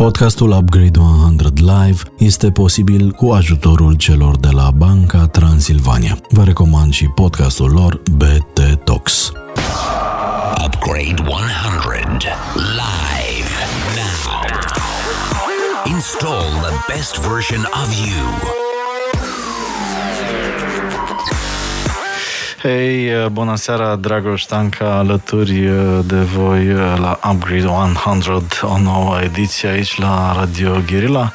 Podcastul 0.00 0.50
Upgrade 0.50 0.98
100 0.98 1.48
Live 1.56 2.02
este 2.18 2.50
posibil 2.50 3.10
cu 3.10 3.30
ajutorul 3.30 3.94
celor 3.94 4.36
de 4.36 4.48
la 4.50 4.70
Banca 4.70 5.26
Transilvania. 5.26 6.18
Vă 6.28 6.44
recomand 6.44 6.92
și 6.92 7.06
podcastul 7.06 7.70
lor 7.70 8.02
BT 8.10 8.84
Talks. 8.84 9.32
Upgrade 10.64 11.22
100 11.26 11.36
live 12.54 13.50
now. 13.96 14.32
Install 15.94 16.44
the 16.62 16.94
best 16.94 17.18
version 17.18 17.60
of 17.60 17.88
you. 18.06 18.50
Hei, 22.62 23.14
uh, 23.14 23.26
bună 23.26 23.56
seara, 23.56 23.96
Dragoș 23.96 24.42
Tanca, 24.42 24.96
alături 24.96 25.68
uh, 25.68 25.98
de 26.04 26.16
voi 26.16 26.72
uh, 26.72 26.96
la 26.98 27.18
Upgrade 27.30 27.66
100, 27.66 28.66
o 28.66 28.78
nouă 28.78 29.20
ediție 29.22 29.68
aici 29.68 29.98
la 29.98 30.32
Radio 30.38 30.82
Guerilla 30.90 31.32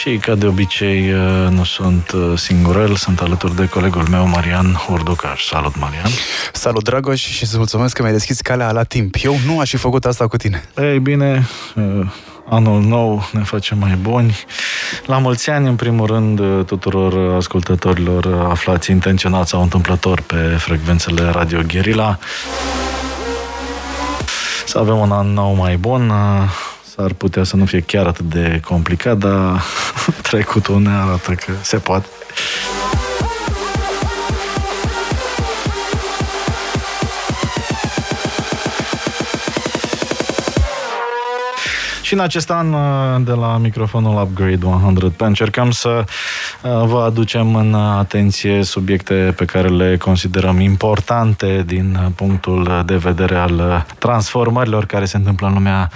și 0.00 0.16
ca 0.16 0.34
de 0.34 0.46
obicei 0.46 1.12
nu 1.50 1.64
sunt 1.64 2.12
singurel, 2.36 2.94
sunt 2.94 3.20
alături 3.20 3.56
de 3.56 3.68
colegul 3.68 4.06
meu, 4.10 4.26
Marian 4.26 4.80
Urducaș. 4.90 5.44
Salut, 5.44 5.78
Marian! 5.78 6.10
Salut, 6.52 6.84
Dragoș, 6.84 7.20
și 7.20 7.46
să 7.46 7.56
mulțumesc 7.56 7.94
că 7.94 8.02
mi-ai 8.02 8.14
deschis 8.14 8.40
calea 8.40 8.72
la 8.72 8.82
timp. 8.82 9.14
Eu 9.22 9.36
nu 9.46 9.60
aș 9.60 9.70
fi 9.70 9.76
făcut 9.76 10.04
asta 10.04 10.26
cu 10.26 10.36
tine. 10.36 10.62
Ei 10.76 10.98
bine, 10.98 11.46
anul 12.48 12.82
nou 12.82 13.28
ne 13.32 13.42
face 13.42 13.74
mai 13.74 13.94
buni. 14.00 14.36
La 15.06 15.18
mulți 15.18 15.50
ani, 15.50 15.68
în 15.68 15.76
primul 15.76 16.06
rând, 16.06 16.40
tuturor 16.66 17.34
ascultătorilor 17.34 18.46
aflați 18.48 18.90
intenționat 18.90 19.48
sau 19.48 19.62
întâmplător 19.62 20.20
pe 20.20 20.36
frecvențele 20.36 21.22
Radio 21.22 21.60
Guerilla. 21.72 22.18
Să 24.66 24.78
avem 24.78 24.98
un 24.98 25.12
an 25.12 25.32
nou 25.32 25.54
mai 25.54 25.76
bun. 25.76 26.12
S-ar 26.82 27.12
putea 27.12 27.44
să 27.44 27.56
nu 27.56 27.64
fie 27.64 27.80
chiar 27.80 28.06
atât 28.06 28.24
de 28.24 28.60
complicat, 28.64 29.18
dar 29.18 29.62
trecutul 30.30 30.80
ne 30.80 30.90
arată 30.90 31.32
că 31.32 31.52
se 31.62 31.76
poate. 31.76 32.06
Și 42.08 42.14
în 42.14 42.20
acest 42.20 42.50
an, 42.50 42.72
uh, 42.72 42.80
de 43.24 43.32
la 43.32 43.56
microfonul 43.56 44.22
Upgrade 44.22 44.66
100, 44.66 45.24
încercăm 45.24 45.70
să 45.70 46.04
uh, 46.62 46.70
vă 46.84 47.02
aducem 47.06 47.54
în 47.54 47.74
atenție 47.74 48.62
subiecte 48.62 49.34
pe 49.36 49.44
care 49.44 49.68
le 49.68 49.96
considerăm 49.96 50.60
importante 50.60 51.62
din 51.66 52.12
punctul 52.16 52.82
de 52.86 52.96
vedere 52.96 53.36
al 53.36 53.86
transformărilor 53.98 54.86
care 54.86 55.04
se 55.04 55.16
întâmplă 55.16 55.46
în 55.46 55.52
lumea 55.52 55.90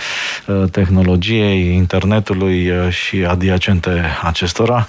uh, 0.47 0.71
tehnologiei, 0.71 1.75
internetului 1.75 2.73
și 2.91 3.25
adiacente 3.29 4.19
acestora. 4.23 4.87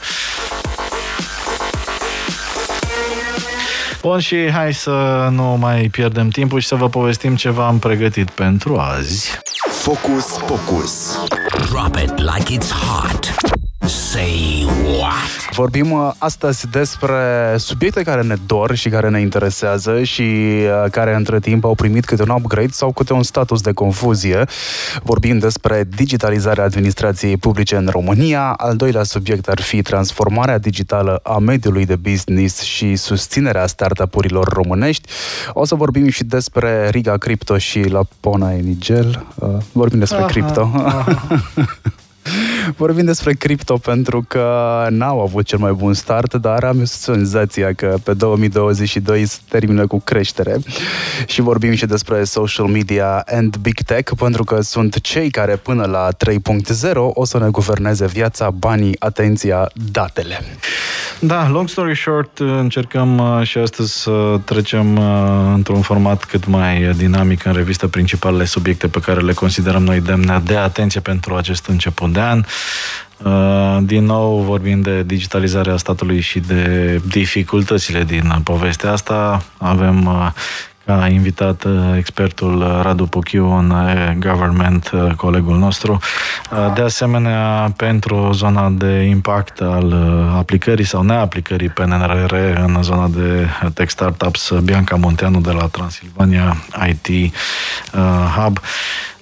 Bun, 4.02 4.20
și 4.20 4.52
hai 4.52 4.74
să 4.74 5.28
nu 5.32 5.44
mai 5.44 5.88
pierdem 5.92 6.30
timpul 6.30 6.60
și 6.60 6.68
să 6.68 6.76
vă 6.76 6.90
povestim 6.90 7.36
ceva 7.36 7.68
am 7.68 7.80
pregătit 7.80 8.30
pentru 8.30 8.78
azi. 8.78 9.40
Focus 9.84 10.38
Focus. 10.38 11.18
Drop 11.68 11.98
it 11.98 12.18
like 12.22 12.54
it's 12.54 12.72
hot. 12.72 13.53
Say 14.14 14.66
what? 15.00 15.56
Vorbim 15.56 15.92
uh, 15.92 16.12
astăzi 16.18 16.68
despre 16.70 17.56
subiecte 17.58 18.04
care 18.04 18.22
ne 18.22 18.36
dor 18.46 18.76
și 18.76 18.90
care 18.90 19.10
ne 19.10 19.20
interesează 19.20 20.04
și 20.04 20.22
uh, 20.22 20.92
care 20.92 21.16
între 21.16 21.40
timp 21.40 21.66
au 21.66 21.76
primit 21.76 22.06
câte 22.06 22.22
un 22.22 22.30
upgrade 22.30 22.72
sau 22.72 22.92
câte 22.92 23.14
un 23.14 23.24
status 23.24 23.62
de 23.62 23.72
confuzie. 23.72 24.46
Vorbim 25.04 25.38
despre 25.38 25.88
digitalizarea 25.96 26.64
administrației 26.64 27.38
publice 27.38 27.76
în 27.76 27.88
România. 27.92 28.54
Al 28.58 28.76
doilea 28.76 29.04
subiect 29.04 29.48
ar 29.48 29.62
fi 29.62 29.82
transformarea 29.82 30.58
digitală 30.58 31.20
a 31.24 31.38
mediului 31.38 31.86
de 31.86 31.96
business 31.96 32.62
și 32.62 32.96
susținerea 32.96 33.68
startup-urilor 33.68 34.48
românești. 34.48 35.10
O 35.54 35.66
să 35.66 35.76
vorbim 35.76 36.10
și 36.10 36.24
despre 36.24 36.90
Riga 36.90 37.18
Crypto 37.18 37.58
și 37.58 37.80
la 37.80 38.02
Pona 38.20 38.52
Enigel. 38.52 39.26
Uh, 39.36 39.50
vorbim 39.72 40.00
despre 40.00 40.18
aha, 40.18 40.26
cripto. 40.28 40.72
Aha. 40.74 41.28
Vorbim 42.78 43.06
despre 43.06 43.34
cripto 43.34 43.78
pentru 43.78 44.26
că 44.28 44.88
n-au 44.90 45.22
avut 45.22 45.46
cel 45.46 45.60
mai 45.60 45.72
bun 45.72 45.94
start, 45.94 46.34
dar 46.34 46.64
am 46.64 46.84
senzația 46.84 47.74
că 47.74 47.96
pe 48.04 48.14
2022 48.14 49.26
se 49.26 49.38
termină 49.50 49.88
cu 49.88 50.00
creștere. 50.00 50.58
Și 51.28 51.42
vorbim 51.42 51.74
și 51.74 51.86
despre 51.86 52.24
social 52.24 52.66
media 52.66 53.24
and 53.26 53.56
big 53.56 53.82
tech 53.82 54.12
pentru 54.18 54.44
că 54.44 54.62
sunt 54.62 55.02
cei 55.02 55.30
care 55.30 55.56
până 55.56 55.86
la 55.86 56.08
3.0 56.30 56.94
o 56.94 57.26
să 57.26 57.38
ne 57.38 57.50
guverneze 57.50 58.06
viața, 58.06 58.50
banii, 58.50 58.96
atenția, 59.00 59.70
datele. 59.92 60.40
Da, 61.20 61.50
long 61.50 61.70
story 61.70 61.96
short, 61.96 62.40
încercăm 62.40 63.18
uh, 63.18 63.48
și 63.48 63.58
astăzi 63.58 64.02
să 64.02 64.40
trecem 64.46 64.98
uh, 64.98 65.52
într-un 65.54 65.82
format 65.82 66.24
cât 66.24 66.48
mai 66.48 66.94
dinamic 66.98 67.46
în 67.46 67.54
revistă 67.54 67.88
principalele 67.88 68.46
subiecte 68.46 68.88
pe 68.88 69.00
care 69.00 69.20
le 69.20 69.34
considerăm 69.34 69.84
noi 69.84 70.02
demne 70.02 70.42
de 70.46 70.56
atenție 70.56 71.00
pentru 71.00 71.36
acest 71.36 71.66
început 71.66 72.13
de 72.14 72.20
an. 72.20 72.44
Uh, 73.24 73.78
din 73.82 74.06
nou 74.06 74.40
vorbim 74.40 74.82
de 74.82 75.04
digitalizarea 75.04 75.78
statului 75.78 76.20
și 76.20 76.40
de 76.40 77.02
dificultățile 77.08 78.04
din 78.04 78.34
povestea 78.44 78.92
asta. 78.92 79.44
Avem 79.58 80.10
ca 80.86 81.08
invitat 81.08 81.64
uh, 81.64 81.72
expertul 81.98 82.62
uh, 82.62 82.80
Radu 82.82 83.06
Puchiu 83.06 83.58
în 83.58 83.70
uh, 83.70 84.12
government, 84.20 84.92
colegul 85.16 85.58
nostru. 85.58 86.00
De 86.76 86.82
asemenea, 86.82 87.74
pentru 87.78 88.30
zona 88.34 88.70
de 88.70 89.02
impact 89.02 89.62
al 89.62 89.94
aplicării 90.38 90.86
sau 90.86 91.02
neaplicării 91.02 91.70
PNRR 91.70 92.34
în 92.66 92.84
zona 92.84 93.08
de 93.08 93.48
tech 93.74 93.90
startups, 93.90 94.52
Bianca 94.64 94.96
Monteanu 94.96 95.40
de 95.40 95.52
la 95.52 95.68
Transilvania 95.68 96.56
IT 96.88 97.34
Hub. 98.36 98.60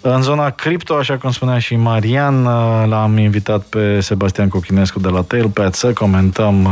În 0.02 0.22
zona 0.22 0.50
cripto, 0.50 0.96
așa 0.96 1.18
cum 1.18 1.32
spunea 1.32 1.60
și 1.60 1.76
Marian, 1.76 2.44
l-am 2.90 3.18
invitat 3.18 3.62
pe 3.62 4.00
Sebastian 4.00 4.48
Cochinescu 4.48 5.00
de 5.00 5.10
la 5.10 5.22
Tailpad 5.22 5.74
să 5.74 5.94
comentăm 5.94 6.68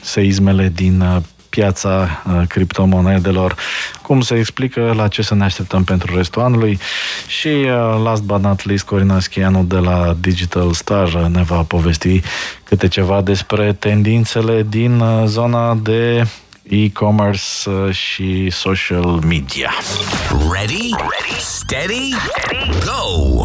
seismele 0.00 0.72
din 0.74 1.22
piața 1.50 2.22
uh, 2.26 2.46
criptomonedelor, 2.48 3.54
cum 4.02 4.20
se 4.20 4.34
explică, 4.34 4.92
la 4.96 5.08
ce 5.08 5.22
să 5.22 5.34
ne 5.34 5.44
așteptăm 5.44 5.84
pentru 5.84 6.16
restul 6.16 6.42
anului 6.42 6.78
și 7.26 7.48
uh, 7.48 8.00
last 8.02 8.22
but 8.22 8.40
not 8.40 8.64
least 8.64 8.84
Corina 8.84 9.20
Schianu 9.20 9.62
de 9.62 9.76
la 9.76 10.16
Digital 10.20 10.72
Star 10.72 11.12
ne 11.12 11.42
va 11.42 11.62
povesti 11.62 12.20
câte 12.64 12.88
ceva 12.88 13.20
despre 13.20 13.72
tendințele 13.72 14.66
din 14.68 15.00
uh, 15.00 15.22
zona 15.26 15.74
de 15.74 16.26
e-commerce 16.70 17.42
și 17.90 18.50
social 18.50 19.04
media. 19.04 19.72
Ready? 20.52 20.88
Ready? 20.90 21.40
Steady? 21.40 22.14
Go! 22.84 23.39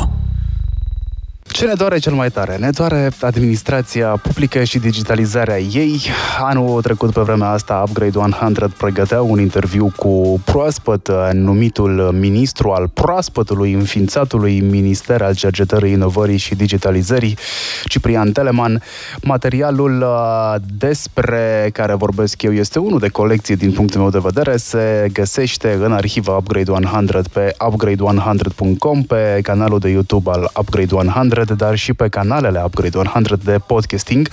Ce 1.65 1.71
ne 1.71 1.77
doare 1.77 1.97
cel 1.97 2.13
mai 2.13 2.29
tare? 2.29 2.57
Ne 2.57 2.69
doare 2.69 3.11
administrația 3.21 4.07
publică 4.07 4.63
și 4.63 4.79
digitalizarea 4.79 5.59
ei. 5.59 6.01
Anul 6.41 6.81
trecut, 6.81 7.13
pe 7.13 7.21
vremea 7.21 7.49
asta, 7.49 7.83
Upgrade 7.87 8.17
100 8.17 8.71
pregătea 8.77 9.21
un 9.21 9.39
interviu 9.39 9.91
cu 9.95 10.41
proaspăt 10.43 11.11
numitul 11.31 12.15
ministru 12.19 12.71
al 12.71 12.87
proaspătului 12.93 13.73
înființatului 13.73 14.59
Minister 14.59 15.21
al 15.21 15.35
Cercetării, 15.35 15.91
Inovării 15.91 16.37
și 16.37 16.55
Digitalizării, 16.55 17.37
Ciprian 17.85 18.31
Teleman. 18.31 18.81
Materialul 19.21 20.01
uh, 20.01 20.55
despre 20.77 21.69
care 21.73 21.93
vorbesc 21.93 22.41
eu 22.41 22.53
este 22.53 22.79
unul 22.79 22.99
de 22.99 23.09
colecție 23.09 23.55
din 23.55 23.71
punctul 23.71 24.01
meu 24.01 24.09
de 24.09 24.19
vedere. 24.21 24.57
Se 24.57 25.07
găsește 25.13 25.77
în 25.81 25.91
arhiva 25.91 26.37
Upgrade 26.37 26.71
100 26.71 27.21
pe 27.33 27.55
upgrade100.com, 27.59 29.03
pe 29.07 29.39
canalul 29.41 29.79
de 29.79 29.89
YouTube 29.89 30.29
al 30.31 30.51
Upgrade 30.57 30.95
100 30.95 31.54
dar 31.55 31.75
și 31.75 31.93
pe 31.93 32.07
canalele 32.07 32.61
Upgrade 32.65 32.97
100 32.97 33.37
de 33.43 33.57
podcasting. 33.67 34.29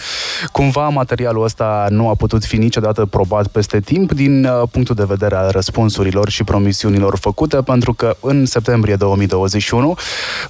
Cumva 0.53 0.89
materialul 0.89 1.45
ăsta 1.45 1.87
nu 1.91 2.09
a 2.09 2.15
putut 2.15 2.45
fi 2.45 2.57
niciodată 2.57 3.05
probat 3.05 3.47
peste 3.47 3.81
timp 3.81 4.13
din 4.13 4.45
uh, 4.45 4.63
punctul 4.71 4.95
de 4.95 5.05
vedere 5.05 5.37
al 5.37 5.51
răspunsurilor 5.51 6.29
și 6.29 6.45
promisiunilor 6.45 7.17
făcute, 7.17 7.57
pentru 7.57 7.93
că 7.93 8.17
în 8.21 8.47
septembrie 8.47 8.95
2021, 8.95 9.95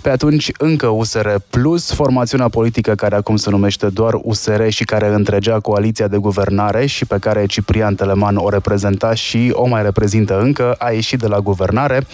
pe 0.03 0.11
atunci 0.11 0.51
încă 0.59 0.87
USR 0.87 1.29
Plus, 1.51 1.93
formațiunea 1.93 2.49
politică 2.49 2.95
care 2.95 3.15
acum 3.15 3.37
se 3.37 3.51
numește 3.51 3.87
doar 3.87 4.15
USR 4.23 4.69
și 4.69 4.85
care 4.85 5.15
întregea 5.15 5.61
coaliția 5.61 6.09
de 6.09 6.17
guvernare 6.17 6.87
și 6.87 7.05
pe 7.05 7.17
care 7.21 7.47
Ciprian 7.47 7.95
Teleman 7.95 8.37
o 8.37 8.49
reprezenta 8.49 9.15
și 9.15 9.51
o 9.53 9.67
mai 9.67 9.83
reprezintă 9.83 10.41
încă, 10.41 10.75
a 10.79 10.91
ieșit 10.91 11.19
de 11.19 11.27
la 11.27 11.39
guvernare. 11.39 12.07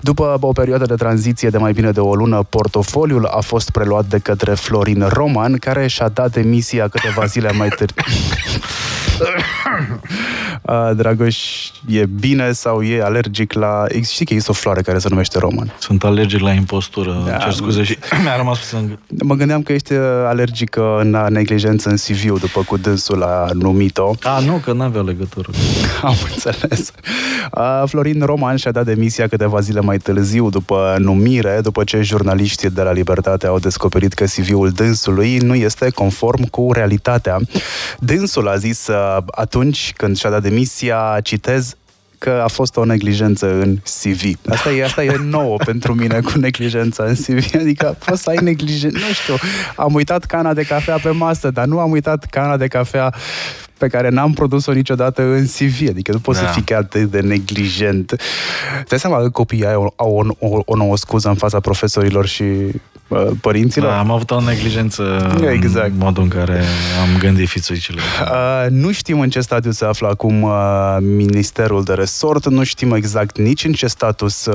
După 0.00 0.38
o 0.40 0.52
perioadă 0.52 0.84
de 0.84 0.94
tranziție 0.94 1.48
de 1.48 1.58
mai 1.58 1.72
bine 1.72 1.90
de 1.90 2.00
o 2.00 2.14
lună, 2.14 2.42
portofoliul 2.48 3.24
a 3.26 3.40
fost 3.40 3.70
preluat 3.70 3.87
preluat 3.88 4.08
de 4.08 4.18
către 4.18 4.54
Florin 4.54 5.06
Roman, 5.08 5.58
care 5.58 5.86
și-a 5.86 6.08
dat 6.08 6.32
demisia 6.32 6.88
câteva 6.88 7.24
zile 7.24 7.52
mai 7.52 7.68
târziu. 7.68 8.02
Dragoș 10.94 11.36
e 11.86 12.06
bine 12.06 12.52
sau 12.52 12.82
e 12.82 13.02
alergic 13.02 13.52
la... 13.52 13.84
Știi 14.02 14.24
că 14.24 14.32
există 14.32 14.50
o 14.50 14.54
floare 14.54 14.82
care 14.82 14.98
se 14.98 15.08
numește 15.08 15.38
roman. 15.38 15.74
Sunt 15.78 16.04
alergic 16.04 16.40
la 16.40 16.52
impostură, 16.52 17.22
da, 17.26 17.36
cer 17.36 17.52
scuze 17.52 17.82
și 17.82 17.98
mi-a 18.22 18.36
rămas 18.36 18.58
puțin 18.58 18.98
Mă 19.22 19.34
gândeam 19.34 19.62
că 19.62 19.72
ești 19.72 19.92
alergică 20.26 20.98
în 21.00 21.26
neglijență 21.28 21.88
în 21.88 21.96
CV-ul, 21.96 22.38
după 22.38 22.62
cu 22.62 22.76
dânsul 22.76 23.22
a 23.22 23.48
numit-o. 23.52 24.12
A, 24.22 24.38
nu, 24.38 24.60
că 24.64 24.72
n-avea 24.72 25.00
legătură. 25.00 25.50
Am 26.02 26.14
înțeles. 26.30 26.90
Florin 27.84 28.22
Roman 28.24 28.56
și-a 28.56 28.70
dat 28.70 28.84
demisia 28.84 29.28
câteva 29.28 29.60
zile 29.60 29.80
mai 29.80 29.96
târziu 29.96 30.50
după 30.50 30.96
numire, 30.98 31.58
după 31.62 31.84
ce 31.84 32.02
jurnaliștii 32.02 32.70
de 32.70 32.82
la 32.82 32.92
Libertate 32.92 33.46
au 33.46 33.58
descoperit 33.58 34.12
că 34.12 34.24
CV-ul 34.24 34.70
dânsului 34.70 35.36
nu 35.36 35.54
este 35.54 35.90
conform 35.90 36.48
cu 36.48 36.72
realitatea. 36.72 37.38
Dânsul 37.98 38.48
a 38.48 38.56
zis 38.56 38.86
uh, 38.86 39.16
atunci 39.58 39.92
când 39.96 40.16
și-a 40.16 40.30
dat 40.30 40.42
demisia, 40.42 41.18
citez, 41.22 41.76
că 42.18 42.40
a 42.44 42.48
fost 42.48 42.76
o 42.76 42.84
neglijență 42.84 43.46
în 43.46 43.76
CV. 43.76 44.38
Asta 44.48 44.70
e, 44.70 44.84
asta 44.84 45.04
e 45.04 45.16
nouă 45.22 45.56
pentru 45.70 45.94
mine 45.94 46.20
cu 46.20 46.38
neglijența 46.38 47.04
în 47.04 47.14
CV. 47.14 47.54
Adică 47.54 47.96
poți 48.04 48.22
să 48.22 48.30
ai 48.30 48.38
neglijență. 48.42 48.98
Nu 48.98 49.12
știu, 49.12 49.34
am 49.76 49.94
uitat 49.94 50.24
cana 50.24 50.54
de 50.54 50.62
cafea 50.62 50.98
pe 50.98 51.10
masă, 51.10 51.50
dar 51.50 51.66
nu 51.66 51.78
am 51.78 51.90
uitat 51.90 52.24
cana 52.24 52.56
de 52.56 52.66
cafea 52.66 53.14
pe 53.78 53.88
care 53.88 54.08
n-am 54.08 54.32
produs-o 54.32 54.72
niciodată 54.72 55.22
în 55.22 55.46
CV. 55.46 55.88
Adică 55.88 56.12
nu 56.12 56.18
poți 56.18 56.40
da. 56.40 56.46
să 56.46 56.52
fii 56.52 56.62
chiar 56.62 56.80
atât 56.80 57.10
de 57.10 57.20
neglijent. 57.20 58.16
Te 58.88 58.96
seama 58.96 59.18
că 59.18 59.30
copiii 59.30 59.66
au, 59.66 59.92
au 59.96 60.34
o, 60.38 60.48
o, 60.48 60.62
o 60.64 60.76
nouă 60.76 60.96
scuză 60.96 61.28
în 61.28 61.34
fața 61.34 61.60
profesorilor 61.60 62.26
și 62.26 62.44
părinților. 63.40 63.90
Da, 63.90 63.98
am 63.98 64.10
avut 64.10 64.30
o 64.30 64.40
neglijență 64.40 65.02
exact. 65.52 65.86
în 65.86 65.98
modul 65.98 66.22
în 66.22 66.28
care 66.28 66.62
am 67.00 67.18
gândit 67.18 67.48
fițuicile. 67.48 68.00
Uh, 68.22 68.70
nu 68.70 68.92
știm 68.92 69.20
în 69.20 69.30
ce 69.30 69.40
stadiu 69.40 69.70
se 69.70 69.84
află 69.84 70.08
acum 70.08 70.42
uh, 70.42 70.96
Ministerul 71.00 71.84
de 71.84 71.92
Resort, 71.92 72.48
nu 72.48 72.64
știm 72.64 72.92
exact 72.92 73.38
nici 73.38 73.64
în 73.64 73.72
ce 73.72 73.86
status 73.86 74.46
uh, 74.46 74.54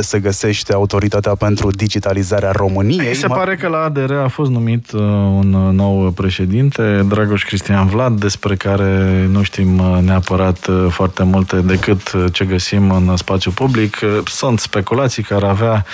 se 0.00 0.18
găsește 0.18 0.72
Autoritatea 0.72 1.34
pentru 1.34 1.70
Digitalizarea 1.70 2.50
României. 2.50 3.14
Se 3.14 3.26
pare 3.26 3.56
că 3.56 3.68
la 3.68 3.78
ADR 3.78 4.12
a 4.12 4.28
fost 4.28 4.50
numit 4.50 4.92
uh, 4.92 5.00
un 5.00 5.50
nou 5.72 6.10
președinte, 6.10 7.04
Dragoș 7.08 7.44
Cristian 7.44 7.86
Vlad, 7.86 8.20
despre 8.20 8.56
care 8.56 9.26
nu 9.30 9.42
știm 9.42 9.78
uh, 9.78 9.98
neapărat 10.00 10.66
uh, 10.66 10.86
foarte 10.90 11.22
multe 11.22 11.56
decât 11.56 12.12
ce 12.32 12.44
găsim 12.44 12.90
în 12.90 13.16
spațiu 13.16 13.50
public. 13.50 13.98
Sunt 14.24 14.58
speculații 14.58 15.22
care 15.22 15.46
avea 15.46 15.84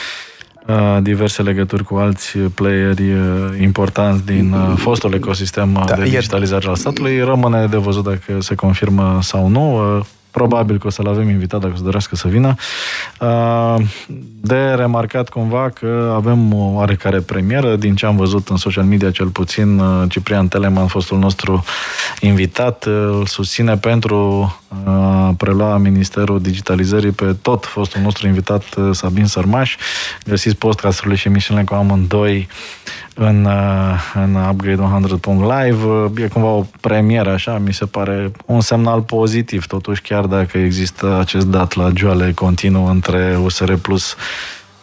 diverse 1.03 1.43
legături 1.43 1.85
cu 1.85 1.95
alți 1.95 2.39
playeri 2.39 3.03
importanți 3.61 4.27
din 4.27 4.55
fostul 4.77 5.15
ecosistem 5.15 5.85
da, 5.87 5.95
de 5.95 6.03
digitalizare 6.03 6.69
al 6.69 6.77
statului. 6.77 7.21
Rămâne 7.21 7.67
de 7.67 7.77
văzut 7.77 8.05
dacă 8.05 8.41
se 8.41 8.55
confirmă 8.55 9.19
sau 9.23 9.49
nu. 9.49 9.81
Probabil 10.35 10.79
că 10.79 10.87
o 10.87 10.91
să-l 10.91 11.09
avem 11.09 11.29
invitat 11.29 11.61
dacă 11.61 11.73
o 11.73 11.77
să 11.77 11.83
dorească 11.83 12.17
să 12.17 12.29
vină. 12.29 12.55
De 14.41 14.73
remarcat 14.77 15.29
cumva 15.29 15.71
că 15.71 16.13
avem 16.15 16.55
o 16.55 16.73
oarecare 16.73 17.21
premieră, 17.21 17.77
din 17.77 17.95
ce 17.95 18.07
am 18.07 18.17
văzut 18.17 18.49
în 18.49 18.57
social 18.57 18.85
media 18.85 19.11
cel 19.11 19.27
puțin, 19.27 19.83
Ciprian 20.09 20.49
Teleman, 20.49 20.87
fostul 20.87 21.19
nostru 21.19 21.65
invitat, 22.21 22.85
îl 22.85 23.27
susține 23.27 23.77
pentru 23.77 24.57
a 24.85 25.35
prelua 25.37 25.77
Ministerul 25.77 26.41
Digitalizării 26.41 27.11
pe 27.11 27.37
tot 27.43 27.67
fostul 27.67 28.01
nostru 28.01 28.27
invitat 28.27 28.65
Sabin 28.91 29.27
Sărmaș. 29.27 29.77
Găsiți 30.25 30.57
podcasturile 30.57 31.15
și 31.15 31.29
emisiunile 31.29 31.65
cu 31.65 31.75
amândoi 31.75 32.49
în, 33.15 33.49
în 34.15 34.37
upgrade100.live. 34.37 36.23
E 36.23 36.29
cumva 36.29 36.49
o 36.49 36.65
premieră, 36.81 37.31
așa, 37.31 37.59
mi 37.59 37.73
se 37.73 37.85
pare 37.85 38.31
un 38.47 38.61
semnal 38.61 39.01
pozitiv, 39.01 39.67
totuși, 39.67 40.03
chiar 40.03 40.25
dacă 40.25 40.59
există 40.59 41.19
acest 41.21 41.47
dat 41.47 41.75
la 41.75 41.91
joale 41.95 42.33
continuu 42.33 42.87
între 42.87 43.39
USR 43.43 43.73
Plus 43.73 44.17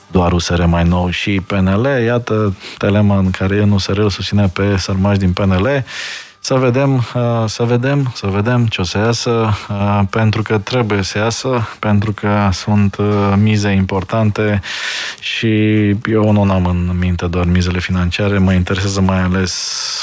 doar 0.08 0.32
USR 0.32 0.64
mai 0.64 0.84
nou 0.84 1.10
și 1.10 1.42
PNL. 1.48 1.88
Iată, 2.06 2.56
Teleman, 2.78 3.32
care 3.32 3.56
e 3.56 3.62
în 3.62 3.72
USR, 3.72 3.98
îl 3.98 4.10
susține 4.10 4.48
pe 4.48 4.78
Sărmaș 4.78 5.18
din 5.18 5.34
PNL 5.34 5.84
să 6.44 6.54
vedem, 6.54 6.96
uh, 6.96 7.44
să 7.46 7.64
vedem, 7.64 8.12
să 8.16 8.28
vedem 8.28 8.66
ce 8.66 8.82
o 8.82 8.84
să 8.84 8.98
iasă, 8.98 9.30
uh, 9.70 10.02
pentru 10.10 10.42
că 10.42 10.58
trebuie 10.58 11.02
să 11.02 11.18
iasă, 11.18 11.68
pentru 11.80 12.12
că 12.12 12.50
sunt 12.52 12.96
uh, 12.96 13.34
mize 13.38 13.70
importante 13.70 14.62
și 15.20 15.48
eu 16.06 16.32
nu 16.32 16.52
am 16.52 16.66
în 16.66 16.92
minte 17.00 17.26
doar 17.26 17.46
mizele 17.46 17.80
financiare, 17.80 18.38
mă 18.38 18.54
interesează 18.54 19.02
mai 19.02 19.22
ales 19.22 19.54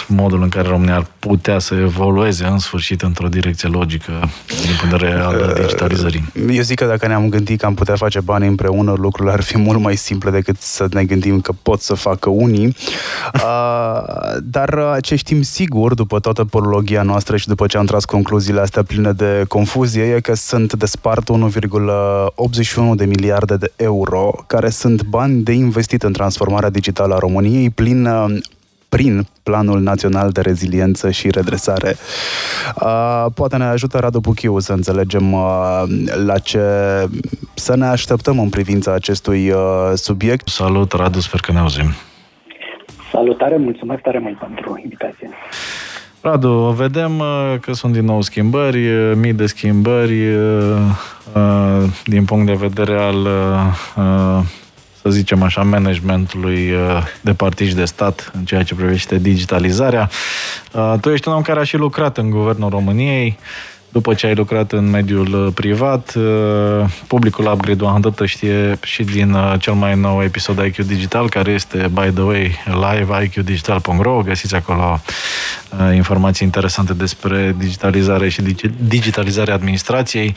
modul 0.08 0.43
în 0.43 0.49
care 0.49 0.69
România 0.69 0.94
ar 0.94 1.06
putea 1.19 1.58
să 1.58 1.75
evolueze 1.75 2.44
în 2.44 2.58
sfârșit 2.58 3.02
într-o 3.02 3.29
direcție 3.29 3.69
logică 3.69 4.12
din 4.46 4.76
punct 4.81 4.99
de 4.99 5.06
vedere 5.06 5.20
al 5.20 5.52
digitalizării. 5.61 6.32
Eu 6.50 6.62
zic 6.62 6.79
că 6.79 6.84
dacă 6.84 7.06
ne-am 7.06 7.29
gândit 7.29 7.61
că 7.61 7.67
am 7.67 7.75
putea 7.75 7.94
face 7.94 8.20
bani 8.20 8.46
împreună, 8.46 8.94
lucrurile 8.96 9.34
ar 9.34 9.43
fi 9.43 9.58
mult 9.69 9.81
mai 9.81 9.96
simple 9.96 10.31
decât 10.31 10.61
să 10.61 10.87
ne 10.91 11.05
gândim 11.05 11.41
că 11.41 11.52
pot 11.62 11.81
să 11.81 11.94
facă 11.94 12.29
unii. 12.29 12.76
Dar 14.38 14.99
ce 15.00 15.17
știm 15.17 15.43
sigur, 15.43 15.94
după 15.94 16.20
toată 16.33 16.51
polologia 16.51 17.03
noastră 17.03 17.37
și 17.37 17.49
după 17.49 17.67
ce 17.67 17.79
am 17.79 17.85
tras 17.85 18.05
concluziile 18.05 18.61
astea 18.61 18.83
pline 18.83 19.13
de 19.13 19.45
confuzie, 19.49 20.03
e 20.03 20.21
că 20.21 20.35
sunt 20.35 20.73
de 20.73 20.87
spart 20.87 21.29
1,81 21.33 22.95
de 22.95 23.05
miliarde 23.05 23.57
de 23.57 23.73
euro, 23.77 24.45
care 24.47 24.69
sunt 24.69 25.03
bani 25.03 25.43
de 25.43 25.53
investit 25.53 26.03
în 26.03 26.13
transformarea 26.13 26.71
digitală 26.71 27.15
a 27.15 27.19
României, 27.19 27.71
plin 27.71 28.09
prin 28.89 29.27
Planul 29.43 29.81
Național 29.81 30.31
de 30.31 30.41
Reziliență 30.41 31.11
și 31.11 31.31
Redresare. 31.31 31.95
Uh, 32.83 33.27
poate 33.35 33.57
ne 33.57 33.65
ajută 33.65 33.99
Radu 33.99 34.21
Buchiu 34.21 34.59
să 34.59 34.73
înțelegem 34.73 35.33
uh, 35.33 35.83
la 36.27 36.39
ce 36.39 36.61
să 37.55 37.77
ne 37.77 37.87
așteptăm 37.87 38.39
în 38.39 38.49
privința 38.49 38.93
acestui 38.93 39.51
uh, 39.51 39.59
subiect. 39.95 40.49
Salut, 40.49 40.93
Radu, 40.93 41.21
sper 41.21 41.41
că 41.41 41.53
ne 41.53 41.59
auzim. 41.59 41.87
Salutare, 43.13 43.57
mulțumesc 43.57 44.03
tare 44.03 44.19
mult 44.19 44.39
pentru 44.39 44.81
invitație. 44.83 45.31
Radu, 46.20 46.75
vedem 46.76 47.19
uh, 47.19 47.55
că 47.61 47.73
sunt 47.73 47.93
din 47.93 48.05
nou 48.05 48.20
schimbări, 48.20 48.88
uh, 48.88 49.12
mii 49.15 49.32
de 49.32 49.47
schimbări 49.47 50.35
uh, 50.35 50.79
din 52.05 52.25
punct 52.25 52.47
de 52.47 52.53
vedere 52.53 53.00
al, 53.00 53.29
să 55.03 55.11
zicem 55.11 55.43
așa, 55.43 55.62
managementului 55.62 56.73
de 57.20 57.32
partid 57.32 57.73
de 57.73 57.85
stat 57.85 58.31
în 58.35 58.44
ceea 58.44 58.62
ce 58.62 58.75
privește 58.75 59.19
digitalizarea. 59.19 60.11
Tu 61.00 61.09
ești 61.09 61.29
un 61.29 61.35
om 61.35 61.43
care 61.43 61.61
a 61.61 61.65
și 61.65 61.76
lucrat 61.76 62.19
în 62.19 62.31
Guvernul 62.31 62.70
României, 62.70 63.38
după 63.93 64.14
ce 64.14 64.26
ai 64.26 64.35
lucrat 64.35 64.73
în 64.73 64.90
mediul 64.90 65.44
uh, 65.44 65.52
privat, 65.55 66.14
uh, 66.14 66.85
publicul 67.06 67.50
Upgrade 67.52 67.85
100 67.85 68.26
știe 68.26 68.79
și 68.82 69.02
din 69.02 69.32
uh, 69.32 69.55
cel 69.58 69.73
mai 69.73 69.94
nou 69.94 70.23
episod 70.23 70.64
IQ 70.64 70.76
Digital, 70.76 71.29
care 71.29 71.50
este, 71.50 71.90
by 71.93 72.11
the 72.14 72.23
way, 72.23 72.52
live 72.64 73.25
iqdigital.ro. 73.25 74.22
Găsiți 74.24 74.55
acolo 74.55 75.01
informații 75.94 76.46
interesante 76.46 76.94
despre 76.94 77.55
digitalizare 77.58 78.29
și 78.29 78.43
digitalizarea 78.89 79.55
administrației. 79.55 80.34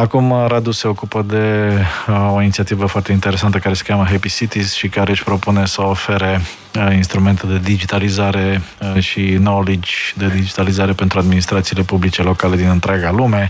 Acum 0.00 0.46
Radu 0.46 0.70
se 0.70 0.88
ocupă 0.88 1.22
de 1.22 1.72
uh, 2.08 2.32
o 2.34 2.40
inițiativă 2.40 2.86
foarte 2.86 3.12
interesantă 3.12 3.58
care 3.58 3.74
se 3.74 3.82
cheamă 3.86 4.04
Happy 4.04 4.28
Cities 4.28 4.74
și 4.74 4.88
care 4.88 5.10
își 5.10 5.24
propune 5.24 5.66
să 5.66 5.82
ofere 5.82 6.40
uh, 6.74 6.94
instrumente 6.94 7.46
de 7.46 7.58
digitalizare 7.58 8.62
uh, 8.94 9.02
și 9.02 9.20
knowledge 9.20 9.92
de 10.16 10.28
digitalizare 10.28 10.92
pentru 10.92 11.18
administrațiile 11.18 11.82
publice 11.82 12.22
locale 12.22 12.56
din 12.56 12.68
întreaga 12.68 13.10
lume. 13.10 13.48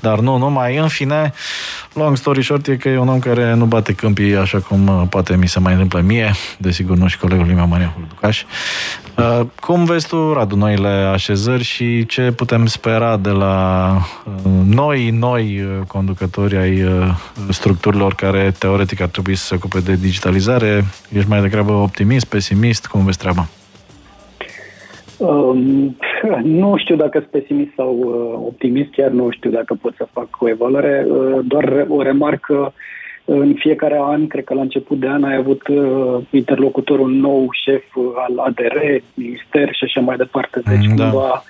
Dar 0.00 0.18
nu 0.18 0.36
numai. 0.36 0.76
În 0.76 0.88
fine, 0.88 1.32
long 1.92 2.16
story 2.16 2.42
short 2.42 2.66
e 2.66 2.76
că 2.76 2.88
e 2.88 2.98
un 2.98 3.08
om 3.08 3.18
care 3.18 3.54
nu 3.54 3.64
bate 3.64 3.92
câmpii 3.92 4.36
așa 4.36 4.58
cum 4.58 4.86
uh, 4.86 5.02
poate 5.08 5.36
mi 5.36 5.48
se 5.48 5.58
mai 5.58 5.72
întâmplă 5.72 6.00
mie, 6.00 6.32
desigur 6.58 6.96
nu 6.96 7.06
și 7.06 7.18
colegul 7.18 7.46
meu 7.46 7.66
Maria 7.66 7.92
Hulducaș. 7.94 8.42
Uh, 9.16 9.46
cum 9.60 9.84
vezi 9.84 10.06
tu, 10.06 10.32
Radu, 10.32 10.56
noile 10.56 10.88
așezări 10.88 11.62
și 11.62 12.06
ce 12.06 12.30
putem 12.30 12.66
spera 12.66 13.16
de 13.16 13.30
la 13.30 13.96
uh, 14.24 14.32
noi, 14.64 15.10
noi 15.10 15.62
conducători 15.88 16.56
ai 16.56 16.84
structurilor 17.48 18.14
care 18.14 18.52
teoretic 18.58 19.00
ar 19.00 19.08
trebui 19.08 19.34
să 19.34 19.44
se 19.44 19.54
ocupe 19.54 19.78
de 19.80 19.94
digitalizare? 19.94 20.82
Ești 21.12 21.28
mai 21.28 21.40
degrabă 21.40 21.72
optimist, 21.72 22.26
pesimist? 22.26 22.86
Cum 22.86 23.04
vezi 23.04 23.18
treaba? 23.18 23.46
Um, 25.18 25.96
nu 26.60 26.76
știu 26.76 26.96
dacă 26.96 27.18
sunt 27.18 27.30
pesimist 27.30 27.70
sau 27.76 27.96
uh, 27.98 28.46
optimist, 28.46 28.90
chiar 28.90 29.10
nu 29.10 29.30
știu 29.30 29.50
dacă 29.50 29.74
pot 29.74 29.94
să 29.96 30.08
fac 30.12 30.28
o 30.38 30.48
evaluare, 30.48 31.06
uh, 31.08 31.38
doar 31.44 31.86
o 31.88 32.02
remarcă 32.02 32.72
în 33.24 33.54
fiecare 33.54 33.98
an, 34.02 34.26
cred 34.26 34.44
că 34.44 34.54
la 34.54 34.60
început 34.60 34.98
de 34.98 35.08
an 35.08 35.24
ai 35.24 35.36
avut 35.36 35.68
uh, 35.68 36.16
interlocutor 36.30 36.98
un 36.98 37.20
nou 37.20 37.48
șef 37.64 37.84
al 38.14 38.38
ADR, 38.38 38.76
minister 39.14 39.74
și 39.74 39.84
așa 39.84 40.00
mai 40.00 40.16
departe. 40.16 40.60
Deci 40.64 40.86
da. 40.94 41.04
cumva 41.04 41.44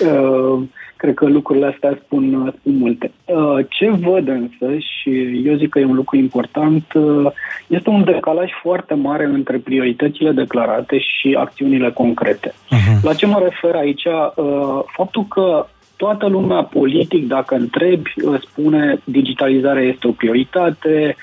uh, 0.00 0.62
Cred 1.00 1.14
că 1.14 1.26
lucrurile 1.26 1.66
astea 1.66 1.98
spun, 2.04 2.54
spun 2.58 2.76
multe. 2.78 3.12
Uh, 3.24 3.66
ce 3.68 3.90
văd 3.90 4.28
însă, 4.28 4.78
și 4.78 5.42
eu 5.44 5.56
zic 5.56 5.68
că 5.68 5.78
e 5.78 5.84
un 5.84 5.94
lucru 5.94 6.16
important, 6.16 6.92
uh, 6.94 7.32
este 7.66 7.90
un 7.90 8.04
decalaj 8.04 8.50
foarte 8.62 8.94
mare 8.94 9.24
între 9.24 9.56
prioritățile 9.56 10.30
declarate 10.30 10.98
și 10.98 11.36
acțiunile 11.38 11.90
concrete. 11.90 12.52
Uh-huh. 12.52 13.00
La 13.02 13.14
ce 13.14 13.26
mă 13.26 13.40
refer 13.42 13.74
aici? 13.74 14.04
Uh, 14.04 14.80
faptul 14.86 15.24
că 15.28 15.66
toată 16.02 16.26
lumea 16.26 16.62
politic, 16.62 17.28
dacă 17.28 17.54
întrebi, 17.54 18.12
spune 18.40 19.00
digitalizarea 19.04 19.82
este 19.82 20.06
o 20.06 20.10
prioritate, 20.10 21.16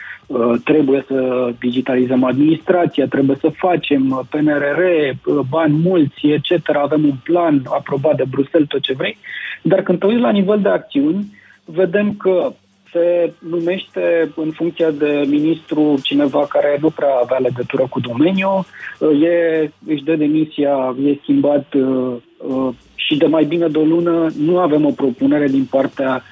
trebuie 0.64 1.06
să 1.08 1.50
digitalizăm 1.60 2.24
administrația, 2.24 3.08
trebuie 3.08 3.38
să 3.40 3.50
facem 3.50 4.28
PNRR, 4.30 4.82
bani 5.50 5.78
mulți, 5.84 6.26
etc. 6.26 6.76
Avem 6.76 7.04
un 7.04 7.16
plan 7.24 7.62
aprobat 7.66 8.16
de 8.16 8.24
Bruxelles, 8.30 8.68
tot 8.68 8.82
ce 8.82 8.94
vrei. 8.94 9.18
Dar 9.62 9.82
când 9.82 10.00
te 10.00 10.06
uiți 10.06 10.22
la 10.22 10.32
nivel 10.32 10.60
de 10.62 10.70
acțiuni, 10.70 11.26
vedem 11.66 12.14
că 12.14 12.54
se 12.92 13.34
numește 13.50 14.32
în 14.36 14.52
funcția 14.52 14.92
de 14.92 15.24
ministru 15.28 16.00
cineva 16.04 16.46
care 16.50 16.78
nu 16.82 16.90
prea 16.90 17.14
avea 17.22 17.38
legătură 17.38 17.88
cu 17.90 18.00
domeniul, 18.00 18.66
e, 19.22 19.70
își 19.88 20.04
dă 20.04 20.16
demisia, 20.16 20.96
e 21.06 21.18
schimbat 21.22 21.74
uh, 21.74 22.16
uh, 22.38 22.70
și 22.98 23.18
de 23.18 23.26
mai 23.26 23.44
bine 23.44 23.68
de 23.68 23.78
o 23.78 23.84
lună 23.84 24.28
nu 24.38 24.58
avem 24.58 24.86
o 24.86 24.92
propunere 24.92 25.48
din 25.48 25.68
partea 25.70 26.24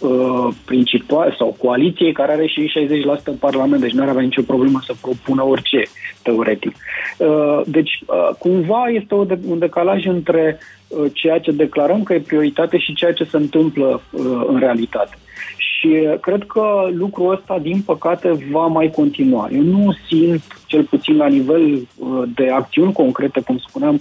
uh, 0.00 0.48
principal 0.64 1.34
sau 1.38 1.56
coaliției 1.58 2.12
care 2.12 2.32
are 2.32 2.46
și 2.46 2.72
60% 3.20 3.24
în 3.24 3.34
Parlament, 3.34 3.80
deci 3.80 3.92
nu 3.92 4.02
ar 4.02 4.08
avea 4.08 4.22
nicio 4.22 4.42
problemă 4.42 4.80
să 4.86 4.92
propună 5.00 5.42
orice, 5.44 5.82
teoretic. 6.22 6.74
Uh, 7.18 7.60
deci, 7.66 8.02
uh, 8.06 8.28
cumva 8.38 8.84
este 8.86 9.14
o 9.14 9.24
de- 9.24 9.38
un 9.48 9.58
decalaj 9.58 10.06
între 10.06 10.58
uh, 10.88 11.10
ceea 11.12 11.38
ce 11.38 11.50
declarăm 11.50 12.02
că 12.02 12.14
e 12.14 12.20
prioritate 12.20 12.78
și 12.78 12.94
ceea 12.94 13.12
ce 13.12 13.24
se 13.24 13.36
întâmplă 13.36 14.02
uh, 14.10 14.44
în 14.46 14.58
realitate. 14.58 15.16
Și 15.56 15.86
uh, 15.86 16.18
cred 16.20 16.44
că 16.46 16.88
lucrul 16.92 17.32
ăsta, 17.32 17.58
din 17.58 17.80
păcate, 17.86 18.46
va 18.50 18.66
mai 18.66 18.90
continua. 18.90 19.48
Eu 19.52 19.62
nu 19.62 19.94
simt, 20.08 20.42
cel 20.66 20.82
puțin 20.82 21.16
la 21.16 21.26
nivel 21.26 21.72
uh, 21.72 22.22
de 22.34 22.50
acțiuni 22.50 22.92
concrete, 22.92 23.40
cum 23.40 23.58
spuneam, 23.58 24.00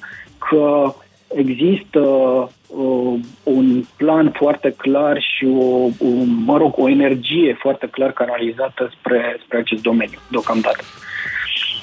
că 0.50 0.94
există 1.36 2.00
uh, 2.00 3.20
un 3.44 3.84
plan 3.98 4.32
foarte 4.38 4.74
clar 4.78 5.22
și 5.22 5.46
o, 5.46 5.90
un, 5.98 6.44
mă 6.46 6.58
rog, 6.58 6.74
o 6.78 6.90
energie 6.90 7.58
foarte 7.60 7.88
clar 7.92 8.12
canalizată 8.12 8.92
spre, 9.00 9.40
spre 9.46 9.58
acest 9.58 9.82
domeniu, 9.82 10.20
deocamdată. 10.30 10.84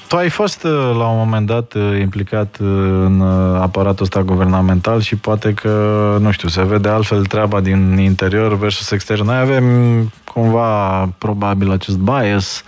Tu 0.09 0.15
ai 0.15 0.29
fost 0.29 0.63
uh, 0.63 0.71
la 0.71 1.07
un 1.07 1.17
moment 1.17 1.47
dat 1.47 1.73
uh, 1.73 1.99
implicat 1.99 2.57
uh, 2.61 2.67
în 3.05 3.21
aparatul 3.61 4.03
ăsta 4.03 4.21
guvernamental 4.21 5.01
și 5.01 5.15
poate 5.15 5.53
că, 5.53 6.17
nu 6.19 6.31
știu, 6.31 6.47
se 6.47 6.63
vede 6.63 6.89
altfel 6.89 7.25
treaba 7.25 7.59
din 7.59 7.97
interior 7.97 8.57
versus 8.57 8.91
exterior. 8.91 9.25
Noi 9.25 9.37
avem 9.37 9.65
cumva 10.23 11.05
probabil 11.17 11.71
acest 11.71 11.97
bias 11.97 12.63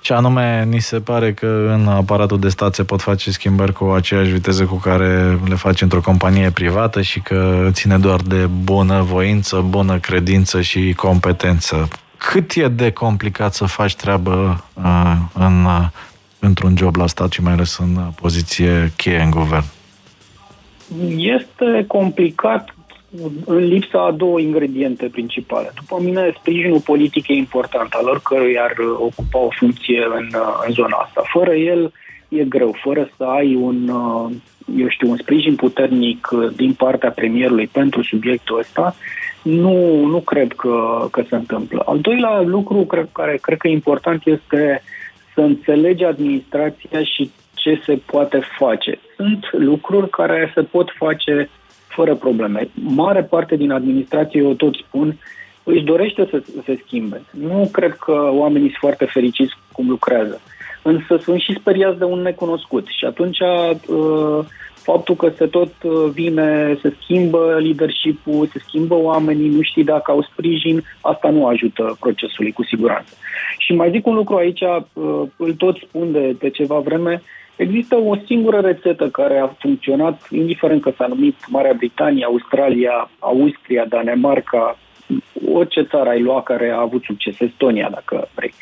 și 0.00 0.12
anume, 0.12 0.64
ni 0.64 0.80
se 0.80 1.00
pare 1.00 1.32
că 1.32 1.70
în 1.72 1.88
aparatul 1.88 2.38
de 2.38 2.48
stat 2.48 2.74
se 2.74 2.84
pot 2.84 3.00
face 3.02 3.30
schimbări 3.30 3.72
cu 3.72 3.84
aceeași 3.84 4.30
viteză 4.30 4.64
cu 4.64 4.74
care 4.74 5.38
le 5.48 5.54
faci 5.54 5.80
într-o 5.80 6.00
companie 6.00 6.50
privată 6.50 7.02
și 7.02 7.20
că 7.20 7.68
ține 7.70 7.98
doar 7.98 8.20
de 8.20 8.46
bună 8.46 9.02
voință, 9.02 9.64
bună 9.68 9.98
credință 9.98 10.60
și 10.60 10.92
competență. 10.96 11.88
Cât 12.16 12.52
e 12.54 12.68
de 12.68 12.90
complicat 12.90 13.54
să 13.54 13.64
faci 13.64 13.94
treabă 13.94 14.64
uh, 14.74 15.16
în 15.34 15.64
uh, 15.64 15.86
într-un 16.38 16.76
job 16.76 16.96
la 16.96 17.06
stat 17.06 17.32
și 17.32 17.42
mai 17.42 17.52
ales 17.52 17.78
în 17.78 17.98
poziție 18.20 18.92
cheie 18.96 19.20
în 19.20 19.30
guvern? 19.30 19.64
Este 21.16 21.84
complicat 21.86 22.74
în 23.44 23.64
lipsa 23.64 24.04
a 24.04 24.10
două 24.10 24.40
ingrediente 24.40 25.06
principale. 25.06 25.72
După 25.74 26.02
mine, 26.02 26.34
sprijinul 26.38 26.80
politic 26.80 27.28
e 27.28 27.32
important, 27.32 27.92
al 27.92 28.06
oricărui 28.06 28.58
ar 28.58 28.74
ocupa 28.98 29.38
o 29.38 29.48
funcție 29.50 30.04
în, 30.16 30.28
în 30.66 30.72
zona 30.72 30.96
asta. 30.96 31.22
Fără 31.32 31.54
el 31.54 31.92
e 32.28 32.44
greu, 32.44 32.74
fără 32.82 33.10
să 33.16 33.24
ai 33.24 33.54
un, 33.54 33.88
eu 34.76 34.88
știu, 34.88 35.10
un 35.10 35.16
sprijin 35.16 35.54
puternic 35.54 36.28
din 36.56 36.72
partea 36.72 37.10
premierului 37.10 37.66
pentru 37.66 38.02
subiectul 38.02 38.58
ăsta, 38.58 38.94
nu, 39.42 40.04
nu 40.04 40.20
cred 40.20 40.52
că, 40.52 41.06
că 41.10 41.24
se 41.28 41.34
întâmplă. 41.34 41.82
Al 41.86 41.98
doilea 41.98 42.40
lucru 42.40 42.84
cred, 42.84 43.08
care 43.12 43.38
cred 43.40 43.58
că 43.58 43.68
e 43.68 43.72
important 43.72 44.26
este 44.26 44.82
să 45.34 45.40
înțelegi 45.40 46.04
administrația 46.04 47.02
și 47.02 47.30
ce 47.54 47.82
se 47.84 47.98
poate 48.06 48.40
face. 48.58 48.98
Sunt 49.16 49.44
lucruri 49.52 50.10
care 50.10 50.52
se 50.54 50.62
pot 50.62 50.90
face 50.98 51.50
fără 51.94 52.14
probleme. 52.14 52.68
Mare 52.74 53.22
parte 53.22 53.56
din 53.56 53.70
administrație, 53.70 54.40
eu 54.40 54.52
tot 54.52 54.74
spun, 54.74 55.18
își 55.62 55.82
dorește 55.82 56.26
să 56.30 56.42
se 56.64 56.82
schimbe. 56.84 57.22
Nu 57.30 57.68
cred 57.72 57.92
că 57.92 58.30
oamenii 58.32 58.68
sunt 58.68 58.78
foarte 58.80 59.04
fericiți 59.04 59.52
cum 59.72 59.88
lucrează. 59.88 60.40
Însă 60.82 61.16
sunt 61.22 61.40
și 61.40 61.56
speriați 61.58 61.98
de 61.98 62.04
un 62.04 62.20
necunoscut. 62.20 62.86
Și 62.86 63.04
atunci 63.04 63.38
uh, 63.40 64.44
faptul 64.74 65.14
că 65.14 65.32
se 65.36 65.46
tot 65.46 65.72
uh, 65.82 66.10
vine, 66.12 66.78
se 66.82 66.94
schimbă 67.02 67.58
leadership-ul, 67.60 68.46
se 68.52 68.58
schimbă 68.66 68.94
oamenii, 68.94 69.48
nu 69.48 69.62
știi 69.62 69.84
dacă 69.84 70.10
au 70.10 70.22
sprijin, 70.32 70.82
asta 71.00 71.30
nu 71.30 71.46
ajută 71.46 71.96
procesului 72.00 72.52
cu 72.52 72.64
siguranță. 72.64 73.14
Și 73.58 73.72
mai 73.72 73.90
zic 73.90 74.06
un 74.06 74.14
lucru 74.14 74.36
aici, 74.36 74.60
uh, 74.60 75.22
îl 75.36 75.52
tot 75.52 75.76
spun 75.76 76.12
de, 76.12 76.36
de 76.38 76.50
ceva 76.50 76.78
vreme, 76.78 77.22
există 77.60 77.96
o 77.96 78.16
singură 78.26 78.58
rețetă 78.60 79.08
care 79.08 79.38
a 79.38 79.46
funcționat, 79.58 80.26
indiferent 80.30 80.82
că 80.82 80.92
s-a 80.96 81.06
numit 81.06 81.36
Marea 81.48 81.72
Britanie, 81.72 82.24
Australia, 82.24 83.10
Austria, 83.18 83.84
Danemarca, 83.88 84.78
orice 85.52 85.82
țară 85.82 86.08
ai 86.08 86.22
luat 86.22 86.42
care 86.42 86.70
a 86.70 86.80
avut 86.80 87.02
succes, 87.02 87.40
Estonia, 87.40 87.88
dacă 87.90 88.28
vrei. 88.34 88.52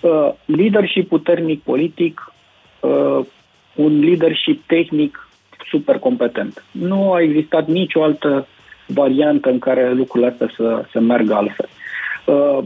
Uh, 0.00 0.32
leadership 0.44 1.08
puternic 1.08 1.62
politic, 1.62 2.32
uh, 2.80 3.26
un 3.74 4.00
leadership 4.00 4.66
tehnic 4.66 5.28
super 5.70 5.98
competent. 5.98 6.64
Nu 6.70 7.12
a 7.12 7.20
existat 7.20 7.66
nicio 7.66 8.02
altă 8.02 8.46
variantă 8.86 9.50
în 9.50 9.58
care 9.58 9.92
lucrurile 9.92 10.30
astea 10.30 10.50
să, 10.56 10.84
să 10.92 11.00
meargă 11.00 11.34
altfel. 11.34 11.68
Uh, 12.24 12.58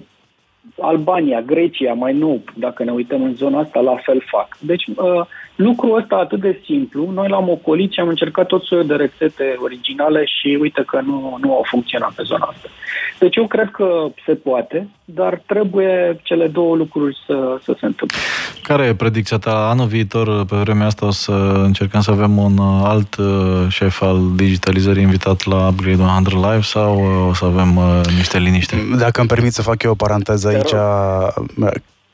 Albania, 0.80 1.40
Grecia, 1.40 1.92
mai 1.92 2.12
nou, 2.12 2.42
dacă 2.54 2.84
ne 2.84 2.92
uităm 2.92 3.22
în 3.22 3.34
zona 3.34 3.58
asta, 3.58 3.80
la 3.80 3.96
fel 3.96 4.22
fac. 4.30 4.56
Deci, 4.60 4.86
uh, 4.86 5.26
lucrul 5.60 5.98
ăsta 5.98 6.16
atât 6.16 6.40
de 6.40 6.60
simplu, 6.64 7.10
noi 7.10 7.28
l-am 7.28 7.48
ocolit 7.48 7.92
și 7.92 8.00
am 8.00 8.08
încercat 8.08 8.46
tot 8.46 8.62
soiul 8.64 8.86
de 8.86 8.94
rețete 8.94 9.56
originale 9.58 10.24
și 10.24 10.58
uite 10.60 10.82
că 10.86 11.00
nu, 11.04 11.38
nu 11.40 11.54
au 11.54 11.64
funcționat 11.70 12.12
pe 12.12 12.22
zona 12.22 12.46
asta. 12.52 12.68
Deci 13.18 13.36
eu 13.36 13.46
cred 13.46 13.70
că 13.70 14.06
se 14.26 14.34
poate, 14.34 14.88
dar 15.04 15.42
trebuie 15.46 16.20
cele 16.22 16.46
două 16.46 16.76
lucruri 16.76 17.16
să, 17.26 17.58
să 17.62 17.76
se 17.80 17.86
întâmple. 17.86 18.18
Care 18.62 18.84
e 18.84 18.94
predicția 18.94 19.38
ta? 19.38 19.68
Anul 19.70 19.86
viitor, 19.86 20.44
pe 20.44 20.56
vremea 20.56 20.86
asta, 20.86 21.06
o 21.06 21.10
să 21.10 21.32
încercăm 21.64 22.00
să 22.00 22.10
avem 22.10 22.38
un 22.38 22.58
alt 22.82 23.16
uh, 23.16 23.26
șef 23.68 24.02
al 24.02 24.18
digitalizării 24.36 25.02
invitat 25.02 25.44
la 25.44 25.68
Upgrade 25.68 26.02
100 26.02 26.30
Live 26.34 26.60
sau 26.60 26.94
uh, 26.98 27.28
o 27.28 27.34
să 27.34 27.44
avem 27.44 27.76
uh, 27.76 28.00
niște 28.16 28.38
liniște? 28.38 28.76
Dacă 28.98 29.20
îmi 29.20 29.28
permit 29.28 29.52
să 29.52 29.62
fac 29.62 29.82
eu 29.82 29.90
o 29.90 29.94
paranteză 29.94 30.48
aici, 30.48 30.74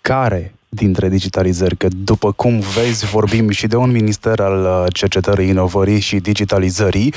care 0.01 0.55
dintre 0.77 1.09
digitalizări, 1.09 1.77
că 1.77 1.87
după 2.05 2.33
cum 2.33 2.59
vezi, 2.59 3.07
vorbim 3.07 3.51
și 3.51 3.67
de 3.67 3.77
un 3.77 3.91
minister 3.91 4.41
al 4.41 4.87
cercetării, 4.93 5.49
inovării 5.49 6.01
și 6.01 6.17
digitalizării, 6.17 7.15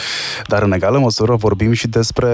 dar 0.47 0.63
în 0.63 0.71
egală 0.71 0.99
măsură 0.99 1.35
vorbim 1.35 1.73
și 1.73 1.87
despre 1.87 2.29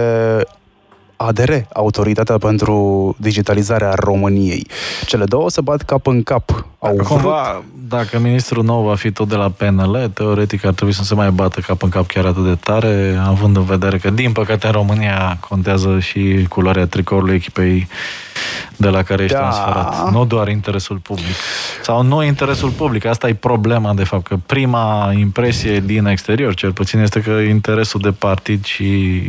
ADR, 1.16 1.52
Autoritatea 1.74 2.38
pentru 2.38 3.16
Digitalizarea 3.20 3.94
României. 3.94 4.68
Cele 5.06 5.24
două 5.26 5.50
se 5.50 5.62
bat 5.62 5.82
cap 5.82 6.08
în 6.08 6.24
cap. 6.24 6.66
Au 6.86 6.96
Cumva, 6.96 7.52
vrut... 7.52 7.90
dacă 7.90 8.20
ministrul 8.20 8.64
nou 8.64 8.84
va 8.84 8.96
fi 8.96 9.12
tot 9.12 9.28
de 9.28 9.36
la 9.36 9.50
PNL, 9.50 10.12
teoretic 10.14 10.66
ar 10.66 10.74
trebui 10.74 10.94
să 10.94 11.04
se 11.04 11.16
mai 11.16 11.32
bată 11.32 11.60
cap 11.60 11.84
în 11.84 11.90
cap 11.90 12.08
chiar 12.08 12.26
atât 12.26 12.46
de 12.46 12.56
tare, 12.56 13.22
având 13.26 13.56
în 13.56 13.64
vedere 13.64 13.98
că, 13.98 14.10
din 14.10 14.32
păcate, 14.32 14.66
în 14.66 14.74
România 14.74 15.38
contează 15.50 16.00
și 16.00 16.46
culoarea 16.50 16.88
tricoului 16.88 17.36
echipei 17.36 17.88
de 18.78 18.90
la 18.90 19.04
care 19.04 19.24
ești 19.24 19.36
da. 19.36 19.42
transferat. 19.42 20.12
Nu 20.12 20.26
doar 20.26 20.48
interesul 20.48 20.98
public. 20.98 21.36
Sau 21.82 22.04
nu 22.04 22.24
interesul 22.24 22.70
public. 22.70 23.06
Asta 23.06 23.28
e 23.28 23.34
problema, 23.34 23.94
de 23.94 24.04
fapt, 24.04 24.28
că 24.28 24.38
prima 24.46 25.14
impresie 25.18 25.80
din 25.80 26.06
exterior, 26.06 26.54
cel 26.54 26.72
puțin, 26.72 27.00
este 27.00 27.22
că 27.22 27.32
interesul 27.32 28.02
de 28.02 28.12
partid 28.12 28.64
și, 28.64 29.22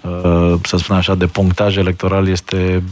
uh, 0.00 0.54
să 0.62 0.76
spun 0.76 0.96
așa, 0.96 1.14
de 1.14 1.26
punctaj 1.26 1.76
electoral 1.76 2.28
este 2.28 2.82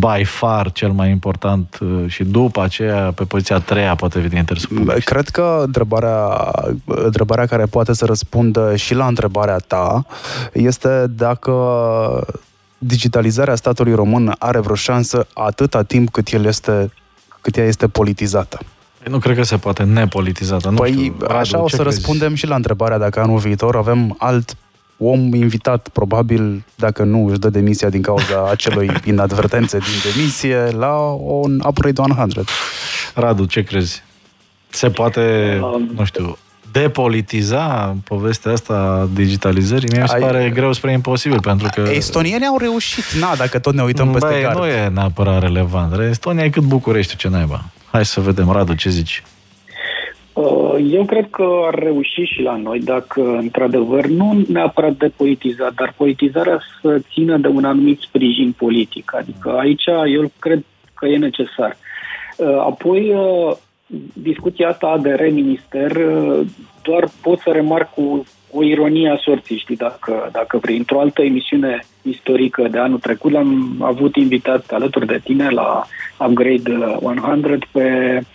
by 0.00 0.24
far 0.24 0.72
cel 0.72 0.90
mai 0.90 1.10
important 1.10 1.78
uh, 1.80 2.04
și 2.06 2.24
după 2.24 2.62
aceea, 2.62 3.12
pe 3.12 3.24
poziția 3.24 3.56
a 3.56 3.60
treia, 3.60 3.94
poate 3.94 4.18
veni 4.18 4.36
interesul 4.36 4.76
public. 4.76 5.04
Cred 5.04 5.28
că 5.28 5.62
întrebarea, 5.64 6.50
întrebarea 6.84 7.46
care 7.46 7.64
poate 7.64 7.92
să 7.92 8.04
răspundă 8.04 8.76
și 8.76 8.94
la 8.94 9.06
întrebarea 9.06 9.56
ta 9.56 10.06
este 10.52 11.06
dacă 11.08 11.52
digitalizarea 12.78 13.54
statului 13.54 13.94
român 13.94 14.34
are 14.38 14.60
vreo 14.60 14.74
șansă 14.74 15.26
atâta 15.34 15.82
timp 15.82 16.10
cât 16.10 16.28
el 16.28 16.44
este 16.44 16.92
cât 17.40 17.56
ea 17.56 17.64
este 17.64 17.88
politizată. 17.88 18.58
Nu 19.08 19.18
cred 19.18 19.36
că 19.36 19.42
se 19.42 19.56
poate 19.56 19.82
nepolitizată. 19.82 20.68
Nu 20.68 20.76
păi 20.76 20.92
știu, 20.92 21.14
Radu, 21.20 21.34
așa 21.34 21.62
o 21.62 21.68
să 21.68 21.76
crezi? 21.76 21.94
răspundem 21.94 22.34
și 22.34 22.46
la 22.46 22.54
întrebarea 22.54 22.98
dacă 22.98 23.20
anul 23.20 23.38
viitor 23.38 23.76
avem 23.76 24.14
alt 24.18 24.56
om 25.02 25.34
invitat, 25.34 25.88
probabil, 25.88 26.64
dacă 26.74 27.02
nu 27.02 27.26
își 27.26 27.38
dă 27.38 27.50
demisia 27.50 27.88
din 27.88 28.02
cauza 28.02 28.46
acelui 28.50 28.90
inadvertențe 29.04 29.78
din 29.78 30.12
demisie, 30.12 30.70
la 30.70 30.96
un 31.18 31.62
Upgrade 31.66 32.00
100. 32.00 32.44
Radu, 33.14 33.44
ce 33.44 33.62
crezi? 33.62 34.02
Se 34.68 34.90
poate, 34.90 35.58
um, 35.62 35.90
nu 35.96 36.04
știu, 36.04 36.38
depolitiza 36.72 37.96
povestea 38.04 38.52
asta 38.52 39.08
digitalizării, 39.14 39.88
mie 39.92 40.00
mi 40.00 40.08
se 40.08 40.14
Ai- 40.14 40.20
pare 40.20 40.50
greu 40.54 40.72
spre 40.72 40.92
imposibil, 40.92 41.40
pentru 41.40 41.68
că... 41.74 41.90
Estonienii 41.90 42.46
au 42.46 42.58
reușit, 42.58 43.12
na, 43.20 43.34
dacă 43.36 43.58
tot 43.58 43.74
ne 43.74 43.82
uităm 43.82 44.10
peste 44.10 44.28
Băi, 44.28 44.42
gard. 44.42 44.58
nu 44.58 44.66
e 44.66 44.88
neapărat 44.88 45.40
relevant. 45.40 46.00
Estonia 46.00 46.44
e 46.44 46.50
cât 46.50 46.62
București, 46.62 47.16
ce 47.16 47.28
naiba. 47.28 47.64
Hai 47.90 48.04
să 48.04 48.20
vedem, 48.20 48.50
Radu, 48.50 48.74
ce 48.74 48.88
zici? 48.90 49.22
Uh, 50.72 50.92
Eu 50.92 51.04
cred 51.04 51.26
că 51.30 51.60
ar 51.66 51.74
reuși 51.74 52.22
și 52.22 52.42
la 52.42 52.56
noi 52.56 52.78
dacă, 52.78 53.20
într-adevăr, 53.20 54.06
nu 54.06 54.44
neapărat 54.48 54.92
de 54.92 55.12
politizat, 55.16 55.74
dar 55.74 55.94
politizarea 55.96 56.60
să 56.80 57.00
țină 57.12 57.36
de 57.36 57.48
un 57.48 57.64
anumit 57.64 58.00
sprijin 58.00 58.52
politic. 58.52 59.14
Adică 59.14 59.50
aici 59.58 59.84
eu 60.06 60.32
cred 60.38 60.64
că 60.94 61.06
e 61.06 61.16
necesar. 61.16 61.76
Uh, 62.36 62.58
Apoi, 62.58 63.14
uh, 63.14 63.56
discuția 64.12 64.68
asta 64.68 64.86
ADR-minister, 64.86 65.90
uh, 65.96 66.46
doar 66.82 67.08
pot 67.22 67.38
să 67.38 67.50
remarc 67.50 67.94
cu 67.94 68.26
o 68.52 68.62
ironie 68.62 69.10
a 69.10 69.16
sorții, 69.16 69.58
știi, 69.58 69.76
dacă, 69.76 70.28
dacă 70.32 70.58
vrei. 70.58 70.76
Într-o 70.76 71.00
altă 71.00 71.22
emisiune 71.22 71.84
istorică 72.02 72.68
de 72.70 72.78
anul 72.78 72.98
trecut 72.98 73.32
l-am 73.32 73.76
avut 73.80 74.16
invitat 74.16 74.70
alături 74.70 75.06
de 75.06 75.20
tine 75.24 75.48
la 75.48 75.84
Upgrade 76.18 76.74
100 77.00 77.58
pe 77.72 78.16
uh, 78.16 78.26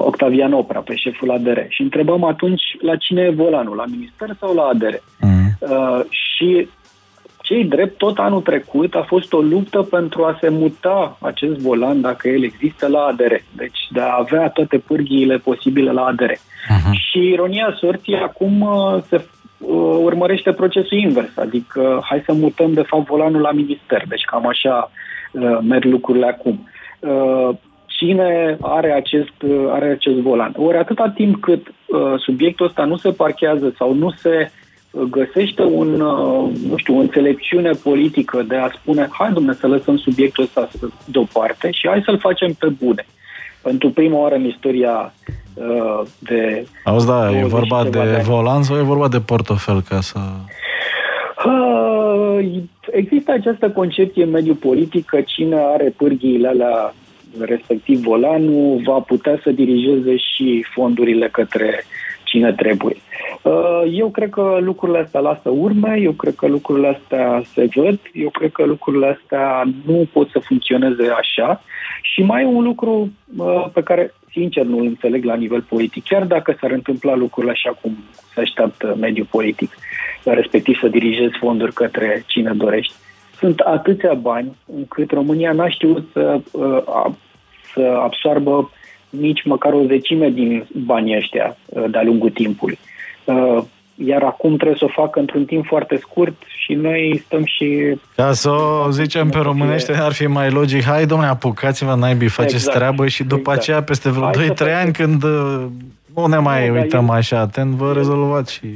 Octavian 0.00 0.52
Opra, 0.52 0.80
pe 0.80 0.94
șeful 0.94 1.30
ADR. 1.30 1.58
Și 1.68 1.82
întrebam 1.82 2.24
atunci 2.24 2.62
la 2.80 2.96
cine 2.96 3.22
e 3.22 3.30
volanul, 3.30 3.76
la 3.76 3.84
minister 3.86 4.28
sau 4.40 4.54
la 4.54 4.62
ADR? 4.62 4.94
Mm. 5.20 5.58
Uh, 5.58 6.00
și 6.08 6.68
cei 7.46 7.64
drept, 7.64 7.98
tot 7.98 8.18
anul 8.18 8.40
trecut 8.40 8.94
a 8.94 9.04
fost 9.06 9.32
o 9.32 9.40
luptă 9.40 9.82
pentru 9.82 10.24
a 10.24 10.38
se 10.40 10.48
muta 10.48 11.16
acest 11.20 11.58
volan, 11.58 12.00
dacă 12.00 12.28
el 12.28 12.42
există, 12.42 12.86
la 12.86 12.98
ADR. 12.98 13.34
Deci 13.56 13.78
de 13.90 14.00
a 14.00 14.16
avea 14.18 14.48
toate 14.48 14.78
pârghiile 14.78 15.36
posibile 15.36 15.92
la 15.92 16.04
ADR. 16.04 16.32
Mhm. 16.68 16.92
Și 16.92 17.18
ironia 17.18 17.76
sorții, 17.78 18.16
acum 18.16 18.60
uh, 18.60 19.02
se 19.08 19.16
uh, 19.58 19.98
urmărește 20.02 20.52
procesul 20.52 20.98
invers, 20.98 21.36
adică 21.36 22.00
hai 22.02 22.22
să 22.26 22.32
mutăm 22.32 22.72
de 22.72 22.82
fapt 22.82 23.06
volanul 23.06 23.40
la 23.40 23.52
minister. 23.52 24.04
Deci 24.08 24.24
cam 24.24 24.46
așa 24.46 24.90
uh, 25.32 25.58
merg 25.62 25.84
lucrurile 25.84 26.26
acum. 26.26 26.68
Uh, 28.00 28.08
cine 28.08 28.56
are 28.60 28.92
acest, 28.92 29.42
uh, 29.42 29.66
are 29.70 29.90
acest 29.90 30.16
volan? 30.16 30.54
Ori 30.56 30.76
atâta 30.76 31.12
timp 31.14 31.40
cât 31.40 31.66
uh, 31.86 32.14
subiectul 32.18 32.66
ăsta 32.66 32.84
nu 32.84 32.96
se 32.96 33.10
parchează 33.10 33.74
sau 33.78 33.94
nu 33.94 34.10
se 34.10 34.50
uh, 34.90 35.02
găsește 35.10 35.62
un, 35.62 36.00
uh, 36.00 36.50
nu 36.68 36.76
știu, 36.76 36.96
o 36.96 37.00
înțelepciune 37.00 37.70
politică 37.82 38.42
de 38.48 38.56
a 38.56 38.68
spune 38.68 39.08
hai 39.10 39.32
domne 39.32 39.52
să 39.52 39.66
lăsăm 39.66 39.96
subiectul 39.96 40.44
ăsta 40.44 40.68
să- 40.78 40.88
deoparte 41.04 41.70
și 41.70 41.88
hai 41.88 42.02
să-l 42.04 42.18
facem 42.18 42.52
pe 42.58 42.66
bune. 42.84 43.06
Pentru 43.62 43.90
prima 43.90 44.18
oară 44.18 44.34
în 44.34 44.44
istoria 44.44 45.12
uh, 45.54 46.02
de 46.18 46.66
Auzi, 46.84 47.06
da, 47.06 47.30
e 47.30 47.40
20 47.40 47.50
vorba 47.50 47.82
ceva 47.82 48.04
de 48.04 48.10
de 48.10 48.14
ani. 48.14 48.24
volan 48.24 48.62
sau 48.62 48.76
e 48.76 48.82
vorba 48.82 49.08
de 49.08 49.20
portofel 49.20 49.80
ca 49.88 50.00
să... 50.00 50.18
Uh, 51.46 52.62
Există 52.90 53.32
această 53.32 53.70
concepție 53.70 54.22
în 54.22 54.30
mediul 54.30 54.54
politic 54.54 55.04
că 55.04 55.20
cine 55.20 55.56
are 55.56 55.92
pârghiile 55.96 56.48
alea, 56.48 56.94
respectiv 57.40 57.98
volanul, 57.98 58.80
va 58.84 58.98
putea 58.98 59.40
să 59.42 59.50
dirigeze 59.50 60.16
și 60.16 60.64
fondurile 60.74 61.28
către 61.28 61.84
cine 62.24 62.52
trebuie. 62.52 62.96
Uh, 63.42 63.82
Eu 63.92 64.08
cred 64.08 64.30
că 64.30 64.58
lucrurile 64.60 64.98
astea 64.98 65.20
lasă 65.20 65.48
urme, 65.50 65.98
eu 66.00 66.12
cred 66.12 66.34
că 66.34 66.46
lucrurile 66.46 66.88
astea 66.88 67.42
se 67.54 67.68
văd, 67.74 67.98
eu 68.12 68.30
cred 68.30 68.52
că 68.52 68.64
lucrurile 68.64 69.18
astea 69.20 69.62
nu 69.86 70.08
pot 70.12 70.30
să 70.30 70.38
funcționeze 70.38 71.08
așa 71.18 71.62
și 72.02 72.22
mai 72.22 72.42
e 72.42 72.46
un 72.46 72.62
lucru 72.64 73.10
uh, 73.36 73.66
pe 73.72 73.82
care 73.82 74.14
sincer 74.30 74.64
nu 74.64 74.78
îl 74.78 74.86
înțeleg 74.86 75.24
la 75.24 75.34
nivel 75.34 75.62
politic, 75.62 76.04
chiar 76.04 76.24
dacă 76.24 76.56
s-ar 76.60 76.70
întâmpla 76.70 77.14
lucrurile 77.14 77.52
așa 77.52 77.78
cum 77.80 77.96
se 78.34 78.40
așteaptă 78.40 78.96
mediul 79.00 79.26
politic, 79.30 79.70
respectiv 80.24 80.78
să 80.80 80.88
dirigezi 80.88 81.38
fonduri 81.38 81.72
către 81.72 82.24
cine 82.26 82.52
dorești. 82.52 82.94
Sunt 83.38 83.58
atâția 83.58 84.14
bani 84.14 84.56
încât 84.76 85.10
România 85.10 85.52
n-a 85.52 85.68
știut 85.68 86.04
să, 86.12 86.40
uh, 86.52 86.82
a- 86.86 87.16
să 87.76 87.98
absoarbă 88.02 88.70
nici 89.10 89.44
măcar 89.44 89.72
o 89.72 89.84
zecime 89.86 90.28
din 90.28 90.66
banii 90.84 91.16
ăștia 91.16 91.56
uh, 91.66 91.84
de-a 91.90 92.02
lungul 92.02 92.30
timpului. 92.30 92.78
Uh, 93.24 93.62
Iar 94.04 94.22
acum 94.22 94.56
trebuie 94.56 94.76
să 94.78 94.84
o 94.84 95.00
facă 95.02 95.18
într-un 95.20 95.44
timp 95.44 95.66
foarte 95.66 95.96
scurt 96.00 96.34
și 96.64 96.72
noi 96.74 97.22
stăm 97.26 97.44
și... 97.44 97.96
Ca 98.16 98.32
să 98.32 98.50
o 98.50 98.90
zicem 98.90 99.28
pe 99.28 99.38
românește, 99.38 99.92
ar 99.92 100.12
fi 100.12 100.26
mai 100.26 100.50
logic. 100.50 100.82
Hai, 100.84 101.06
domnule, 101.06 101.30
apucați-vă, 101.30 101.94
naibii, 101.94 102.28
faceți 102.28 102.54
Exact, 102.54 102.76
treabă 102.76 103.06
și 103.06 103.22
după 103.22 103.40
exact. 103.40 103.58
aceea, 103.58 103.82
peste 103.82 104.10
vreo 104.10 104.24
Hai 104.24 104.32
să 104.34 104.40
2-3 104.52 104.56
facem. 104.56 104.74
ani, 104.76 104.92
când 104.92 105.22
uh, 105.22 105.64
nu 106.14 106.26
ne 106.26 106.38
mai 106.38 106.68
Nu, 106.68 106.74
dar 106.74 106.82
uităm 106.82 107.04
eu- 107.08 107.14
așa 107.14 107.38
atent, 107.38 107.70
vă 107.74 107.92
rezolvați 107.92 108.52
și... 108.52 108.66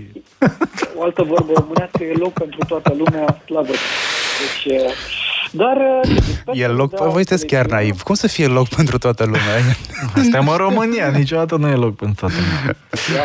O 0.97 1.03
altă 1.03 1.23
vorbă 1.23 1.53
românească 1.55 2.05
e 2.05 2.13
loc 2.19 2.33
pentru 2.33 2.59
toată 2.69 2.95
lumea, 2.99 3.39
slavă. 3.45 3.67
Deci, 4.41 4.75
uh, 4.75 4.91
dar... 5.51 5.77
uh, 5.77 6.17
sper 6.41 6.55
E 6.55 6.67
să 6.67 6.73
loc, 6.73 6.91
dea 6.91 6.99
voi 6.99 7.13
sunteți 7.13 7.47
chiar 7.47 7.65
înțelepciune. 7.65 7.83
naiv. 7.83 8.03
Cum 8.03 8.15
să 8.15 8.29
fie 8.29 8.47
loc 8.47 8.69
pentru 8.69 8.99
toată 8.99 9.25
lumea? 9.25 9.41
Suntem 10.15 10.49
în 10.49 10.57
România, 10.57 11.09
niciodată 11.09 11.57
nu 11.57 11.69
e 11.69 11.75
loc 11.75 11.97
pentru 11.97 12.27
toată 12.27 12.35
lumea. 12.35 12.77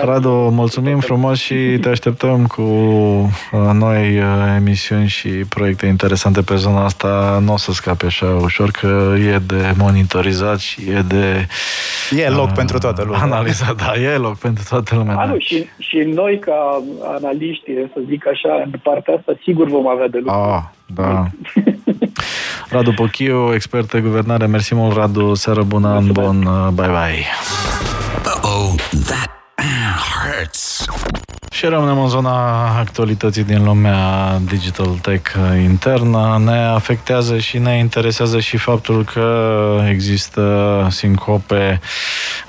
Radu, 0.03 0.29
mulțumim 0.29 0.99
frumos 0.99 1.39
și 1.39 1.77
te 1.81 1.89
așteptăm 1.89 2.45
cu 2.45 2.61
uh, 2.61 3.69
noi 3.73 4.17
uh, 4.17 4.25
emisiuni 4.55 5.07
și 5.07 5.29
proiecte 5.29 5.85
interesante 5.85 6.41
pe 6.41 6.55
zona 6.55 6.83
asta. 6.83 7.39
Nu 7.43 7.53
o 7.53 7.57
să 7.57 7.71
scape 7.71 8.05
așa 8.05 8.25
ușor, 8.41 8.71
că 8.71 9.13
e 9.17 9.38
de 9.45 9.73
monitorizat 9.77 10.59
și 10.59 10.81
e 10.89 11.01
de... 11.07 11.47
E 12.17 12.29
loc 12.29 12.47
uh, 12.47 12.53
pentru 12.55 12.77
toată 12.77 13.03
lumea. 13.03 13.19
Analizat, 13.21 13.75
da, 13.75 13.93
e 14.01 14.17
loc 14.17 14.38
pentru 14.38 14.63
toată 14.69 14.95
lumea. 14.95 15.15
A, 15.15 15.25
da. 15.25 15.31
nu, 15.31 15.39
și, 15.39 15.65
și 15.77 15.97
noi, 15.97 16.39
ca 16.39 16.83
analiști, 17.15 17.71
să 17.93 18.01
zic 18.07 18.27
așa, 18.27 18.61
în 18.65 18.79
partea 18.83 19.13
asta, 19.13 19.39
sigur 19.43 19.67
vom 19.67 19.88
avea 19.88 20.07
de 20.07 20.17
lucru. 20.17 20.39
Ah, 20.39 20.63
da. 20.86 21.28
Radu 22.69 22.91
Pochiu, 22.91 23.54
expert 23.54 23.91
de 23.91 24.02
guvernare. 24.02 24.45
Mersi 24.45 24.76
mult, 24.76 24.95
Radu. 24.95 25.34
Seară 25.34 25.63
bună, 25.63 25.88
an 25.88 26.12
bun. 26.12 26.39
Bye, 26.74 26.88
bye. 26.88 27.26
Uh-oh, 28.26 28.76
that 29.08 29.36
hurts. 29.97 30.86
Și 31.51 31.65
rămânem 31.65 31.99
în 31.99 32.08
zona 32.08 32.65
actualității 32.78 33.43
din 33.43 33.63
lumea 33.63 33.97
digital 34.47 34.88
tech 35.01 35.32
internă. 35.62 36.41
Ne 36.45 36.58
afectează 36.58 37.38
și 37.38 37.58
ne 37.58 37.78
interesează 37.78 38.39
și 38.39 38.58
faptul 38.58 39.04
că 39.04 39.80
există 39.89 40.88
sincope 40.91 41.80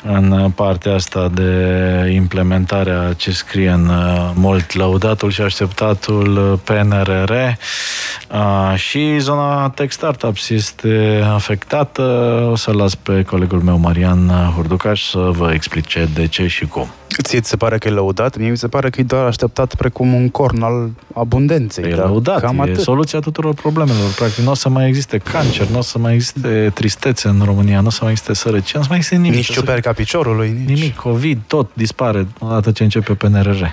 în 0.02 0.50
partea 0.54 0.94
asta 0.94 1.28
de 1.28 2.10
implementare 2.14 2.90
a 2.90 3.12
ce 3.12 3.32
scrie 3.32 3.70
în 3.70 3.88
uh, 3.88 4.30
mult 4.34 4.74
lăudatul 4.74 5.30
și 5.30 5.40
așteptatul 5.40 6.60
PNRR 6.64 7.30
uh, 7.30 8.74
și 8.76 9.18
zona 9.18 9.70
tech 9.70 9.92
startups 9.92 10.48
este 10.48 11.24
afectată. 11.34 12.02
O 12.50 12.56
să 12.56 12.72
las 12.72 12.94
pe 12.94 13.22
colegul 13.22 13.60
meu 13.60 13.78
Marian 13.78 14.52
Hurducaș 14.54 15.02
să 15.02 15.18
vă 15.18 15.52
explice 15.52 16.08
de 16.14 16.26
ce 16.26 16.46
și 16.46 16.66
cum. 16.66 16.88
Ție 17.22 17.40
ți 17.40 17.48
se 17.48 17.56
pare 17.56 17.78
că 17.78 17.88
e 17.88 17.90
lăudat? 17.90 18.36
Mie 18.36 18.50
mi 18.50 18.56
se 18.56 18.68
pare 18.68 18.90
că 18.90 19.00
e 19.00 19.04
doar 19.04 19.24
așteptat 19.24 19.74
precum 19.74 20.14
un 20.14 20.28
corn 20.28 20.62
al 20.62 20.90
abundenței. 21.14 21.84
E 21.90 21.94
dar 21.94 22.06
lăudat, 22.06 22.40
Cam 22.40 22.58
e 22.58 22.62
atât. 22.62 22.78
soluția 22.78 23.18
tuturor 23.20 23.54
problemelor. 23.54 24.10
Practic, 24.16 24.44
nu 24.44 24.50
o 24.50 24.54
să 24.54 24.68
mai 24.68 24.88
existe 24.88 25.18
cancer, 25.18 25.66
nu 25.66 25.78
o 25.78 25.80
să 25.80 25.98
mai 25.98 26.14
existe 26.14 26.70
tristețe 26.74 27.28
în 27.28 27.42
România, 27.44 27.80
nu 27.80 27.86
o 27.86 27.90
să 27.90 27.98
mai 28.02 28.10
existe 28.10 28.34
sărăcie, 28.34 28.72
nu 28.74 28.80
o 28.80 28.82
să 28.82 28.88
mai 28.88 28.96
existe 28.96 29.16
nimic. 29.16 29.36
Nici 29.36 29.52
ciuperca 29.52 29.88
ca 29.88 29.92
piciorului, 29.92 30.56
nici... 30.66 30.78
Nimic, 30.78 30.96
COVID, 30.96 31.38
tot 31.46 31.70
dispare 31.72 32.26
odată 32.38 32.70
ce 32.72 32.82
începe 32.82 33.14
PNRR 33.14 33.64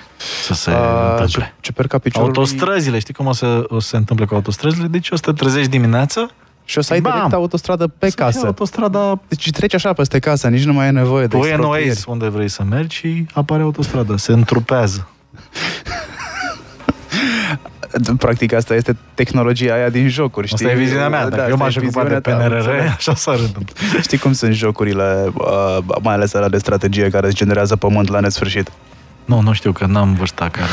să 0.43 0.54
se 0.54 0.72
A, 0.72 1.12
întâmple. 1.12 1.54
ciuperca 1.60 1.98
piciorului... 1.98 2.38
Autostrăzile, 2.38 3.00
știi 3.00 3.13
cum 3.13 3.26
o 3.26 3.34
să, 3.34 3.63
o 3.67 3.80
să 3.80 3.88
se 3.88 3.98
întâmple 3.98 4.26
cu 4.26 4.34
autostrăzile? 4.34 4.88
Deci 4.88 5.10
o 5.12 5.15
să 5.15 5.22
te 5.22 5.32
trezești 5.32 5.69
dimineața, 5.69 6.28
Și 6.65 6.78
o 6.78 6.82
să 6.82 6.93
ai 6.93 7.02
Bam! 7.02 7.13
direct 7.13 7.34
autostradă 7.34 7.88
pe 7.88 8.10
să 8.10 8.15
fie 8.15 8.26
casă. 8.26 8.45
autostrada 8.45 9.19
Deci 9.28 9.52
treci 9.52 9.73
așa 9.73 9.93
peste 9.93 10.19
casă, 10.19 10.47
nici 10.47 10.63
nu 10.63 10.73
mai 10.73 10.88
e 10.88 10.89
nevoie 10.89 11.26
de 11.26 11.36
Pui 11.36 11.47
în 11.47 11.54
exproprieri. 11.54 11.88
Waze 11.88 12.04
unde 12.08 12.28
vrei 12.28 12.49
să 12.49 12.63
mergi 12.69 12.95
și 12.95 13.26
apare 13.34 13.62
autostrada, 13.62 14.17
se 14.17 14.32
întrupează. 14.32 15.08
Practic 18.17 18.54
asta 18.54 18.76
este 18.76 18.97
tehnologia 19.13 19.73
aia 19.73 19.89
din 19.89 20.08
jocuri, 20.08 20.47
știi? 20.47 20.65
Asta 20.65 20.78
e 20.78 20.82
viziunea 20.82 21.10
mea, 21.10 21.23
dacă 21.23 21.36
Da, 21.36 21.47
eu 21.47 21.52
asta 21.54 21.63
m-aș 21.63 21.76
e 21.76 21.80
ocupa 21.80 22.04
de 22.04 22.15
viziunea 22.15 22.38
ta, 22.38 22.45
PNRR, 22.45 22.56
înțeleg. 22.56 22.93
așa 22.97 23.15
s-ar 23.15 23.39
întâmpla. 23.39 23.73
Știi 24.02 24.17
cum 24.17 24.34
sunt 24.34 24.54
jocurile, 24.54 25.32
uh, 25.34 25.78
mai 26.02 26.13
ales 26.13 26.34
alea 26.34 26.49
de 26.49 26.58
strategie 26.58 27.10
care 27.10 27.26
îți 27.28 27.36
generează 27.36 27.76
pământ 27.76 28.10
la 28.10 28.19
nesfârșit? 28.19 28.71
Nu, 29.25 29.41
nu 29.41 29.53
știu, 29.53 29.71
că 29.71 29.86
n-am 29.86 30.13
vârsta 30.13 30.49
care 30.49 30.69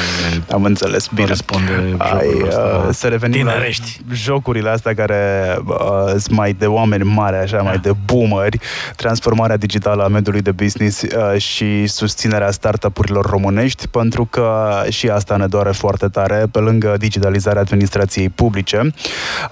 Am 0.52 0.62
înțeles, 0.64 1.06
bine. 1.06 1.20
corespunde 1.22 1.94
Ai, 1.98 2.10
jocurilor 2.10 2.48
ăsta. 2.48 2.84
uh, 2.86 2.94
să 2.94 3.06
revenim 3.08 3.36
Tinerești. 3.38 4.00
la 4.08 4.14
jocurile 4.14 4.70
astea 4.70 4.94
care 4.94 5.56
uh, 5.66 5.74
sunt 6.08 6.30
mai 6.30 6.52
de 6.52 6.66
oameni 6.66 7.02
mari, 7.04 7.36
așa, 7.36 7.56
Da. 7.56 7.62
mai 7.62 7.78
de 7.78 7.92
boomeri, 8.04 8.58
transformarea 8.96 9.56
digitală 9.56 10.02
a 10.04 10.08
mediului 10.08 10.40
de 10.40 10.52
business 10.52 11.02
uh, 11.02 11.40
și 11.40 11.86
susținerea 11.86 12.50
startup-urilor 12.50 13.26
românești, 13.26 13.88
pentru 13.88 14.24
că 14.24 14.80
și 14.88 15.08
asta 15.08 15.36
ne 15.36 15.46
doare 15.46 15.70
foarte 15.70 16.06
tare, 16.08 16.44
pe 16.50 16.58
lângă 16.58 16.94
digitalizarea 16.98 17.60
administrației 17.60 18.28
publice. 18.28 18.92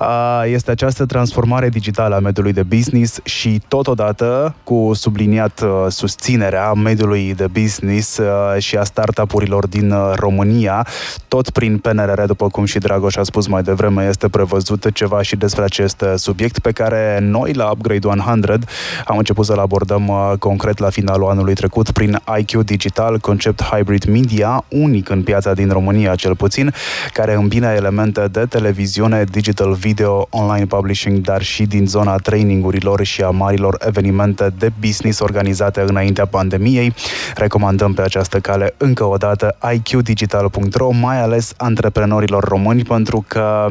Uh, 0.01 0.43
este 0.47 0.71
această 0.71 1.07
transformare 1.07 1.69
digitală 1.69 2.15
a 2.15 2.19
mediului 2.19 2.53
de 2.53 2.63
business 2.63 3.19
și 3.23 3.61
totodată 3.69 4.55
cu 4.65 4.91
subliniat 4.95 5.61
uh, 5.61 5.69
susținerea 5.89 6.73
mediului 6.73 7.35
de 7.35 7.47
business 7.47 8.17
uh, 8.19 8.27
și 8.59 8.77
a 8.77 8.85
startup-urilor 8.89 9.67
din 9.67 9.95
România. 10.15 10.87
Tot 11.29 11.51
prin 11.51 11.79
PNRR, 11.79 12.23
după 12.23 12.49
cum 12.49 12.65
și 12.65 12.79
Dragoș 12.79 13.17
a 13.17 13.23
spus 13.23 13.47
mai 13.47 13.63
devreme, 13.63 14.07
este 14.09 14.29
prevăzut 14.29 14.91
ceva 14.93 15.23
și 15.23 15.37
despre 15.37 15.65
acest 15.65 16.05
subiect 16.17 16.59
pe 16.59 16.73
care 16.73 17.19
noi 17.21 17.53
la 17.53 17.71
Upgrade 17.71 18.07
100 18.07 18.59
am 19.05 19.19
început 19.19 19.45
să-l 19.45 19.59
abordăm 19.59 20.13
concret 20.39 20.79
la 20.79 20.91
finalul 20.91 21.29
anului 21.29 21.55
trecut 21.55 21.91
prin 21.91 22.21
IQ 22.39 22.65
Digital, 22.65 23.19
concept 23.19 23.63
hybrid 23.63 24.05
media, 24.05 24.65
unic 24.69 25.09
în 25.09 25.23
piața 25.23 25.53
din 25.53 25.69
România 25.71 26.15
cel 26.15 26.37
puțin, 26.37 26.73
care 27.13 27.35
îmbină 27.35 27.67
elemente 27.67 28.29
de 28.31 28.47
televiziune, 28.49 29.25
digital 29.31 29.73
video, 29.73 30.27
online 30.31 30.67
publishing, 30.67 31.19
dar 31.19 31.43
și 31.43 31.63
din 31.63 31.87
zona 31.87 32.17
trainingurilor 32.17 33.05
și 33.05 33.23
a 33.23 33.31
marilor 33.31 33.79
evenimente 33.87 34.51
de 34.59 34.73
business 34.81 35.21
organizate 35.21 35.81
înaintea 35.81 36.27
pandemiei. 36.27 36.95
Recomandăm 37.35 37.93
pe 37.93 38.03
această 38.03 38.39
cale 38.39 38.75
încă 38.79 39.05
o 39.05 39.17
dată 39.17 39.57
iqdigital.ro, 39.73 40.91
mai 40.91 41.21
ales 41.21 41.53
antreprenorilor 41.57 42.45
români, 42.45 42.83
pentru 42.83 43.25
că 43.27 43.67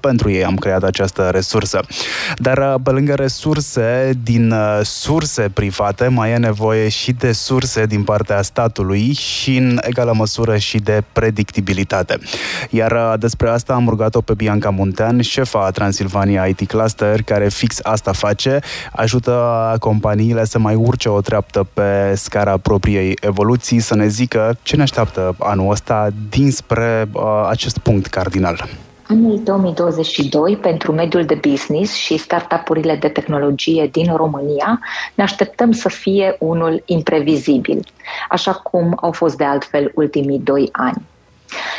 pentru 0.00 0.30
ei 0.30 0.44
am 0.44 0.56
creat 0.56 0.82
această 0.82 1.28
resursă. 1.32 1.80
Dar 2.36 2.74
pe 2.82 2.90
lângă 2.90 3.14
resurse 3.14 4.12
din 4.22 4.54
surse 4.82 5.50
private, 5.54 6.08
mai 6.08 6.30
e 6.30 6.36
nevoie 6.36 6.88
și 6.88 7.12
de 7.12 7.32
surse 7.32 7.86
din 7.86 8.02
partea 8.02 8.42
statului 8.42 9.12
și 9.12 9.56
în 9.56 9.78
egală 9.82 10.12
măsură 10.16 10.56
și 10.56 10.78
de 10.78 11.02
predictibilitate. 11.12 12.18
Iar 12.70 13.16
despre 13.18 13.48
asta 13.48 13.74
am 13.74 13.88
rugat-o 13.88 14.20
pe 14.20 14.34
Bianca 14.34 14.70
Muntean, 14.70 15.20
șefa 15.20 15.70
Transilvania 15.70 16.44
IT 16.44 16.68
Cluster, 16.68 17.22
care 17.22 17.48
fix 17.48 17.78
asta 17.82 18.12
face, 18.12 18.58
ajută 18.92 19.76
companiile 19.80 20.44
să 20.44 20.58
mai 20.58 20.74
urce 20.74 21.08
o 21.08 21.20
treaptă 21.20 21.66
pe 21.74 22.14
scara 22.14 22.56
propriei 22.56 23.16
evoluții, 23.20 23.80
să 23.80 23.94
ne 23.94 24.06
zică 24.06 24.39
ce 24.62 24.76
ne 24.76 24.82
așteaptă 24.82 25.34
anul 25.38 25.70
ăsta 25.70 26.08
dinspre 26.28 27.08
uh, 27.12 27.46
acest 27.48 27.78
punct 27.78 28.06
cardinal. 28.06 28.68
Anul 29.10 29.40
2022 29.44 30.56
pentru 30.56 30.92
mediul 30.92 31.24
de 31.24 31.34
business 31.34 31.94
și 31.94 32.16
startup-urile 32.16 32.96
de 32.96 33.08
tehnologie 33.08 33.88
din 33.92 34.16
România 34.16 34.80
ne 35.14 35.22
așteptăm 35.22 35.72
să 35.72 35.88
fie 35.88 36.36
unul 36.38 36.82
imprevizibil, 36.84 37.86
așa 38.28 38.52
cum 38.52 38.96
au 39.00 39.12
fost 39.12 39.36
de 39.36 39.44
altfel 39.44 39.90
ultimii 39.94 40.38
doi 40.38 40.68
ani. 40.72 41.02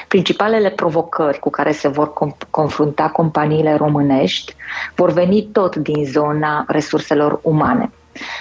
Principalele 0.08 0.70
provocări 0.70 1.40
cu 1.40 1.50
care 1.50 1.72
se 1.72 1.88
vor 1.88 2.14
confrunta 2.50 3.08
companiile 3.08 3.76
românești 3.76 4.56
vor 4.96 5.12
veni 5.12 5.48
tot 5.52 5.76
din 5.76 6.06
zona 6.06 6.66
resurselor 6.68 7.40
umane. 7.44 7.92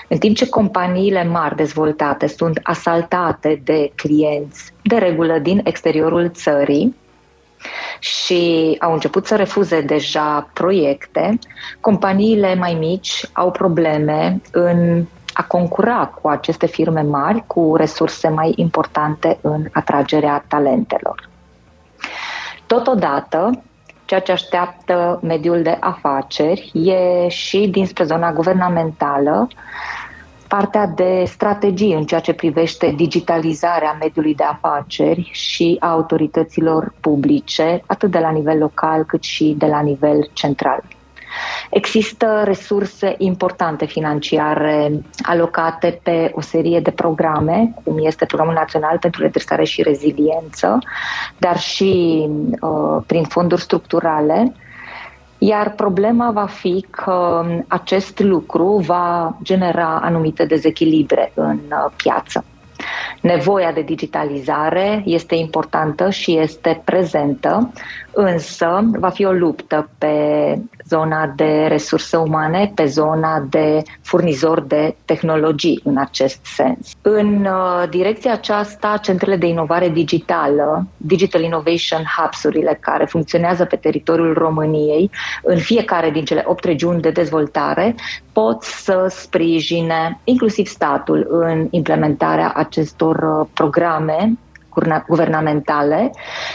În 0.09 0.19
timp 0.19 0.37
ce 0.37 0.49
companiile 0.49 1.25
mari 1.25 1.57
dezvoltate 1.57 2.27
sunt 2.27 2.61
asaltate 2.63 3.61
de 3.65 3.93
clienți 3.95 4.73
de 4.83 4.97
regulă 4.97 5.39
din 5.39 5.61
exteriorul 5.65 6.31
țării, 6.35 6.95
și 7.99 8.77
au 8.81 8.93
început 8.93 9.27
să 9.27 9.37
refuze 9.37 9.81
deja 9.81 10.51
proiecte, 10.53 11.39
companiile 11.81 12.55
mai 12.55 12.75
mici 12.75 13.25
au 13.33 13.51
probleme 13.51 14.41
în 14.53 15.05
a 15.33 15.43
concura 15.43 16.07
cu 16.07 16.29
aceste 16.29 16.67
firme 16.67 17.03
mari 17.03 17.45
cu 17.47 17.77
resurse 17.77 18.29
mai 18.29 18.53
importante 18.57 19.39
în 19.41 19.67
atragerea 19.73 20.45
talentelor. 20.49 21.29
Totodată, 22.67 23.63
ceea 24.11 24.23
ce 24.23 24.33
așteaptă 24.33 25.21
mediul 25.23 25.63
de 25.63 25.77
afaceri 25.81 26.71
e 26.75 27.29
și 27.29 27.69
dinspre 27.69 28.05
zona 28.05 28.33
guvernamentală 28.33 29.49
partea 30.49 30.87
de 30.87 31.25
strategii 31.27 31.93
în 31.93 32.05
ceea 32.05 32.21
ce 32.21 32.33
privește 32.33 32.93
digitalizarea 32.97 33.97
mediului 34.01 34.35
de 34.35 34.45
afaceri 34.45 35.29
și 35.33 35.77
a 35.81 35.91
autorităților 35.91 36.95
publice, 37.01 37.83
atât 37.87 38.11
de 38.11 38.19
la 38.19 38.31
nivel 38.31 38.59
local 38.59 39.05
cât 39.05 39.23
și 39.23 39.55
de 39.59 39.67
la 39.67 39.81
nivel 39.81 40.31
central. 40.33 40.83
Există 41.71 42.43
resurse 42.45 43.15
importante 43.19 43.85
financiare 43.87 44.93
alocate 45.23 46.01
pe 46.03 46.31
o 46.35 46.41
serie 46.41 46.81
de 46.81 46.91
programe, 46.91 47.75
cum 47.85 47.99
este 47.99 48.25
Programul 48.25 48.55
Național 48.55 48.99
pentru 48.99 49.23
Redresare 49.23 49.65
și 49.65 49.83
Reziliență, 49.83 50.79
dar 51.39 51.59
și 51.59 52.27
uh, 52.61 53.03
prin 53.07 53.25
fonduri 53.25 53.61
structurale, 53.61 54.55
iar 55.39 55.73
problema 55.73 56.31
va 56.31 56.47
fi 56.47 56.87
că 56.91 57.45
acest 57.69 58.19
lucru 58.19 58.77
va 58.77 59.37
genera 59.43 60.01
anumite 60.03 60.45
dezechilibre 60.45 61.33
în 61.35 61.59
uh, 61.69 61.93
piață. 61.97 62.45
Nevoia 63.21 63.73
de 63.73 63.81
digitalizare 63.83 65.03
este 65.05 65.35
importantă 65.35 66.11
și 66.11 66.39
este 66.39 66.83
prezentă, 66.85 67.73
însă 68.13 68.81
va 68.99 69.09
fi 69.09 69.25
o 69.25 69.33
luptă 69.33 69.91
pe 69.99 70.15
zona 70.89 71.33
de 71.37 71.67
resurse 71.69 72.17
umane, 72.17 72.73
pe 72.75 72.85
zona 72.85 73.47
de 73.51 73.83
furnizor 74.03 74.61
de 74.61 74.97
tehnologii 75.05 75.81
în 75.85 75.97
acest 75.97 76.41
sens. 76.43 76.93
În 77.03 77.45
uh, 77.45 77.89
direcția 77.91 78.33
aceasta, 78.33 78.99
centrele 79.03 79.37
de 79.37 79.47
inovare 79.47 79.89
digitală, 79.89 80.87
Digital 80.97 81.43
Innovation 81.43 82.03
Hubs-urile 82.17 82.79
care 82.81 83.05
funcționează 83.05 83.65
pe 83.65 83.77
teritoriul 83.77 84.35
României, 84.35 85.11
în 85.43 85.59
fiecare 85.59 86.11
din 86.11 86.25
cele 86.25 86.45
opt 86.47 86.65
regiuni 86.65 87.01
de 87.01 87.11
dezvoltare, 87.11 87.95
pot 88.33 88.63
să 88.63 89.07
sprijine 89.09 90.21
inclusiv 90.25 90.67
statul 90.67 91.27
în 91.31 91.67
implementarea 91.71 92.53
acestor 92.55 93.17
uh, 93.17 93.47
programe 93.55 94.39
guvernamentale 95.09 96.11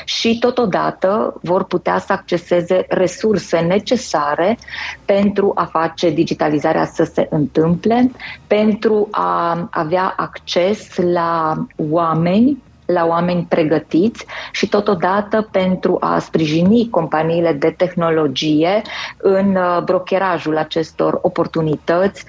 și 0.06 0.40
totodată 0.40 1.34
vor 1.42 1.64
putea 1.64 1.98
să 1.98 2.14
acceseze 2.14 2.86
resurse 2.90 3.60
necesare 3.60 4.58
pentru 5.06 5.52
a 5.56 5.64
face 5.64 6.10
digitalizarea 6.10 6.86
să 6.86 7.04
se 7.04 7.28
întâmple, 7.30 8.12
pentru 8.48 9.08
a 9.12 9.68
avea 9.72 10.14
acces 10.18 10.96
la 10.96 11.54
oameni 11.90 12.64
la 12.86 13.06
oameni 13.06 13.46
pregătiți 13.50 14.26
și 14.52 14.70
totodată 14.70 15.48
pentru 15.52 15.98
a 16.00 16.20
sprijini 16.20 16.90
companiile 16.90 17.54
de 17.54 17.74
tehnologie 17.78 18.82
în 19.18 19.56
uh, 19.56 19.82
brokerajul 19.84 20.58
acestor 20.58 21.20
oportunități 21.22 22.26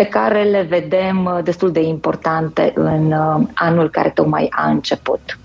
pe 0.00 0.06
care 0.06 0.42
le 0.42 0.66
vedem 0.68 1.24
uh, 1.24 1.44
destul 1.44 1.72
de 1.72 1.82
importante 1.82 2.72
în 2.74 3.12
uh, 3.12 3.46
anul 3.54 3.90
care 3.90 4.10
tocmai 4.10 4.46
a 4.50 4.68
început. 4.68 5.38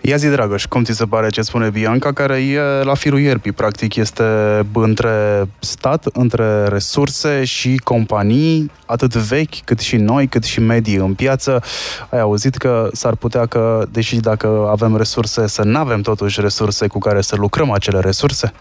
Ia 0.00 0.16
zi, 0.16 0.28
Dragoș, 0.28 0.66
cum 0.66 0.84
ți 0.84 0.92
se 0.92 1.04
pare 1.04 1.28
ce 1.28 1.42
spune 1.42 1.70
Bianca, 1.70 2.12
care 2.12 2.36
e 2.36 2.60
la 2.82 2.94
firul 2.94 3.18
ierbii, 3.20 3.52
practic 3.52 3.96
este 3.96 4.24
între 4.72 5.48
stat, 5.58 6.06
între 6.12 6.64
resurse 6.64 7.44
și 7.44 7.76
companii, 7.84 8.70
atât 8.86 9.14
vechi 9.14 9.64
cât 9.64 9.80
și 9.80 9.96
noi, 9.96 10.26
cât 10.26 10.44
și 10.44 10.60
medii 10.60 10.96
în 10.96 11.14
piață. 11.14 11.62
Ai 12.10 12.20
auzit 12.20 12.56
că 12.56 12.88
s-ar 12.92 13.14
putea 13.14 13.46
că, 13.46 13.86
deși 13.90 14.16
dacă 14.16 14.68
avem 14.70 14.96
resurse, 14.96 15.46
să 15.46 15.62
nu 15.62 15.78
avem 15.78 16.00
totuși 16.00 16.40
resurse 16.40 16.86
cu 16.86 16.98
care 16.98 17.20
să 17.20 17.36
lucrăm 17.36 17.70
acele 17.70 18.00
resurse? 18.00 18.52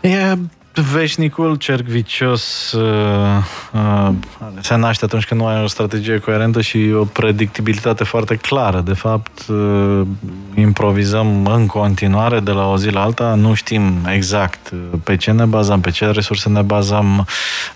E 0.00 0.36
veșnicul 0.74 1.54
cerc 1.54 1.84
vicios 1.84 2.72
uh, 2.72 2.82
uh, 3.72 4.12
se 4.60 4.76
naște 4.76 5.04
atunci 5.04 5.26
când 5.26 5.40
nu 5.40 5.46
ai 5.46 5.62
o 5.62 5.66
strategie 5.66 6.18
coerentă 6.18 6.60
și 6.60 6.90
o 6.94 7.04
predictibilitate 7.04 8.04
foarte 8.04 8.36
clară. 8.36 8.80
De 8.80 8.92
fapt, 8.92 9.46
uh, 9.48 10.00
improvizăm 10.54 11.46
în 11.46 11.66
continuare 11.66 12.40
de 12.40 12.50
la 12.50 12.66
o 12.66 12.76
zi 12.76 12.88
la 12.88 13.02
alta, 13.02 13.34
nu 13.34 13.54
știm 13.54 13.92
exact 14.12 14.72
pe 15.04 15.16
ce 15.16 15.30
ne 15.30 15.44
bazăm, 15.44 15.80
pe 15.80 15.90
ce 15.90 16.06
resurse 16.06 16.48
ne 16.48 16.62
bazăm, 16.62 17.26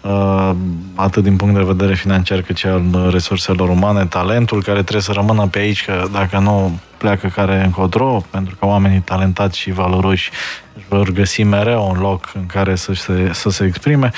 uh, 0.01 0.51
atât 0.95 1.23
din 1.23 1.37
punct 1.37 1.55
de 1.55 1.63
vedere 1.63 1.95
financiar 1.95 2.41
cât 2.41 2.57
și 2.57 2.67
al 2.67 3.09
resurselor 3.11 3.69
umane, 3.69 4.07
talentul 4.07 4.63
care 4.63 4.81
trebuie 4.81 5.03
să 5.03 5.13
rămână 5.13 5.47
pe 5.47 5.59
aici, 5.59 5.85
că 5.85 6.07
dacă 6.13 6.39
nu 6.39 6.79
pleacă 7.05 7.27
care 7.29 7.65
încotro, 7.65 8.25
pentru 8.31 8.57
că 8.57 8.67
oamenii 8.67 9.01
talentați 9.01 9.59
și 9.59 9.71
valoroși 9.71 10.31
își 10.77 10.85
vor 10.89 11.11
găsi 11.11 11.43
mereu 11.43 11.89
un 11.91 12.01
loc 12.01 12.33
în 12.35 12.47
care 12.47 12.75
să 12.75 12.93
se, 12.93 13.31
să 13.33 13.51
se 13.51 13.65
exprime. 13.65 14.11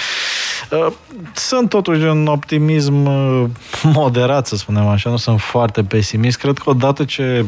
Uh, 0.70 0.92
sunt 1.33 1.68
totuși 1.68 2.03
un 2.03 2.27
optimism 2.27 3.07
uh, 3.07 3.44
moderat, 3.83 4.46
să 4.46 4.57
spunem 4.57 4.87
așa, 4.87 5.11
nu 5.11 5.16
sunt 5.16 5.40
foarte 5.40 5.83
pesimist. 5.83 6.38
Cred 6.38 6.59
că 6.59 6.70
odată 6.70 7.05
ce, 7.05 7.44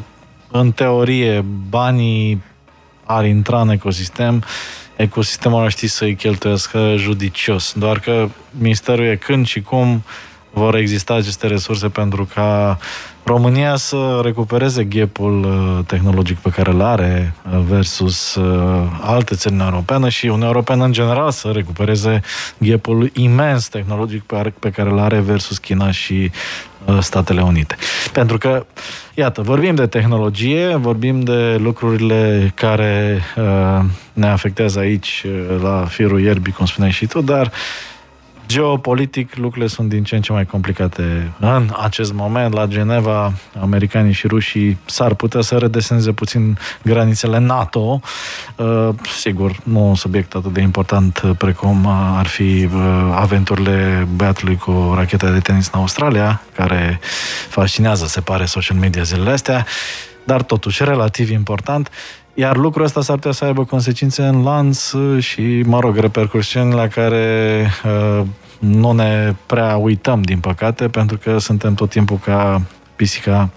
în 0.51 0.73
teorie, 0.73 1.45
banii 1.69 2.43
ar 3.05 3.25
intra 3.25 3.61
în 3.61 3.69
ecosistem, 3.69 4.45
ecosistemul 4.97 5.63
ar 5.63 5.71
ști 5.71 5.87
să-i 5.87 6.15
cheltuiască 6.15 6.95
judicios. 6.97 7.73
Doar 7.77 7.99
că 7.99 8.29
misterul 8.51 9.05
e 9.05 9.17
când 9.17 9.47
și 9.47 9.61
cum 9.61 10.03
vor 10.59 10.75
exista 10.75 11.15
aceste 11.15 11.47
resurse 11.47 11.89
pentru 11.89 12.29
ca 12.35 12.79
România 13.25 13.77
să 13.77 14.21
recupereze 14.23 14.85
ghepul 14.85 15.45
uh, 15.45 15.85
tehnologic 15.87 16.39
pe 16.39 16.49
care 16.49 16.71
îl 16.71 16.83
are 16.83 17.35
uh, 17.53 17.61
versus 17.69 18.35
uh, 18.35 18.87
alte 19.01 19.35
țări 19.35 19.55
în 19.55 19.61
Europeană 19.61 20.09
și 20.09 20.27
Uniunea 20.27 20.47
Europeană 20.47 20.85
în 20.85 20.93
general 20.93 21.31
să 21.31 21.49
recupereze 21.49 22.21
ghepul 22.59 23.11
imens 23.15 23.69
tehnologic 23.69 24.23
pe 24.61 24.71
care 24.71 24.91
îl 24.91 24.99
are 24.99 25.21
versus 25.21 25.59
China 25.59 25.91
și 25.91 26.31
Statele 27.01 27.43
Unite. 27.43 27.77
Pentru 28.13 28.39
că, 28.39 28.67
iată, 29.15 29.43
vorbim 29.43 29.75
de 29.75 29.87
tehnologie, 29.87 30.77
vorbim 30.77 31.21
de 31.21 31.57
lucrurile 31.57 32.53
care 32.55 33.21
uh, 33.37 33.85
ne 34.13 34.27
afectează 34.27 34.79
aici 34.79 35.25
uh, 35.27 35.61
la 35.63 35.85
firul 35.89 36.21
ierbii, 36.21 36.53
cum 36.53 36.67
spuneai 36.67 36.93
și 36.93 37.07
tu, 37.07 37.21
dar 37.21 37.53
Geopolitic, 38.49 39.35
lucrurile 39.35 39.67
sunt 39.67 39.89
din 39.89 40.05
ce 40.05 40.15
în 40.15 40.23
ce 40.23 40.33
mai 40.33 40.47
complicate. 40.47 41.33
În 41.41 41.71
acest 41.83 42.13
moment, 42.13 42.55
la 42.55 42.67
Geneva, 42.67 43.33
americanii 43.61 44.13
și 44.13 44.27
rușii 44.27 44.79
s-ar 44.85 45.15
putea 45.15 45.41
să 45.41 45.57
redeseneze 45.57 46.13
puțin 46.13 46.59
granițele 46.83 47.39
NATO. 47.39 48.01
Uh, 48.57 48.89
sigur, 49.19 49.57
nu 49.63 49.89
un 49.89 49.95
subiect 49.95 50.35
atât 50.35 50.53
de 50.53 50.61
important 50.61 51.23
precum 51.39 51.87
ar 52.17 52.27
fi 52.27 52.69
uh, 52.75 53.13
aventurile 53.15 54.09
băiatului 54.17 54.57
cu 54.57 54.93
racheta 54.97 55.31
de 55.31 55.39
tenis 55.39 55.71
în 55.73 55.81
Australia, 55.81 56.43
care 56.55 57.01
fascinează, 57.49 58.07
se 58.07 58.21
pare, 58.21 58.45
social 58.45 58.77
media 58.79 59.03
zilele 59.03 59.31
astea, 59.31 59.67
dar 60.25 60.43
totuși 60.43 60.85
relativ 60.85 61.31
important. 61.31 61.91
Iar 62.41 62.57
lucrul 62.57 62.85
ăsta 62.85 63.01
s-ar 63.01 63.17
putea 63.17 63.33
să 63.33 63.45
aibă 63.45 63.65
consecințe 63.65 64.23
în 64.23 64.43
lanț 64.43 64.91
și, 65.19 65.63
mă 65.67 65.81
rog, 65.81 65.97
repercursiuni 65.97 66.75
la 66.75 66.89
care 66.89 67.67
uh, 67.85 68.27
nu 68.59 68.93
ne 68.93 69.35
prea 69.47 69.77
uităm, 69.77 70.23
din 70.23 70.39
păcate, 70.39 70.89
pentru 70.89 71.19
că 71.19 71.39
suntem 71.39 71.75
tot 71.75 71.91
timpul 71.91 72.19
ca 72.25 72.63
pisica 72.97 73.51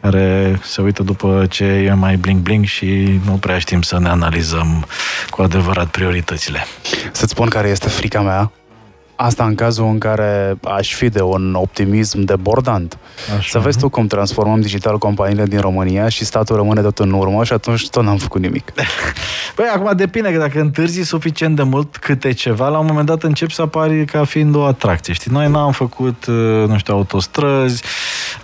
care 0.00 0.58
se 0.62 0.80
uită 0.80 1.02
după 1.02 1.46
ce 1.50 1.64
e 1.64 1.92
mai 1.92 2.16
bling-bling 2.16 2.64
și 2.64 3.20
nu 3.24 3.32
prea 3.32 3.58
știm 3.58 3.82
să 3.82 3.98
ne 3.98 4.08
analizăm 4.08 4.86
cu 5.30 5.42
adevărat 5.42 5.86
prioritățile. 5.86 6.64
Să-ți 7.12 7.30
spun 7.30 7.48
care 7.48 7.68
este 7.68 7.88
frica 7.88 8.20
mea? 8.20 8.52
Asta 9.24 9.44
în 9.44 9.54
cazul 9.54 9.86
în 9.86 9.98
care 9.98 10.58
aș 10.62 10.94
fi 10.94 11.08
de 11.08 11.22
un 11.22 11.54
optimism 11.54 12.20
debordant. 12.20 12.98
Așa. 13.38 13.48
Să 13.50 13.58
vezi 13.58 13.78
tu 13.78 13.88
cum 13.88 14.06
transformăm 14.06 14.60
digital 14.60 14.98
companiile 14.98 15.44
din 15.44 15.60
România 15.60 16.08
și 16.08 16.24
statul 16.24 16.56
rămâne 16.56 16.80
tot 16.80 16.98
în 16.98 17.12
urmă 17.12 17.44
și 17.44 17.52
atunci 17.52 17.88
tot 17.88 18.02
n-am 18.02 18.16
făcut 18.16 18.40
nimic. 18.40 18.72
Păi 19.56 19.64
acum 19.74 19.96
depinde 19.96 20.32
că 20.32 20.38
dacă 20.38 20.60
întârzi 20.60 21.02
suficient 21.02 21.56
de 21.56 21.62
mult 21.62 21.96
câte 21.96 22.32
ceva, 22.32 22.68
la 22.68 22.78
un 22.78 22.86
moment 22.86 23.06
dat 23.06 23.22
încep 23.22 23.50
să 23.50 23.62
apari 23.62 24.04
ca 24.04 24.24
fiind 24.24 24.54
o 24.54 24.62
atracție. 24.62 25.12
Știi, 25.12 25.30
noi 25.32 25.50
n-am 25.50 25.72
făcut, 25.72 26.26
uh, 26.26 26.34
nu 26.66 26.78
știu, 26.78 26.94
autostrăzi, 26.94 27.82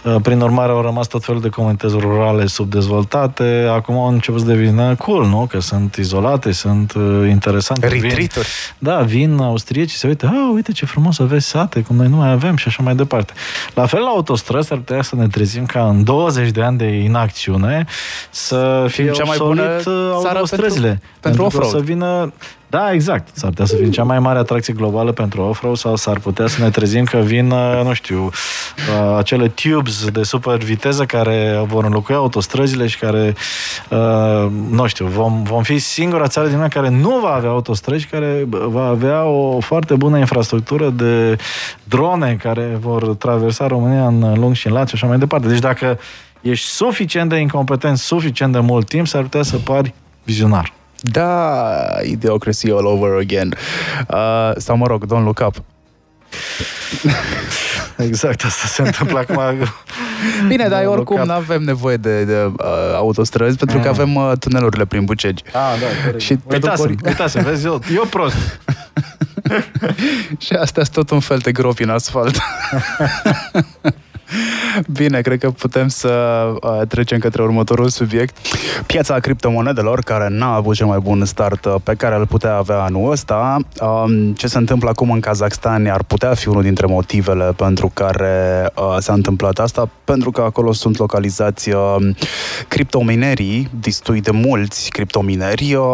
uh, 0.04 0.16
prin 0.22 0.40
urmare 0.40 0.72
au 0.72 0.82
rămas 0.82 1.06
tot 1.06 1.24
felul 1.24 1.40
de 1.40 1.48
comunități 1.48 1.96
rurale 1.98 2.46
subdezvoltate, 2.46 3.66
acum 3.70 3.94
au 3.94 4.08
început 4.08 4.40
să 4.40 4.46
devină 4.46 4.94
cool, 4.94 5.26
nu? 5.26 5.46
Că 5.50 5.60
sunt 5.60 5.94
izolate, 5.96 6.52
sunt 6.52 6.92
uh, 6.92 7.28
interesante. 7.28 7.86
Retreat-uri. 7.86 8.46
Vin, 8.78 8.90
da, 8.90 9.00
vin 9.00 9.38
austrieci 9.38 9.90
și 9.90 9.96
se 9.96 10.06
uită, 10.06 10.26
ah, 10.26 10.50
uite 10.54 10.69
ce 10.72 10.86
frumos 10.86 11.18
aveți 11.18 11.46
sate, 11.46 11.82
cum 11.82 11.96
noi 11.96 12.08
nu 12.08 12.16
mai 12.16 12.30
avem 12.30 12.56
și 12.56 12.68
așa 12.68 12.82
mai 12.82 12.94
departe. 12.94 13.32
La 13.74 13.86
fel, 13.86 14.00
la 14.00 14.08
autostrăzi 14.08 14.72
ar 14.72 14.78
putea 14.78 15.02
să 15.02 15.16
ne 15.16 15.26
trezim 15.26 15.66
ca 15.66 15.88
în 15.88 16.04
20 16.04 16.50
de 16.50 16.62
ani 16.62 16.78
de 16.78 16.86
inacțiune 16.86 17.86
să 18.30 18.86
fie 18.88 19.10
cea 19.10 19.24
mai 19.24 19.36
bună 19.38 19.62
autostrăzile. 20.12 20.88
Pentru, 20.88 21.00
pentru, 21.20 21.20
pentru 21.20 21.44
off-road. 21.44 21.70
Să 21.70 21.80
vină 21.80 22.32
da, 22.70 22.92
exact. 22.92 23.28
S-ar 23.36 23.48
putea 23.48 23.64
să 23.64 23.76
fie 23.76 23.90
cea 23.90 24.02
mai 24.02 24.18
mare 24.18 24.38
atracție 24.38 24.74
globală 24.74 25.12
pentru 25.12 25.42
off-road 25.42 25.76
sau 25.76 25.96
s-ar 25.96 26.18
putea 26.18 26.46
să 26.46 26.62
ne 26.62 26.70
trezim 26.70 27.04
că 27.04 27.18
vin, 27.18 27.50
uh, 27.50 27.80
nu 27.84 27.92
știu, 27.92 28.24
uh, 28.24 29.16
acele 29.16 29.48
tubes 29.48 30.08
de 30.10 30.22
super 30.22 30.56
viteză 30.56 31.04
care 31.04 31.62
vor 31.66 31.84
înlocui 31.84 32.14
autostrăzile 32.14 32.86
și 32.86 32.98
care, 32.98 33.34
uh, 33.88 34.50
nu 34.70 34.86
știu, 34.86 35.06
vom, 35.06 35.42
vom 35.42 35.62
fi 35.62 35.78
singura 35.78 36.26
țară 36.26 36.48
din 36.48 36.68
care 36.68 36.88
nu 36.88 37.18
va 37.22 37.32
avea 37.32 37.50
autostrăzi, 37.50 38.06
care 38.06 38.46
va 38.48 38.86
avea 38.86 39.24
o 39.24 39.60
foarte 39.60 39.94
bună 39.94 40.18
infrastructură 40.18 40.90
de 40.90 41.38
drone 41.84 42.36
care 42.42 42.76
vor 42.80 43.14
traversa 43.14 43.66
România 43.66 44.06
în 44.06 44.34
lung 44.38 44.54
și 44.54 44.66
în 44.66 44.72
lat 44.72 44.88
și 44.88 44.94
așa 44.94 45.06
mai 45.06 45.18
departe. 45.18 45.48
Deci 45.48 45.58
dacă 45.58 45.98
ești 46.40 46.66
suficient 46.66 47.28
de 47.28 47.36
incompetent, 47.36 47.98
suficient 47.98 48.52
de 48.52 48.58
mult 48.58 48.88
timp, 48.88 49.06
s-ar 49.06 49.22
putea 49.22 49.42
să 49.42 49.56
pari 49.56 49.94
vizionar. 50.24 50.78
Da, 51.00 51.98
idiocracy 52.02 52.70
all 52.70 52.86
over 52.86 53.18
again. 53.18 53.54
Uh, 54.08 54.52
sau 54.56 54.76
mă 54.76 54.86
rog, 54.86 55.04
don't 55.04 55.24
look 55.24 55.42
up. 55.46 55.54
Exact, 57.96 58.44
asta 58.44 58.66
se 58.66 58.82
întâmplă 58.82 59.18
acum. 59.18 59.68
Bine, 60.48 60.68
dar 60.68 60.86
oricum 60.86 61.22
nu 61.24 61.32
avem 61.32 61.62
nevoie 61.62 61.96
de, 61.96 62.24
de 62.24 62.44
uh, 62.44 62.54
autostrăzi 62.94 63.56
pentru 63.56 63.78
că 63.78 63.82
mm. 63.84 63.92
avem 63.92 64.14
uh, 64.14 64.32
tunelurile 64.38 64.84
prin 64.84 65.04
Bucegi. 65.04 65.42
Ah, 65.46 65.52
da, 65.52 66.18
Și 66.18 66.38
uitați, 66.44 66.82
ori... 66.82 66.94
uitați, 67.04 67.38
vezi, 67.38 67.66
eu, 67.66 67.82
eu 67.94 68.04
prost. 68.04 68.60
și 70.44 70.52
astea 70.52 70.82
sunt 70.82 70.94
tot 70.94 71.10
un 71.10 71.20
fel 71.20 71.38
de 71.38 71.52
gropi 71.52 71.82
în 71.82 71.90
asfalt. 71.90 72.40
Bine, 74.92 75.20
cred 75.20 75.38
că 75.38 75.50
putem 75.50 75.88
să 75.88 76.08
uh, 76.62 76.86
trecem 76.88 77.18
către 77.18 77.42
următorul 77.42 77.88
subiect. 77.88 78.36
Piața 78.86 79.18
criptomonedelor, 79.18 80.00
care 80.00 80.26
n-a 80.28 80.54
avut 80.54 80.74
cel 80.74 80.86
mai 80.86 80.98
bun 80.98 81.24
start 81.24 81.64
uh, 81.64 81.74
pe 81.82 81.94
care 81.94 82.16
îl 82.16 82.26
putea 82.26 82.56
avea 82.56 82.82
anul 82.82 83.10
ăsta. 83.10 83.56
Um, 83.80 84.32
ce 84.32 84.46
se 84.46 84.58
întâmplă 84.58 84.88
acum 84.88 85.10
în 85.10 85.20
Kazakhstan 85.20 85.86
ar 85.86 86.02
putea 86.02 86.34
fi 86.34 86.48
unul 86.48 86.62
dintre 86.62 86.86
motivele 86.86 87.52
pentru 87.56 87.90
care 87.94 88.70
uh, 88.76 88.96
s-a 88.98 89.12
întâmplat 89.12 89.58
asta, 89.58 89.88
pentru 90.04 90.30
că 90.30 90.40
acolo 90.40 90.72
sunt 90.72 90.98
localizați 90.98 91.70
uh, 91.70 91.96
criptominerii, 92.68 93.70
distui 93.80 94.20
de 94.20 94.30
mulți 94.30 94.90
criptomineri. 94.90 95.74
Uh, 95.74 95.84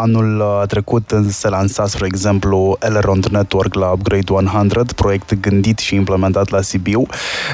anul 0.00 0.40
uh, 0.40 0.66
trecut 0.66 1.14
se 1.28 1.48
lansa, 1.48 1.86
spre 1.86 2.06
exemplu, 2.06 2.76
Elrond 2.80 3.26
Network 3.26 3.74
la 3.74 3.90
Upgrade 3.90 4.32
100, 4.32 4.84
proiect 4.94 5.40
gândit 5.40 5.78
și 5.78 5.94
implementat 5.94 6.48
la 6.48 6.60
Sibiu, 6.60 7.06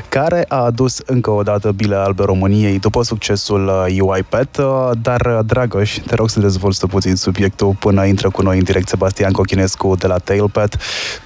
care 0.09 0.20
a 0.49 0.57
adus 0.57 1.01
încă 1.07 1.31
o 1.31 1.43
dată 1.43 1.73
bile 1.73 1.95
albe 1.95 2.25
României 2.25 2.79
după 2.79 3.03
succesul 3.03 3.71
UiPath, 4.01 4.59
uh, 4.59 4.65
uh, 4.65 4.91
dar 5.03 5.21
uh, 5.21 5.39
Dragoș, 5.47 5.99
te 6.07 6.15
rog 6.15 6.29
să 6.29 6.41
dezvolți 6.41 6.87
puțin 6.87 7.17
subiectul 7.17 7.77
până 7.79 8.05
intră 8.05 8.31
cu 8.31 8.43
noi 8.43 8.59
în 8.59 8.65
direct 8.65 8.89
Sebastian 8.89 9.33
Cochinescu 9.33 9.95
de 9.99 10.07
la 10.07 10.19
Tailpad. 10.19 10.77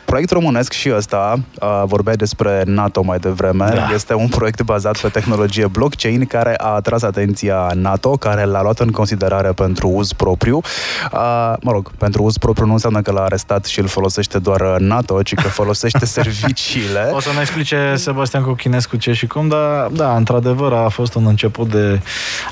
Proiect 0.05 0.31
românesc 0.31 0.73
și 0.73 0.93
ăsta, 0.97 1.39
vorbeai 1.85 2.17
despre 2.17 2.63
NATO 2.67 3.03
mai 3.03 3.19
devreme, 3.19 3.65
da. 3.75 3.89
este 3.95 4.15
un 4.15 4.29
proiect 4.29 4.63
bazat 4.63 5.01
pe 5.01 5.09
tehnologie 5.09 5.67
blockchain 5.67 6.25
care 6.25 6.55
a 6.57 6.67
atras 6.67 7.03
atenția 7.03 7.71
NATO, 7.75 8.11
care 8.11 8.45
l-a 8.45 8.63
luat 8.63 8.79
în 8.79 8.91
considerare 8.91 9.53
pentru 9.53 9.89
uz 9.89 10.13
propriu. 10.13 10.61
Mă 11.61 11.71
rog, 11.71 11.91
pentru 11.99 12.23
uz 12.23 12.37
propriu 12.37 12.67
nu 12.67 12.73
înseamnă 12.73 13.01
că 13.01 13.13
l-a 13.13 13.23
arestat 13.23 13.65
și 13.65 13.81
îl 13.81 13.87
folosește 13.87 14.39
doar 14.39 14.77
NATO, 14.79 15.23
ci 15.23 15.35
că 15.35 15.49
folosește 15.49 16.05
serviciile. 16.19 17.11
O 17.13 17.21
să 17.21 17.31
ne 17.35 17.41
explice 17.41 17.95
Sebastian 17.97 18.43
Cochinescu 18.43 18.84
ce 18.99 19.13
și 19.13 19.27
cum, 19.27 19.49
dar 19.49 19.89
da, 19.93 20.17
într-adevăr 20.17 20.73
a 20.73 20.89
fost 20.89 21.15
un 21.15 21.27
început 21.27 21.71
de 21.71 22.01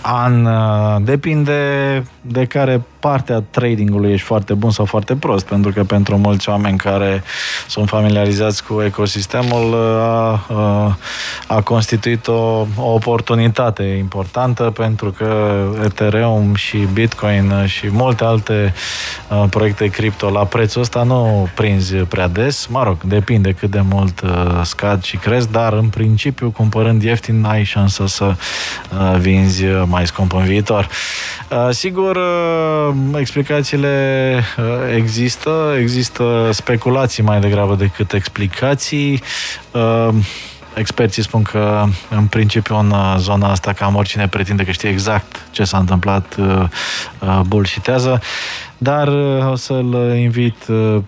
an. 0.03 0.45
Uh, 0.45 0.97
depinde 1.05 2.03
de 2.21 2.45
care 2.45 2.83
parte 3.03 3.33
a 3.33 3.41
tradingului 3.41 4.13
ești 4.13 4.27
foarte 4.27 4.55
bun 4.55 4.71
sau 4.71 4.85
foarte 4.85 5.17
prost, 5.17 5.47
pentru 5.47 5.73
că 5.73 5.85
pentru 5.85 6.17
mulți 6.17 6.49
oameni 6.49 6.79
care 6.79 7.23
sunt 7.69 7.89
familiarizați 7.89 8.65
cu 8.65 8.83
ecosistemul 8.83 9.75
a, 10.01 10.45
a, 10.49 10.99
a 11.47 11.61
constituit 11.61 12.27
o, 12.27 12.67
o 12.77 12.93
oportunitate 12.93 13.83
importantă 13.83 14.63
pentru 14.63 15.11
că 15.11 15.63
Ethereum 15.85 16.55
și 16.55 16.77
Bitcoin 16.93 17.53
și 17.67 17.89
multe 17.91 18.25
alte 18.25 18.75
a, 19.29 19.37
proiecte 19.37 19.87
cripto 19.87 20.31
la 20.31 20.45
prețul 20.45 20.81
ăsta 20.81 21.03
nu 21.03 21.49
prinzi 21.55 21.95
prea 21.95 22.29
des. 22.29 22.67
Mă 22.67 22.83
rog, 22.83 23.03
depinde 23.03 23.53
cât 23.53 23.71
de 23.71 23.81
mult 23.91 24.23
a, 24.25 24.63
scad 24.65 25.03
și 25.03 25.17
cresc, 25.17 25.51
dar 25.51 25.73
în 25.73 25.89
principiu 25.89 26.22
cumpărând 26.31 27.03
ieftin 27.03 27.45
ai 27.45 27.65
șansa 27.65 28.07
să 28.07 28.35
a, 28.99 29.13
vinzi 29.13 29.65
mai 29.65 30.07
scump 30.07 30.35
în 30.35 30.45
viitor. 30.45 30.89
A, 31.49 31.71
sigur, 31.71 32.17
a, 32.17 33.19
explicațiile 33.19 34.45
uh, 34.59 34.95
există, 34.97 35.77
există 35.79 36.49
speculații 36.53 37.23
mai 37.23 37.41
degrabă 37.41 37.75
decât 37.75 38.13
explicații. 38.13 39.23
Uh, 40.73 40.79
experții 40.79 41.23
spun 41.23 41.43
că, 41.43 41.85
în 42.11 42.27
principiu, 42.27 42.77
în 42.79 42.91
uh, 42.91 43.15
zona 43.19 43.51
asta, 43.51 43.73
cam 43.73 43.95
oricine 43.95 44.29
pretinde 44.29 44.65
că 44.65 44.71
știe 44.71 44.89
exact 44.89 45.47
ce 45.51 45.65
s-a 45.65 45.79
întâmplat, 45.79 46.37
bullshitează. 47.47 48.21
Dar 48.79 49.09
o 49.51 49.55
să-l 49.55 50.15
invit 50.17 50.57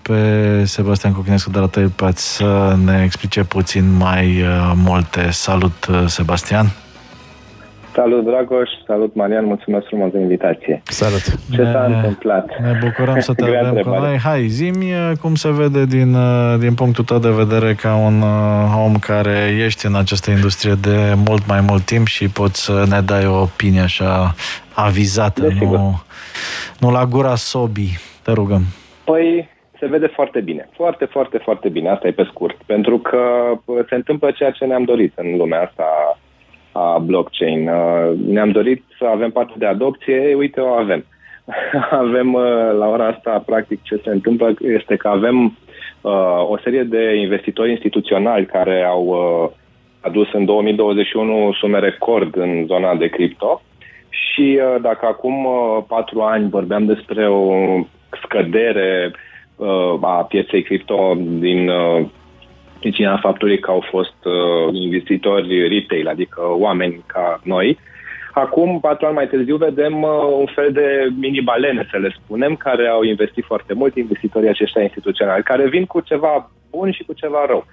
pe 0.03 0.63
Sebastian 0.65 1.13
Cochinescu 1.13 1.51
de 1.51 1.59
la 1.59 1.67
Tăipați 1.67 2.35
să 2.35 2.77
ne 2.85 3.03
explice 3.05 3.45
puțin 3.45 3.97
mai 3.97 4.45
multe. 4.75 5.31
Salut, 5.31 5.89
Sebastian! 6.07 6.84
Salut, 7.95 8.25
Dragoș! 8.25 8.71
Salut, 8.87 9.15
Marian! 9.15 9.45
Mulțumesc 9.45 9.87
frumos 9.87 10.13
de 10.13 10.19
invitație! 10.19 10.83
Salut! 10.85 11.23
Ce 11.55 11.63
ne, 11.63 11.73
s-a 11.73 11.85
întâmplat? 11.85 12.59
Ne 12.61 12.79
bucurăm 12.85 13.21
să 13.21 13.35
te 13.37 13.57
avem 13.57 13.83
cu 13.83 13.89
noi. 13.89 14.19
Hai, 14.19 14.47
zi-mi 14.47 14.93
uh, 14.93 15.13
cum 15.21 15.35
se 15.35 15.53
vede 15.53 15.85
din, 15.85 16.15
uh, 16.15 16.59
din 16.59 16.75
punctul 16.75 17.05
tău 17.05 17.19
de 17.19 17.31
vedere 17.31 17.75
ca 17.75 17.97
un 17.97 18.21
uh, 18.21 18.85
om 18.85 18.95
care 18.99 19.57
ești 19.65 19.87
în 19.87 19.95
această 19.95 20.31
industrie 20.31 20.75
de 20.81 21.15
mult 21.27 21.47
mai 21.47 21.61
mult 21.69 21.83
timp 21.83 22.07
și 22.07 22.29
poți 22.29 22.65
să 22.65 22.85
ne 22.89 23.01
dai 23.01 23.27
o 23.27 23.41
opinie 23.41 23.81
așa 23.81 24.35
avizată, 24.75 25.43
nu, 25.61 26.03
nu 26.79 26.91
la 26.91 27.05
gura 27.05 27.35
sobii. 27.35 27.99
Te 28.23 28.33
rugăm. 28.33 28.63
Păi, 29.05 29.49
se 29.79 29.87
vede 29.87 30.07
foarte 30.07 30.41
bine. 30.41 30.69
Foarte, 30.73 31.05
foarte, 31.05 31.39
foarte 31.39 31.69
bine. 31.69 31.91
Asta 31.91 32.07
e 32.09 32.13
pe 32.13 32.29
scurt. 32.31 32.57
Pentru 32.67 32.99
că 32.99 33.21
se 33.89 33.95
întâmplă 33.95 34.31
ceea 34.31 34.51
ce 34.51 34.65
ne-am 34.65 34.85
dorit 34.85 35.13
în 35.17 35.37
lumea 35.37 35.63
asta 35.63 35.85
a 36.75 36.99
blockchain. 36.99 37.69
Uh, 37.69 38.19
ne-am 38.27 38.51
dorit 38.51 38.85
să 38.99 39.05
avem 39.05 39.31
parte 39.31 39.55
de 39.57 39.67
adopție, 39.67 40.15
ei, 40.15 40.35
uite, 40.35 40.61
o 40.61 40.69
avem. 40.69 41.05
avem, 42.03 42.35
uh, 42.35 42.71
la 42.79 42.89
ora 42.89 43.07
asta, 43.07 43.43
practic, 43.47 43.83
ce 43.83 44.01
se 44.05 44.11
întâmplă 44.11 44.55
este 44.61 44.97
că 44.97 45.09
avem 45.09 45.45
uh, 46.01 46.49
o 46.49 46.59
serie 46.63 46.83
de 46.83 47.15
investitori 47.15 47.71
instituționali 47.71 48.47
care 48.47 48.83
au 48.83 49.05
uh, 49.07 49.51
adus 50.01 50.33
în 50.33 50.45
2021 50.45 51.53
sume 51.53 51.79
record 51.79 52.37
în 52.37 52.65
zona 52.67 52.95
de 52.95 53.09
cripto 53.09 53.63
și 54.09 54.59
uh, 54.61 54.81
dacă 54.81 55.07
acum 55.07 55.45
uh, 55.45 55.85
patru 55.89 56.21
ani 56.21 56.49
vorbeam 56.49 56.85
despre 56.85 57.29
o 57.29 57.53
scădere 58.23 59.11
uh, 59.57 59.99
a 60.01 60.25
pieței 60.29 60.63
cripto 60.63 61.17
din 61.19 61.69
uh, 61.69 62.07
pricina 62.85 63.17
faptului 63.27 63.59
că 63.59 63.71
au 63.71 63.83
fost 63.91 64.19
uh, 64.25 64.75
investitori 64.87 65.69
retail, 65.69 66.07
adică 66.09 66.41
oameni 66.67 67.05
ca 67.07 67.41
noi. 67.43 67.79
Acum, 68.33 68.81
patru 68.81 69.07
ani 69.07 69.15
mai 69.15 69.27
târziu, 69.27 69.57
vedem 69.57 70.03
uh, 70.03 70.11
un 70.39 70.49
fel 70.57 70.71
de 70.73 70.87
mini-balene, 71.21 71.89
să 71.91 71.97
le 71.99 72.11
spunem, 72.19 72.53
care 72.57 72.87
au 72.89 73.03
investit 73.03 73.45
foarte 73.45 73.73
mult, 73.75 73.97
investitorii 73.97 74.49
aceștia 74.49 74.83
instituționali, 74.83 75.43
care 75.51 75.69
vin 75.69 75.85
cu 75.85 76.01
ceva 76.01 76.51
bun 76.71 76.93
și 76.93 77.03
cu 77.09 77.13
ceva 77.13 77.43
rău. 77.47 77.67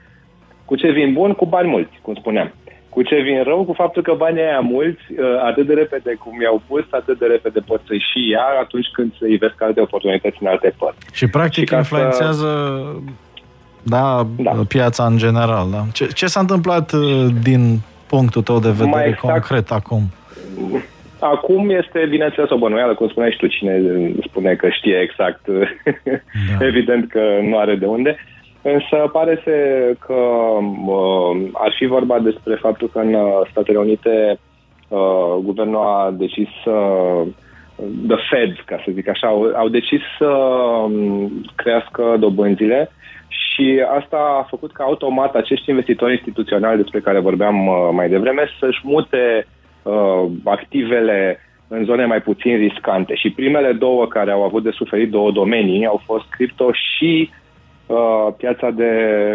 Cu 0.66 0.76
ce 0.76 0.92
vin 0.92 1.14
bun? 1.14 1.32
Cu 1.34 1.46
bani 1.46 1.70
mulți, 1.70 2.00
cum 2.02 2.16
spuneam. 2.16 2.54
Cu 2.90 3.02
ce 3.02 3.18
vin 3.28 3.44
rău? 3.44 3.64
Cu 3.64 3.74
faptul 3.74 4.02
că 4.02 4.14
banii 4.14 4.42
aia 4.42 4.60
mulți, 4.60 5.04
uh, 5.10 5.42
atât 5.50 5.66
de 5.68 5.74
repede 5.74 6.14
cum 6.24 6.42
i-au 6.42 6.62
pus, 6.68 6.86
atât 6.90 7.20
de 7.20 7.26
repede 7.26 7.60
pot 7.60 7.82
să-i 7.88 8.06
și 8.10 8.30
ia 8.30 8.46
atunci 8.60 8.88
când 8.94 9.12
se 9.20 9.28
ivesc 9.30 9.62
alte 9.62 9.82
oportunități 9.82 10.38
în 10.40 10.48
alte 10.48 10.74
părți. 10.78 11.06
Și 11.14 11.28
practic 11.28 11.68
și 11.70 11.76
influențează 11.76 12.48
să... 12.48 13.20
da, 13.84 14.28
da, 14.38 14.52
piața 14.68 15.06
în 15.06 15.18
general. 15.18 15.72
Da? 15.72 15.86
Ce, 15.94 16.08
ce 16.08 16.26
s-a 16.26 16.40
întâmplat 16.40 16.92
uh, 16.92 17.26
din 17.44 17.80
punctul 18.08 18.42
tău 18.42 18.60
de 18.60 18.70
vedere 18.70 18.90
Mai 18.90 19.08
exact, 19.08 19.34
concret 19.34 19.72
acum? 19.72 20.02
Acum 21.20 21.70
este, 21.70 22.06
bineînțeles, 22.10 22.50
o 22.50 22.58
bănuială, 22.58 22.94
cum 22.94 23.08
spuneai 23.08 23.32
și 23.32 23.38
tu, 23.38 23.48
cine 23.48 23.82
spune 24.28 24.54
că 24.54 24.70
știe 24.70 25.00
exact, 25.00 25.42
da. 25.48 26.66
evident 26.70 27.10
că 27.10 27.22
nu 27.50 27.58
are 27.58 27.76
de 27.76 27.86
unde. 27.86 28.18
Însă 28.62 29.10
pare 29.12 29.42
să 29.44 29.52
că 30.00 30.20
uh, 30.86 31.50
ar 31.54 31.74
fi 31.78 31.86
vorba 31.86 32.20
despre 32.20 32.56
faptul 32.56 32.90
că 32.94 33.00
în 33.00 33.14
uh, 33.14 33.48
Statele 33.52 33.78
Unite 33.78 34.40
uh, 34.88 35.36
guvernul 35.44 35.84
a 35.84 36.14
decis 36.18 36.48
să 36.64 36.70
uh, 36.70 37.28
the 38.08 38.18
Fed, 38.30 38.64
ca 38.66 38.82
să 38.86 38.92
zic 38.94 39.08
așa, 39.08 39.28
au, 39.28 39.52
au 39.56 39.68
decis 39.68 40.02
să 40.18 40.26
um, 40.26 41.32
crească 41.56 42.16
dobânzile 42.20 42.92
și 43.62 43.84
asta 44.00 44.18
a 44.18 44.48
făcut 44.50 44.72
ca 44.72 44.84
automat 44.84 45.36
acești 45.36 45.70
investitori 45.70 46.12
instituționali 46.12 46.82
despre 46.82 47.00
care 47.00 47.20
vorbeam 47.20 47.68
uh, 47.68 47.74
mai 47.92 48.10
devreme 48.10 48.50
să-și 48.60 48.80
mute 48.84 49.48
uh, 49.84 50.26
activele 50.44 51.40
în 51.68 51.84
zone 51.84 52.06
mai 52.06 52.22
puțin 52.22 52.58
riscante. 52.58 53.16
Și 53.16 53.30
primele 53.30 53.72
două 53.74 54.08
care 54.08 54.32
au 54.32 54.44
avut 54.44 54.64
de 54.64 54.70
suferit, 54.72 55.10
două 55.10 55.32
domenii, 55.32 55.86
au 55.86 56.02
fost 56.06 56.26
cripto 56.30 56.72
și 56.72 57.30
uh, 57.92 58.34
piața 58.38 58.70
de 58.70 58.90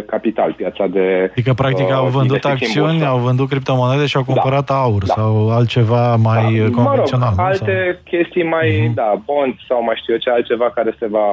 capital, 0.06 0.52
piața 0.52 0.86
de... 0.86 1.28
Adică, 1.30 1.52
practic, 1.54 1.86
uh, 1.86 1.92
au 1.92 2.06
vândut 2.06 2.44
acțiuni, 2.44 3.04
au 3.04 3.18
vândut 3.18 3.48
criptomonede 3.48 4.06
și 4.06 4.16
au 4.16 4.24
da. 4.26 4.32
cumpărat 4.32 4.66
da, 4.66 4.74
aur 4.74 5.04
da. 5.04 5.14
sau 5.14 5.50
altceva 5.50 6.16
mai 6.16 6.54
da. 6.54 6.82
convențional. 6.82 7.32
Mă 7.36 7.42
rog, 7.42 7.46
alte 7.46 7.76
sau? 7.92 8.00
chestii 8.04 8.44
mai, 8.44 8.68
uh-huh. 8.70 8.94
da, 8.94 9.22
bond 9.24 9.54
sau 9.68 9.82
mai 9.82 9.98
știu 10.00 10.12
eu 10.12 10.18
ce, 10.18 10.30
altceva 10.30 10.70
care 10.74 10.94
se 10.98 11.06
va 11.06 11.28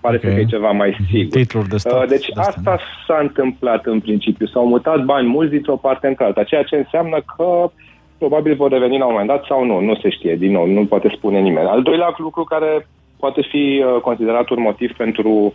pare 0.00 0.16
okay. 0.16 0.30
să 0.30 0.36
fie 0.36 0.46
ceva 0.46 0.70
mai 0.70 0.96
mhm. 0.98 1.08
sigur. 1.10 1.32
Titluri 1.38 1.68
de 1.68 1.76
stat. 1.76 2.02
Uh, 2.02 2.08
deci 2.08 2.28
de 2.28 2.40
asta 2.40 2.60
da. 2.64 2.76
s-a 3.06 3.18
întâmplat 3.20 3.86
în 3.86 4.00
principiu. 4.00 4.46
S-au 4.46 4.66
mutat 4.66 5.04
bani 5.04 5.26
mulți 5.28 5.52
dintr-o 5.52 5.76
parte 5.76 6.06
în 6.06 6.14
alta, 6.18 6.42
ceea 6.42 6.62
ce 6.62 6.76
înseamnă 6.76 7.18
că 7.36 7.70
probabil 8.18 8.54
vor 8.54 8.70
reveni 8.70 8.98
la 8.98 9.06
un 9.06 9.10
moment 9.12 9.28
dat 9.28 9.44
sau 9.44 9.64
nu, 9.64 9.80
nu 9.80 9.94
se 9.94 10.08
știe, 10.10 10.34
din 10.36 10.52
nou, 10.52 10.66
nu 10.66 10.84
poate 10.84 11.08
spune 11.16 11.38
nimeni. 11.40 11.68
Al 11.68 11.82
doilea 11.82 12.14
lucru 12.16 12.44
care 12.44 12.86
poate 13.18 13.40
fi 13.50 13.64
uh, 13.84 14.00
considerat 14.00 14.48
un 14.48 14.60
motiv 14.60 14.90
pentru 14.96 15.54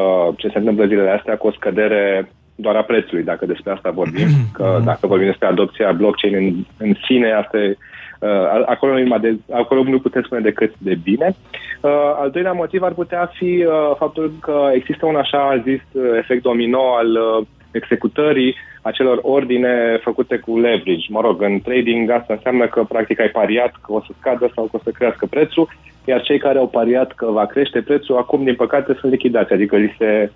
uh, 0.00 0.34
ce 0.36 0.48
se 0.48 0.58
întâmplă 0.58 0.86
zilele 0.86 1.10
astea 1.10 1.36
cu 1.36 1.46
o 1.46 1.50
scădere 1.50 2.30
doar 2.54 2.76
a 2.76 2.82
prețului, 2.82 3.24
dacă 3.24 3.46
despre 3.46 3.72
asta 3.72 3.90
vorbim, 3.90 4.28
că 4.56 4.74
mhm. 4.76 4.84
dacă 4.84 5.06
vorbim 5.06 5.26
despre 5.26 5.46
adopția 5.46 5.92
blockchain 5.92 6.34
în, 6.34 6.54
în 6.78 6.94
sine, 7.06 7.32
asta 7.32 7.58
e, 7.58 7.76
uh, 8.20 8.62
acolo, 8.66 9.18
de, 9.20 9.36
acolo 9.52 9.82
nu 9.82 9.98
putem 9.98 10.22
spune 10.22 10.40
decât 10.40 10.72
de 10.78 10.94
bine. 11.02 11.36
Uh, 11.80 11.90
al 12.20 12.30
doilea 12.30 12.52
motiv 12.52 12.82
ar 12.82 12.92
putea 12.92 13.30
fi 13.34 13.64
uh, 13.66 13.96
faptul 13.98 14.32
că 14.40 14.70
există 14.72 15.06
un 15.06 15.16
așa 15.16 15.62
zis 15.64 15.80
uh, 15.92 16.02
efect 16.16 16.42
domino 16.42 16.94
al 16.94 17.10
uh, 17.10 17.46
executării 17.70 18.54
acelor 18.82 19.18
ordine 19.22 19.98
făcute 20.02 20.36
cu 20.36 20.58
leverage. 20.58 21.06
Mă 21.08 21.20
rog, 21.20 21.42
în 21.42 21.60
trading 21.60 22.10
asta 22.10 22.32
înseamnă 22.32 22.66
că 22.66 22.84
practic 22.84 23.20
ai 23.20 23.28
pariat 23.28 23.72
că 23.82 23.92
o 23.92 24.00
să 24.00 24.12
scadă 24.18 24.50
sau 24.54 24.64
că 24.64 24.76
o 24.76 24.80
să 24.84 24.90
crească 24.90 25.26
prețul, 25.26 25.68
iar 26.04 26.20
cei 26.22 26.38
care 26.38 26.58
au 26.58 26.68
pariat 26.68 27.12
că 27.12 27.26
va 27.26 27.46
crește 27.46 27.80
prețul, 27.82 28.16
acum, 28.16 28.44
din 28.44 28.54
păcate, 28.54 28.96
sunt 29.00 29.12
lichidați, 29.12 29.52
adică 29.52 29.76
li 29.76 29.94
se 29.98 30.30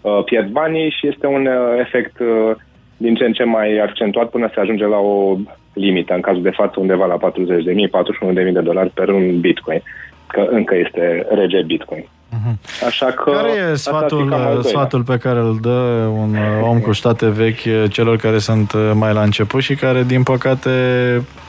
uh, 0.00 0.24
pierd 0.24 0.48
banii 0.50 0.90
și 0.90 1.06
este 1.06 1.26
un 1.26 1.46
uh, 1.46 1.78
efect 1.78 2.18
uh, 2.18 2.54
din 2.96 3.14
ce 3.14 3.24
în 3.24 3.32
ce 3.32 3.44
mai 3.44 3.78
accentuat 3.78 4.30
până 4.30 4.50
se 4.54 4.60
ajunge 4.60 4.86
la 4.86 4.98
o 4.98 5.36
limită, 5.72 6.14
în 6.14 6.20
cazul 6.20 6.42
de 6.42 6.50
față 6.50 6.80
undeva 6.80 7.06
la 7.06 7.30
40.000, 7.30 8.44
41.000 8.44 8.52
de 8.52 8.60
dolari 8.60 8.90
per 8.90 9.08
un 9.08 9.40
bitcoin, 9.40 9.82
că 10.26 10.46
încă 10.50 10.76
este 10.76 11.26
rege 11.30 11.62
bitcoin. 11.62 12.04
Mhm. 12.34 12.58
Așa 12.86 13.06
că 13.06 13.30
care 13.30 13.50
e 13.70 13.74
sfatul, 13.74 14.60
sfatul 14.62 15.02
pe 15.02 15.16
care 15.16 15.38
îl 15.38 15.58
dă 15.60 16.08
un 16.12 16.36
om 16.62 16.80
cu 16.80 16.92
state 16.92 17.26
vechi 17.26 17.88
celor 17.88 18.16
care 18.16 18.38
sunt 18.38 18.72
mai 18.94 19.12
la 19.12 19.22
început 19.22 19.62
și 19.62 19.74
care, 19.74 20.02
din 20.02 20.22
păcate, 20.22 20.70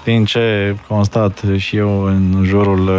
din 0.03 0.25
ce 0.25 0.75
constat 0.87 1.41
și 1.57 1.77
eu 1.77 2.03
în 2.03 2.43
jurul 2.43 2.89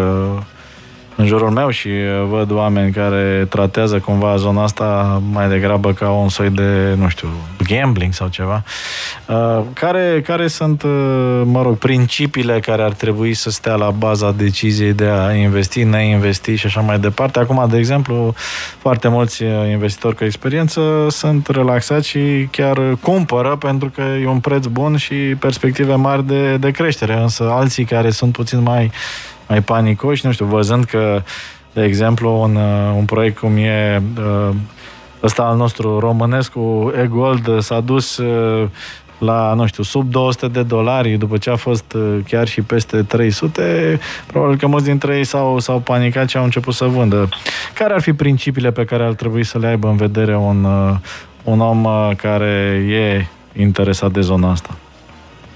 în 1.17 1.27
jurul 1.27 1.51
meu 1.51 1.71
și 1.71 1.89
uh, 1.89 2.27
văd 2.29 2.51
oameni 2.51 2.93
care 2.93 3.47
tratează 3.51 3.99
cumva 3.99 4.37
zona 4.37 4.63
asta 4.63 5.23
mai 5.33 5.49
degrabă 5.49 5.93
ca 5.93 6.11
un 6.11 6.29
soi 6.29 6.51
de, 6.51 6.95
nu 6.97 7.09
știu, 7.09 7.29
gambling 7.69 8.13
sau 8.13 8.29
ceva. 8.29 8.63
Uh, 9.27 9.63
care, 9.73 10.23
care 10.27 10.47
sunt, 10.47 10.83
uh, 10.83 11.43
mă 11.45 11.63
rog, 11.63 11.77
principiile 11.77 12.61
care 12.61 12.83
ar 12.83 12.93
trebui 12.93 13.35
să 13.35 13.51
stea 13.51 13.75
la 13.75 13.91
baza 13.91 14.33
deciziei 14.33 14.93
de 14.93 15.05
a 15.05 15.35
investi, 15.35 15.83
neinvesti 15.83 16.55
și 16.55 16.67
așa 16.67 16.81
mai 16.81 16.99
departe? 16.99 17.39
Acum, 17.39 17.67
de 17.71 17.79
exemplu, 17.79 18.35
foarte 18.79 19.09
mulți 19.09 19.43
investitori 19.71 20.17
cu 20.17 20.25
experiență 20.25 21.07
sunt 21.11 21.47
relaxați 21.47 22.09
și 22.09 22.49
chiar 22.51 22.97
cumpără 23.01 23.57
pentru 23.57 23.91
că 23.95 24.03
e 24.23 24.27
un 24.27 24.41
preț 24.41 24.67
bun 24.67 24.97
și 24.97 25.15
perspective 25.15 25.95
mari 25.95 26.27
de, 26.27 26.57
de 26.57 26.71
creștere, 26.71 27.15
însă 27.15 27.49
alții 27.51 27.85
care 27.85 28.11
sunt 28.11 28.33
puțin 28.33 28.63
mai 28.63 28.91
mai 29.49 29.63
panicoși, 29.63 30.27
nu 30.27 30.33
știu, 30.33 30.45
văzând 30.45 30.85
că, 30.85 31.23
de 31.73 31.85
exemplu, 31.85 32.41
un, 32.41 32.57
uh, 32.57 32.95
un 32.97 33.05
proiect 33.05 33.39
cum 33.39 33.57
e 33.57 34.03
uh, 34.19 34.55
ăsta 35.23 35.43
al 35.43 35.57
nostru 35.57 35.99
românesc 35.99 36.53
cu 36.53 36.93
e-gold 37.03 37.61
s-a 37.61 37.81
dus 37.81 38.17
uh, 38.17 38.69
la, 39.19 39.55
nu 39.55 39.67
știu, 39.67 39.83
sub 39.83 40.11
200 40.11 40.49
de 40.49 40.63
dolari, 40.63 41.11
după 41.11 41.37
ce 41.37 41.51
a 41.51 41.57
fost 41.57 41.97
chiar 42.29 42.49
și 42.49 42.61
peste 42.61 43.03
300, 43.03 43.99
probabil 44.27 44.57
că 44.57 44.67
mulți 44.67 44.85
dintre 44.85 45.17
ei 45.17 45.25
s-au, 45.25 45.59
s-au 45.59 45.79
panicat 45.79 46.29
și 46.29 46.37
au 46.37 46.45
început 46.45 46.75
să 46.75 46.85
vândă. 46.85 47.29
Care 47.75 47.95
ar 47.95 48.01
fi 48.01 48.13
principiile 48.13 48.71
pe 48.71 48.85
care 48.85 49.05
ar 49.05 49.15
trebui 49.15 49.45
să 49.45 49.59
le 49.59 49.67
aibă 49.67 49.89
în 49.89 49.97
vedere 49.97 50.37
un, 50.37 50.67
un 51.45 51.61
om 51.61 51.87
care 52.17 52.85
e 52.91 53.27
interesat 53.61 54.11
de 54.11 54.21
zona 54.21 54.51
asta? 54.51 54.77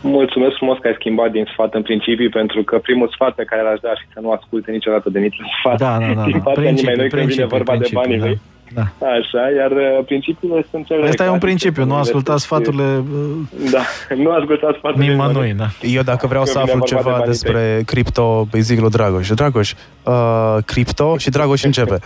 Mulțumesc 0.00 0.56
frumos 0.56 0.78
că 0.78 0.86
ai 0.86 0.96
schimbat 0.98 1.30
din 1.30 1.46
sfat 1.52 1.74
în 1.74 1.82
principiu, 1.82 2.28
pentru 2.28 2.62
că 2.62 2.78
primul 2.78 3.08
sfat 3.14 3.34
pe 3.34 3.44
care 3.44 3.62
l-aș 3.62 3.80
da 3.80 3.88
ar 3.88 3.98
fi 4.06 4.12
să 4.12 4.20
nu 4.20 4.30
asculte 4.30 4.70
niciodată 4.70 5.10
de 5.10 5.18
niciun 5.18 5.46
sfat 5.58 5.78
da, 5.78 5.98
da, 5.98 6.12
da, 6.14 6.24
din 6.24 6.40
partea 6.40 6.70
nimeni 6.70 6.96
noi 6.96 7.08
când 7.08 7.26
vine 7.26 7.44
vorba 7.44 7.76
de 7.76 7.88
banii 7.92 8.18
da. 8.18 8.30
Da. 8.74 9.06
Așa, 9.06 9.50
iar 9.56 9.70
uh, 9.70 10.04
principiile 10.04 10.66
sunt 10.70 10.86
cele 10.86 11.08
Asta 11.08 11.24
e 11.24 11.28
un 11.28 11.38
principiu, 11.38 11.84
nu 11.90 11.94
ascultați 11.94 12.42
sfaturile 12.42 12.82
uh, 12.82 13.70
Da, 13.70 13.82
nu 14.14 14.30
ascultați 14.30 14.78
sfaturile 14.78 15.12
nimănui, 15.12 15.52
da. 15.52 15.66
Eu 15.80 16.02
dacă 16.02 16.26
vreau 16.26 16.44
să 16.44 16.58
aflu 16.58 16.80
ceva 16.84 17.18
de 17.20 17.26
despre 17.26 17.82
cripto, 17.86 18.48
îi 18.52 18.60
zic 18.60 18.80
lui 18.80 18.90
Dragoș. 18.90 19.28
Dragoș, 19.28 19.72
uh, 20.04 20.56
cripto 20.64 21.16
și 21.16 21.30
Dragoș 21.30 21.62
începe. 21.62 21.98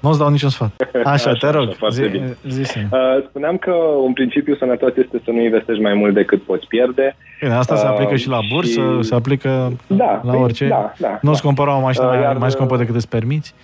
Nu-ți 0.00 0.18
dau 0.18 0.28
niciun 0.28 0.48
sfat. 0.48 0.70
Așa, 1.04 1.10
așa 1.10 1.32
te 1.32 1.50
rog, 1.50 1.68
așa, 1.68 1.88
zi, 1.88 2.02
zi, 2.48 2.62
zi 2.62 2.78
uh, 2.78 3.24
Spuneam 3.28 3.56
că 3.56 3.72
un 4.02 4.12
principiu 4.12 4.56
sănătos 4.56 4.96
este 4.96 5.20
să 5.24 5.30
nu 5.30 5.40
investești 5.40 5.82
mai 5.82 5.94
mult 5.94 6.14
decât 6.14 6.42
poți 6.42 6.66
pierde. 6.66 7.16
Bine, 7.40 7.54
asta 7.54 7.74
uh, 7.74 7.80
se 7.80 7.86
aplică 7.86 8.16
și 8.16 8.28
la 8.28 8.38
bursă, 8.52 8.80
și... 8.80 9.02
se 9.02 9.14
aplică 9.14 9.72
da, 9.86 10.20
la 10.24 10.36
orice. 10.36 10.66
Da, 10.68 10.92
da, 10.98 11.18
Nu-ți 11.22 11.42
da. 11.42 11.46
cumpăra 11.46 11.76
o 11.76 11.80
mașină 11.80 12.06
uh, 12.06 12.20
iar... 12.22 12.36
mai 12.36 12.50
scumpă 12.50 12.76
decât 12.76 12.94
îți 12.94 13.08
permiți? 13.08 13.54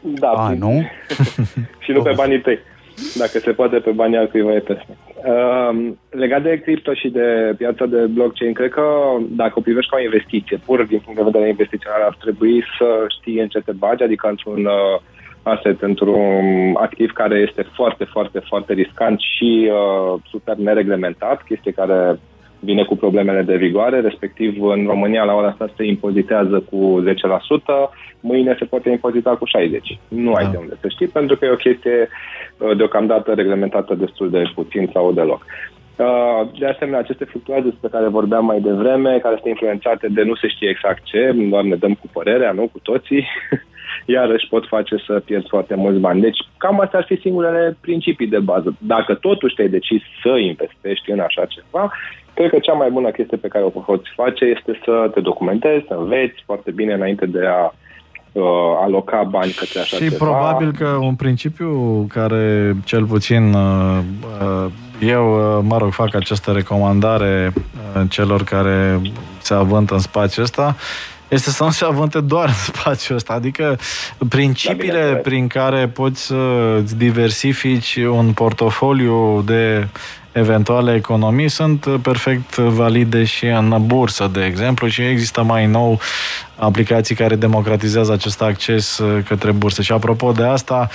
Da. 0.00 0.28
A, 0.28 0.54
nu? 0.58 0.82
și 1.84 1.92
nu 1.92 2.02
pe 2.02 2.12
banii 2.16 2.40
tăi. 2.40 2.58
Dacă 3.14 3.38
se 3.38 3.50
poate 3.50 3.76
pe 3.76 3.90
banii 3.90 4.16
altcuiva 4.16 4.54
e 4.54 4.58
peste. 4.58 4.96
Uh, 5.16 5.92
legat 6.10 6.42
de 6.42 6.60
cripto 6.60 6.94
și 6.94 7.08
de 7.08 7.54
piața 7.56 7.86
de 7.86 7.96
blockchain, 7.96 8.52
cred 8.52 8.70
că 8.70 8.82
dacă 9.28 9.52
o 9.54 9.60
privești 9.60 9.90
ca 9.90 9.96
o 9.96 10.04
investiție, 10.04 10.60
pur 10.64 10.82
din 10.82 10.98
punct 11.04 11.18
de 11.18 11.24
vedere 11.30 11.48
investițional, 11.48 12.02
ar 12.02 12.16
trebui 12.20 12.64
să 12.78 12.86
știi 13.18 13.40
în 13.40 13.48
ce 13.48 13.60
te 13.60 13.72
bagi, 13.72 14.02
adică 14.02 14.28
într-un 14.28 14.64
uh, 14.64 15.00
asset 15.46 15.82
într-un 15.82 16.74
activ 16.74 17.10
care 17.12 17.38
este 17.48 17.62
foarte, 17.74 18.04
foarte, 18.04 18.38
foarte 18.38 18.72
riscant 18.72 19.20
și 19.20 19.70
uh, 19.70 20.20
super 20.30 20.56
nereglementat, 20.56 21.42
chestie 21.42 21.72
care 21.72 22.18
vine 22.60 22.84
cu 22.84 22.96
problemele 22.96 23.42
de 23.42 23.56
vigoare, 23.56 24.00
respectiv 24.00 24.62
în 24.62 24.86
România 24.86 25.24
la 25.24 25.34
ora 25.34 25.48
asta 25.48 25.70
se 25.76 25.84
impozitează 25.84 26.64
cu 26.70 27.04
10%, 27.04 27.12
mâine 28.20 28.56
se 28.58 28.64
poate 28.64 28.90
impozita 28.90 29.30
cu 29.30 29.44
60%. 29.46 29.98
Nu 30.08 30.32
ai 30.32 30.44
da. 30.44 30.50
de 30.50 30.56
unde 30.56 30.76
să 30.80 30.88
știi, 30.88 31.06
pentru 31.06 31.36
că 31.36 31.44
e 31.44 31.58
o 31.58 31.64
chestie 31.66 32.08
uh, 32.58 32.76
deocamdată 32.76 33.32
reglementată 33.32 33.94
destul 33.94 34.30
de 34.30 34.42
puțin 34.54 34.90
sau 34.92 35.12
deloc. 35.12 35.44
Uh, 35.96 36.48
de 36.58 36.66
asemenea, 36.66 36.98
aceste 36.98 37.24
fluctuații 37.24 37.70
despre 37.70 37.88
care 37.88 38.08
vorbeam 38.08 38.44
mai 38.44 38.60
devreme, 38.60 39.18
care 39.18 39.34
sunt 39.34 39.48
influențate 39.48 40.06
de 40.10 40.22
nu 40.22 40.34
se 40.34 40.48
știe 40.48 40.68
exact 40.68 41.02
ce, 41.04 41.34
doar 41.50 41.64
ne 41.64 41.76
dăm 41.76 41.94
cu 41.94 42.06
părerea, 42.12 42.52
nu 42.52 42.68
cu 42.72 42.78
toții, 42.82 43.26
iarăși 44.04 44.48
pot 44.48 44.66
face 44.66 44.96
să 45.06 45.22
pierzi 45.24 45.48
foarte 45.48 45.74
mulți 45.74 46.00
bani. 46.00 46.20
Deci, 46.20 46.38
cam 46.56 46.80
astea 46.80 46.98
ar 46.98 47.04
fi 47.04 47.20
singurele 47.20 47.76
principii 47.80 48.26
de 48.26 48.38
bază. 48.38 48.76
Dacă 48.78 49.14
totuși 49.14 49.54
te-ai 49.54 49.68
decis 49.68 50.02
să 50.22 50.28
investești 50.28 51.10
în 51.10 51.20
așa 51.20 51.44
ceva, 51.44 51.92
cred 52.34 52.50
că 52.50 52.58
cea 52.58 52.72
mai 52.72 52.90
bună 52.90 53.10
chestie 53.10 53.36
pe 53.36 53.48
care 53.48 53.64
o 53.64 53.68
poți 53.68 54.10
face 54.14 54.44
este 54.44 54.80
să 54.84 55.10
te 55.14 55.20
documentezi, 55.20 55.86
să 55.86 55.94
înveți 55.94 56.42
foarte 56.44 56.70
bine 56.70 56.92
înainte 56.92 57.26
de 57.26 57.46
a 57.46 57.72
uh, 58.32 58.42
aloca 58.84 59.22
bani 59.22 59.52
către 59.52 59.80
așa 59.80 59.96
și 59.96 60.02
ceva. 60.02 60.24
probabil 60.24 60.72
că 60.72 60.86
un 60.86 61.14
principiu 61.14 61.70
care 62.08 62.74
cel 62.84 63.04
puțin 63.04 63.52
uh, 63.52 63.98
uh, 64.40 64.72
eu, 65.00 65.56
uh, 65.58 65.64
mă 65.68 65.78
rog, 65.78 65.92
fac 65.92 66.14
această 66.14 66.52
recomandare 66.52 67.52
uh, 67.54 68.02
celor 68.08 68.44
care 68.44 69.00
se 69.38 69.54
avântă 69.54 69.94
în 69.94 70.00
spațiul 70.00 70.44
ăsta, 70.44 70.76
este 71.28 71.50
să 71.50 71.64
nu 71.64 71.70
se 71.70 71.84
avânte 71.84 72.20
doar 72.20 72.48
în 72.48 72.54
spațiul 72.54 73.16
ăsta. 73.16 73.32
Adică 73.32 73.78
principiile 74.28 75.10
da, 75.12 75.18
prin 75.18 75.46
care 75.46 75.88
poți 75.88 76.26
să 76.26 76.36
diversifici 76.96 77.96
un 77.96 78.32
portofoliu 78.32 79.42
de 79.42 79.88
eventuale 80.32 80.94
economii 80.94 81.48
sunt 81.48 81.86
perfect 82.02 82.54
valide 82.56 83.24
și 83.24 83.46
în 83.46 83.86
bursă, 83.86 84.30
de 84.32 84.44
exemplu, 84.44 84.88
și 84.88 85.02
există 85.02 85.42
mai 85.42 85.66
nou 85.66 86.00
aplicații 86.56 87.14
care 87.14 87.36
democratizează 87.36 88.12
acest 88.12 88.42
acces 88.42 89.00
către 89.28 89.52
bursă. 89.52 89.82
Și 89.82 89.92
apropo 89.92 90.32
de 90.32 90.44
asta, 90.44 90.88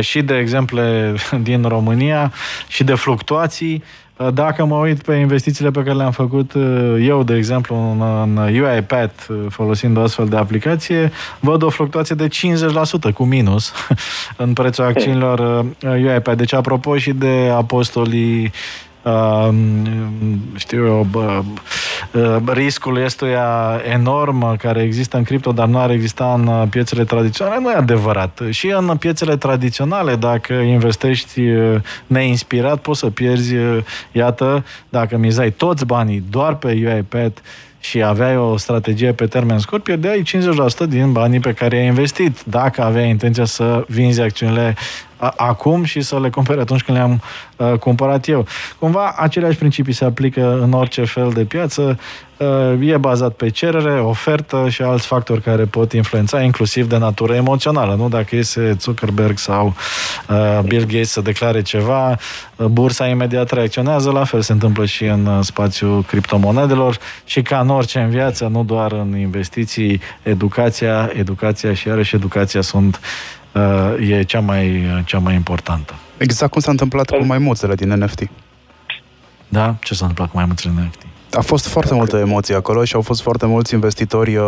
și 0.00 0.22
de 0.22 0.38
exemple 0.38 1.14
din 1.48 1.62
România 1.62 2.32
și 2.68 2.84
de 2.84 2.94
fluctuații, 2.94 3.74
Uh, 3.74 3.90
dacă 4.34 4.64
mă 4.64 4.74
uit 4.74 5.02
pe 5.02 5.14
investițiile 5.14 5.70
pe 5.70 5.82
care 5.82 5.96
le-am 5.96 6.10
făcut 6.10 6.52
uh, 6.52 6.96
eu, 7.00 7.22
de 7.22 7.36
exemplu, 7.36 7.76
în, 7.76 8.00
în 8.22 8.36
UiPath, 8.36 9.26
uh, 9.28 9.36
folosind 9.48 9.96
o 9.96 10.00
astfel 10.00 10.26
de 10.26 10.36
aplicație, 10.36 11.12
văd 11.40 11.62
o 11.62 11.70
fluctuație 11.70 12.14
de 12.14 12.28
50% 13.10 13.12
cu 13.14 13.24
minus 13.24 13.72
în 14.36 14.52
prețul 14.52 14.84
acțiunilor 14.84 15.66
UiPath. 15.82 16.36
Deci, 16.36 16.52
apropo 16.52 16.96
și 16.96 17.12
de 17.12 17.50
apostolii 17.54 18.52
știu 20.56 20.86
eu, 20.86 21.06
bă, 21.10 21.42
riscul 22.46 22.98
este 22.98 23.36
enorm 23.92 24.56
care 24.56 24.82
există 24.82 25.16
în 25.16 25.22
cripto, 25.22 25.52
dar 25.52 25.66
nu 25.66 25.78
ar 25.78 25.90
exista 25.90 26.34
în 26.38 26.46
uh, 26.46 26.62
piețele 26.70 27.04
tradiționale, 27.04 27.60
nu 27.60 27.70
e 27.70 27.74
adevărat. 27.74 28.40
Și 28.50 28.74
în 28.78 28.96
piețele 28.96 29.36
tradiționale, 29.36 30.14
dacă 30.14 30.52
investești 30.52 31.40
uh, 31.40 31.80
neinspirat, 32.06 32.80
poți 32.80 32.98
să 32.98 33.06
pierzi, 33.06 33.54
uh, 33.54 33.78
iată, 34.12 34.64
dacă 34.88 35.16
mizai 35.16 35.50
toți 35.50 35.86
banii 35.86 36.24
doar 36.30 36.54
pe 36.54 36.66
UiPath 36.66 37.40
și 37.80 38.02
aveai 38.02 38.36
o 38.36 38.56
strategie 38.56 39.12
pe 39.12 39.26
termen 39.26 39.58
scurt, 39.58 39.82
pierdeai 39.82 40.22
50% 40.84 40.88
din 40.88 41.12
banii 41.12 41.40
pe 41.40 41.52
care 41.52 41.76
ai 41.76 41.86
investit. 41.86 42.42
Dacă 42.44 42.82
aveai 42.82 43.08
intenția 43.08 43.44
să 43.44 43.84
vinzi 43.88 44.20
acțiunile 44.20 44.74
acum 45.36 45.84
și 45.84 46.00
să 46.00 46.20
le 46.20 46.30
cumpere 46.30 46.60
atunci 46.60 46.82
când 46.82 46.98
le-am 46.98 47.22
uh, 47.56 47.78
cumpărat 47.78 48.28
eu. 48.28 48.46
Cumva 48.78 49.14
aceleași 49.16 49.58
principii 49.58 49.92
se 49.92 50.04
aplică 50.04 50.58
în 50.62 50.72
orice 50.72 51.04
fel 51.04 51.30
de 51.34 51.44
piață. 51.44 51.98
Uh, 52.36 52.88
e 52.88 52.96
bazat 52.96 53.32
pe 53.32 53.48
cerere, 53.48 54.00
ofertă 54.00 54.66
și 54.68 54.82
alți 54.82 55.06
factori 55.06 55.40
care 55.40 55.64
pot 55.64 55.92
influența, 55.92 56.40
inclusiv 56.40 56.88
de 56.88 56.96
natură 56.96 57.34
emoțională. 57.34 57.94
Nu 57.94 58.08
dacă 58.08 58.36
iese 58.36 58.76
Zuckerberg 58.80 59.38
sau 59.38 59.74
uh, 60.28 60.60
Bill 60.64 60.84
Gates 60.84 61.10
să 61.10 61.20
declare 61.20 61.62
ceva, 61.62 62.10
uh, 62.10 62.66
bursa 62.66 63.06
imediat 63.06 63.50
reacționează, 63.50 64.10
la 64.10 64.24
fel 64.24 64.40
se 64.40 64.52
întâmplă 64.52 64.84
și 64.84 65.04
în 65.04 65.26
uh, 65.26 65.38
spațiul 65.40 66.02
criptomonedelor 66.02 66.98
și 67.24 67.42
ca 67.42 67.58
în 67.58 67.68
orice 67.68 67.98
în 67.98 68.10
viață, 68.10 68.48
nu 68.52 68.64
doar 68.64 68.92
în 68.92 69.18
investiții, 69.18 70.00
educația, 70.22 71.10
educația 71.12 71.74
și 71.74 71.88
iarăși 71.88 72.14
educația 72.14 72.60
sunt 72.60 73.00
uh, 73.02 73.43
e 74.00 74.22
cea 74.22 74.40
mai, 74.40 74.84
cea 75.04 75.18
mai 75.18 75.34
importantă. 75.34 75.94
Exact 76.16 76.52
cum 76.52 76.60
s-a 76.60 76.70
întâmplat 76.70 77.10
cu 77.10 77.24
maimuțele 77.24 77.74
din 77.74 77.88
NFT. 77.88 78.28
Da? 79.48 79.76
Ce 79.82 79.94
s-a 79.94 80.06
întâmplat 80.06 80.30
cu 80.30 80.36
maimuțele 80.36 80.72
din 80.76 80.84
NFT? 80.84 81.02
A 81.36 81.40
fost 81.40 81.66
foarte 81.66 81.94
multă 81.94 82.16
emoție 82.16 82.54
acolo 82.54 82.84
și 82.84 82.94
au 82.94 83.00
fost 83.00 83.22
foarte 83.22 83.46
mulți 83.46 83.74
investitori 83.74 84.36
uh, 84.36 84.44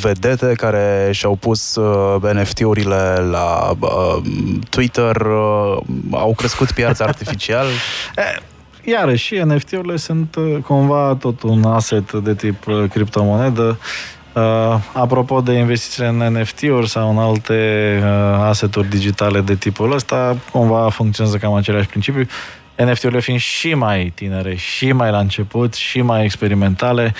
vedete 0.00 0.52
care 0.56 1.08
și-au 1.12 1.34
pus 1.34 1.74
uh, 1.74 2.32
NFT-urile 2.32 3.14
la 3.30 3.76
uh, 3.78 4.16
Twitter, 4.70 5.16
uh, 5.16 5.76
au 6.10 6.34
crescut 6.36 6.72
piața 6.72 7.04
artificial. 7.12 7.66
Iarăși, 8.84 9.34
NFT-urile 9.34 9.96
sunt 9.96 10.34
uh, 10.36 10.56
cumva 10.66 11.16
tot 11.20 11.42
un 11.42 11.64
asset 11.64 12.12
de 12.12 12.34
tip 12.34 12.66
uh, 12.66 12.84
criptomonedă 12.90 13.66
Uh, 13.68 14.17
apropo 14.92 15.40
de 15.40 15.52
investițiile 15.52 16.08
în 16.08 16.38
NFT-uri 16.38 16.88
sau 16.88 17.10
în 17.10 17.18
alte 17.18 17.54
uh, 18.02 18.08
aseturi 18.40 18.88
digitale 18.88 19.40
de 19.40 19.54
tipul 19.54 19.92
ăsta, 19.92 20.36
cumva 20.52 20.88
funcționează 20.88 21.38
cam 21.38 21.54
aceleași 21.54 21.88
principii. 21.88 22.28
NFT-urile 22.76 23.20
fiind 23.20 23.40
și 23.40 23.74
mai 23.74 24.12
tinere, 24.14 24.54
și 24.54 24.92
mai 24.92 25.10
la 25.10 25.18
început, 25.18 25.74
și 25.74 26.02
mai 26.02 26.24
experimentale. 26.24 27.12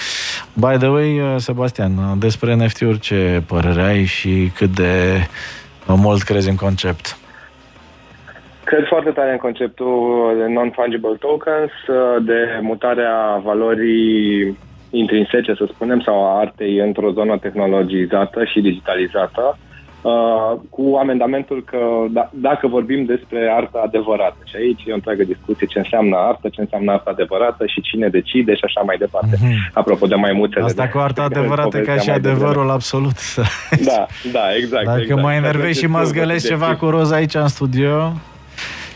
By 0.52 0.76
the 0.78 0.88
way, 0.88 1.18
uh, 1.18 1.34
Sebastian, 1.36 2.18
despre 2.18 2.54
NFT-uri 2.54 2.98
ce 2.98 3.42
părere 3.46 3.82
ai 3.82 4.04
și 4.04 4.50
cât 4.54 4.74
de 4.74 5.26
mult 5.86 6.22
crezi 6.22 6.48
în 6.48 6.56
concept? 6.56 7.16
Cred 8.64 8.86
foarte 8.86 9.10
tare 9.10 9.30
în 9.30 9.36
conceptul 9.36 10.34
de 10.38 10.52
non-fungible 10.52 11.16
tokens, 11.18 11.70
uh, 11.70 12.24
de 12.24 12.58
mutarea 12.62 13.40
valorii 13.44 14.56
intrinsece, 14.90 15.54
să 15.54 15.68
spunem, 15.72 16.00
sau 16.00 16.24
a 16.24 16.38
artei 16.38 16.78
într-o 16.78 17.10
zonă 17.10 17.38
tehnologizată 17.38 18.44
și 18.44 18.60
digitalizată, 18.60 19.58
uh, 20.02 20.58
cu 20.70 20.96
amendamentul 21.00 21.64
că 21.66 21.78
da, 22.10 22.30
dacă 22.32 22.66
vorbim 22.66 23.04
despre 23.04 23.52
artă 23.56 23.80
adevărată, 23.84 24.36
și 24.44 24.56
aici 24.56 24.82
e 24.86 24.92
o 24.92 24.94
întreagă 24.94 25.24
discuție 25.24 25.66
ce 25.66 25.78
înseamnă 25.78 26.16
artă, 26.16 26.48
ce 26.48 26.60
înseamnă 26.60 26.92
artă 26.92 27.10
adevărată 27.10 27.66
și 27.66 27.80
cine 27.80 28.08
decide 28.08 28.54
și 28.54 28.64
așa 28.64 28.80
mai 28.80 28.96
departe. 28.96 29.36
Mm-hmm. 29.36 29.72
Apropo 29.72 30.06
de 30.06 30.14
mai 30.14 30.32
multe. 30.32 30.60
Asta 30.60 30.88
cu 30.88 30.98
arta 30.98 31.22
adevărată 31.22 31.78
ca 31.78 31.96
și 31.96 32.10
adevărul 32.10 32.70
absolut. 32.70 33.16
Da, 33.84 34.06
da, 34.32 34.54
exact. 34.56 34.84
Dacă 34.84 35.00
exact. 35.00 35.22
mă 35.22 35.32
enervezi 35.32 35.78
și 35.78 35.86
mă 35.86 36.02
zgălesc 36.02 36.46
ceva 36.46 36.76
cu 36.76 36.86
roza 36.86 37.14
aici 37.14 37.34
în 37.34 37.48
studio... 37.48 38.12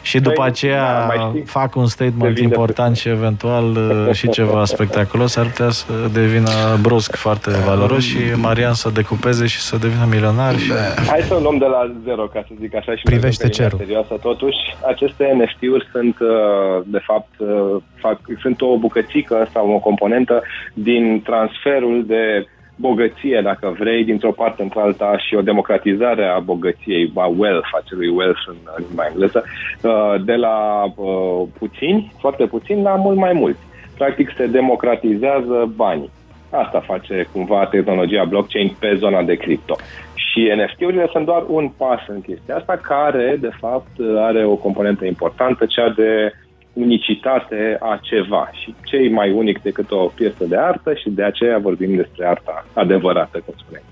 Și 0.02 0.20
după 0.20 0.40
păi, 0.40 0.46
aceea 0.46 1.06
da, 1.16 1.32
fac 1.44 1.76
un 1.76 1.86
statement 1.86 2.38
important 2.38 2.96
și 2.96 3.08
eventual 3.08 3.64
uh, 3.64 4.14
și 4.18 4.28
ceva 4.28 4.64
spectaculos, 4.64 5.36
ar 5.36 5.46
putea 5.46 5.70
să 5.70 5.92
devină 6.12 6.50
brusc 6.80 7.16
foarte 7.16 7.50
valoros 7.66 8.02
și 8.04 8.18
Marian 8.36 8.72
să 8.72 8.90
decupeze 8.90 9.46
și 9.46 9.60
să 9.60 9.76
devină 9.76 10.06
milionar. 10.10 10.58
Și... 10.58 10.72
Hai 11.06 11.20
să 11.20 11.34
o 11.34 11.38
luăm 11.38 11.58
de 11.58 11.64
la 11.64 11.92
zero, 12.04 12.22
ca 12.22 12.44
să 12.48 12.54
zic 12.60 12.74
așa, 12.74 12.96
și 12.96 13.02
privește 13.02 13.48
cerul. 13.48 13.78
Serioasă. 13.78 14.18
Totuși, 14.22 14.58
aceste 14.86 15.38
NFT-uri 15.38 15.88
sunt, 15.92 16.16
uh, 16.20 16.82
de 16.84 17.00
fapt, 17.02 17.34
uh, 17.38 17.82
fac, 17.94 18.18
sunt 18.40 18.60
o 18.60 18.78
bucățică 18.78 19.48
sau 19.52 19.70
o 19.70 19.78
componentă 19.78 20.42
din 20.74 21.22
transferul 21.24 22.04
de 22.06 22.46
bogăție, 22.86 23.40
dacă 23.42 23.74
vrei, 23.78 24.04
dintr-o 24.04 24.32
parte 24.32 24.62
într-alta 24.62 25.18
și 25.18 25.34
o 25.34 25.48
democratizare 25.50 26.24
a 26.24 26.38
bogăției, 26.38 27.12
a 27.14 27.26
wealth, 27.36 27.70
acelui 27.80 28.08
wealth 28.08 28.42
în, 28.46 28.56
în 28.76 28.84
limba 28.86 29.06
engleză, 29.10 29.44
uh, 29.44 30.14
de 30.24 30.34
la 30.34 30.56
uh, 30.84 31.42
puțini, 31.58 32.12
foarte 32.18 32.44
puțini, 32.46 32.82
la 32.82 32.94
mult 32.94 33.16
mai 33.16 33.32
mulți. 33.32 33.60
Practic 33.96 34.28
se 34.36 34.46
democratizează 34.46 35.72
banii. 35.76 36.10
Asta 36.50 36.80
face 36.80 37.28
cumva 37.32 37.66
tehnologia 37.66 38.24
blockchain 38.24 38.76
pe 38.78 38.94
zona 38.98 39.22
de 39.22 39.34
cripto. 39.34 39.76
Și 40.14 40.50
NFT-urile 40.56 41.08
sunt 41.12 41.24
doar 41.24 41.42
un 41.48 41.68
pas 41.76 42.00
în 42.08 42.20
chestia 42.20 42.56
asta, 42.56 42.80
care, 42.82 43.36
de 43.40 43.50
fapt, 43.60 43.90
are 44.16 44.44
o 44.44 44.54
componentă 44.54 45.04
importantă, 45.04 45.66
cea 45.66 45.88
de 45.88 46.32
unicitate 46.72 47.76
a 47.80 47.98
ceva 48.02 48.50
și 48.52 48.74
cei 48.84 49.08
mai 49.08 49.30
unic 49.30 49.62
decât 49.62 49.90
o 49.90 50.12
piesă 50.14 50.44
de 50.44 50.56
artă 50.56 50.94
și 50.94 51.10
de 51.10 51.22
aceea 51.22 51.58
vorbim 51.58 51.96
despre 51.96 52.26
arta 52.26 52.66
adevărată, 52.72 53.42
cum 53.44 53.54
spuneai. 53.56 53.84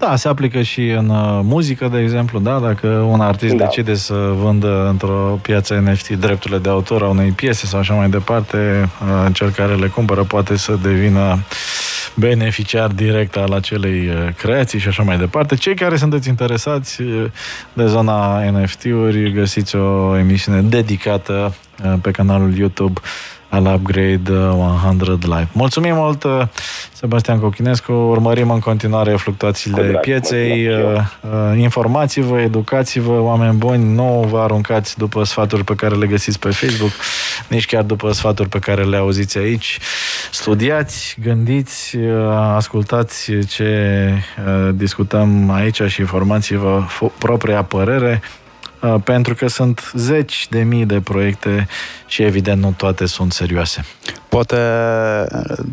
Da, 0.00 0.16
se 0.16 0.28
aplică 0.28 0.62
și 0.62 0.88
în 0.88 1.08
uh, 1.08 1.40
muzică, 1.42 1.88
de 1.88 1.98
exemplu, 1.98 2.38
da? 2.38 2.58
Dacă 2.58 2.86
un 2.86 3.20
artist 3.20 3.54
da. 3.54 3.64
decide 3.64 3.94
să 3.94 4.14
vândă 4.14 4.88
într-o 4.88 5.38
piață 5.42 5.74
NFT 5.74 6.08
drepturile 6.08 6.58
de 6.58 6.68
autor 6.68 7.02
a 7.02 7.08
unei 7.08 7.30
piese 7.30 7.66
sau 7.66 7.78
așa 7.78 7.94
mai 7.94 8.08
departe, 8.08 8.88
uh, 9.02 9.34
cel 9.34 9.50
care 9.50 9.74
le 9.74 9.86
cumpără 9.86 10.22
poate 10.22 10.56
să 10.56 10.78
devină 10.82 11.38
beneficiar 12.14 12.88
direct 12.90 13.36
al 13.36 13.52
acelei 13.52 14.08
uh, 14.08 14.34
creații 14.36 14.78
și 14.78 14.88
așa 14.88 15.02
mai 15.02 15.18
departe. 15.18 15.54
Cei 15.54 15.74
care 15.74 15.96
sunteți 15.96 16.28
interesați 16.28 17.02
de 17.72 17.86
zona 17.86 18.50
NFT-uri, 18.50 19.32
găsiți 19.32 19.76
o 19.76 20.16
emisiune 20.16 20.60
dedicată 20.60 21.54
pe 22.02 22.10
canalul 22.10 22.56
YouTube 22.56 23.00
al 23.50 23.66
Upgrade 23.66 24.32
100 24.32 25.18
Live. 25.22 25.48
Mulțumim 25.52 25.94
mult, 25.94 26.24
uh, 26.24 26.42
Sebastian 26.92 27.40
Cochinescu. 27.40 27.92
Urmărim 27.92 28.50
în 28.50 28.58
continuare 28.58 29.16
fluctuațiile 29.16 29.82
Drag, 29.82 30.00
pieței. 30.00 30.66
mulțumesc 30.66 31.08
Uh, 31.22 31.58
Informați-vă, 31.58 32.40
educați-vă, 32.40 33.20
oameni 33.20 33.56
buni, 33.56 33.94
nu 33.94 34.26
vă 34.30 34.38
aruncați 34.38 34.98
după 34.98 35.24
sfaturi 35.24 35.64
pe 35.64 35.74
care 35.74 35.94
le 35.94 36.06
găsiți 36.06 36.38
pe 36.38 36.50
Facebook, 36.50 36.90
nici 37.48 37.66
chiar 37.66 37.82
după 37.82 38.12
sfaturi 38.12 38.48
pe 38.48 38.58
care 38.58 38.82
le 38.82 38.96
auziți 38.96 39.38
aici. 39.38 39.78
Studiați, 40.30 41.16
gândiți, 41.22 41.96
uh, 41.96 42.04
ascultați 42.54 43.30
ce 43.46 44.12
discutăm 44.72 45.50
aici 45.50 45.82
și 45.82 46.00
informați-vă 46.00 46.82
propria 47.18 47.62
părere 47.62 48.22
pentru 49.04 49.34
că 49.34 49.48
sunt 49.48 49.92
zeci 49.94 50.46
de 50.50 50.62
mii 50.62 50.86
de 50.86 51.00
proiecte 51.00 51.66
și 52.06 52.22
evident 52.22 52.62
nu 52.62 52.74
toate 52.76 53.06
sunt 53.06 53.32
serioase. 53.32 53.84
Poate, 54.28 54.56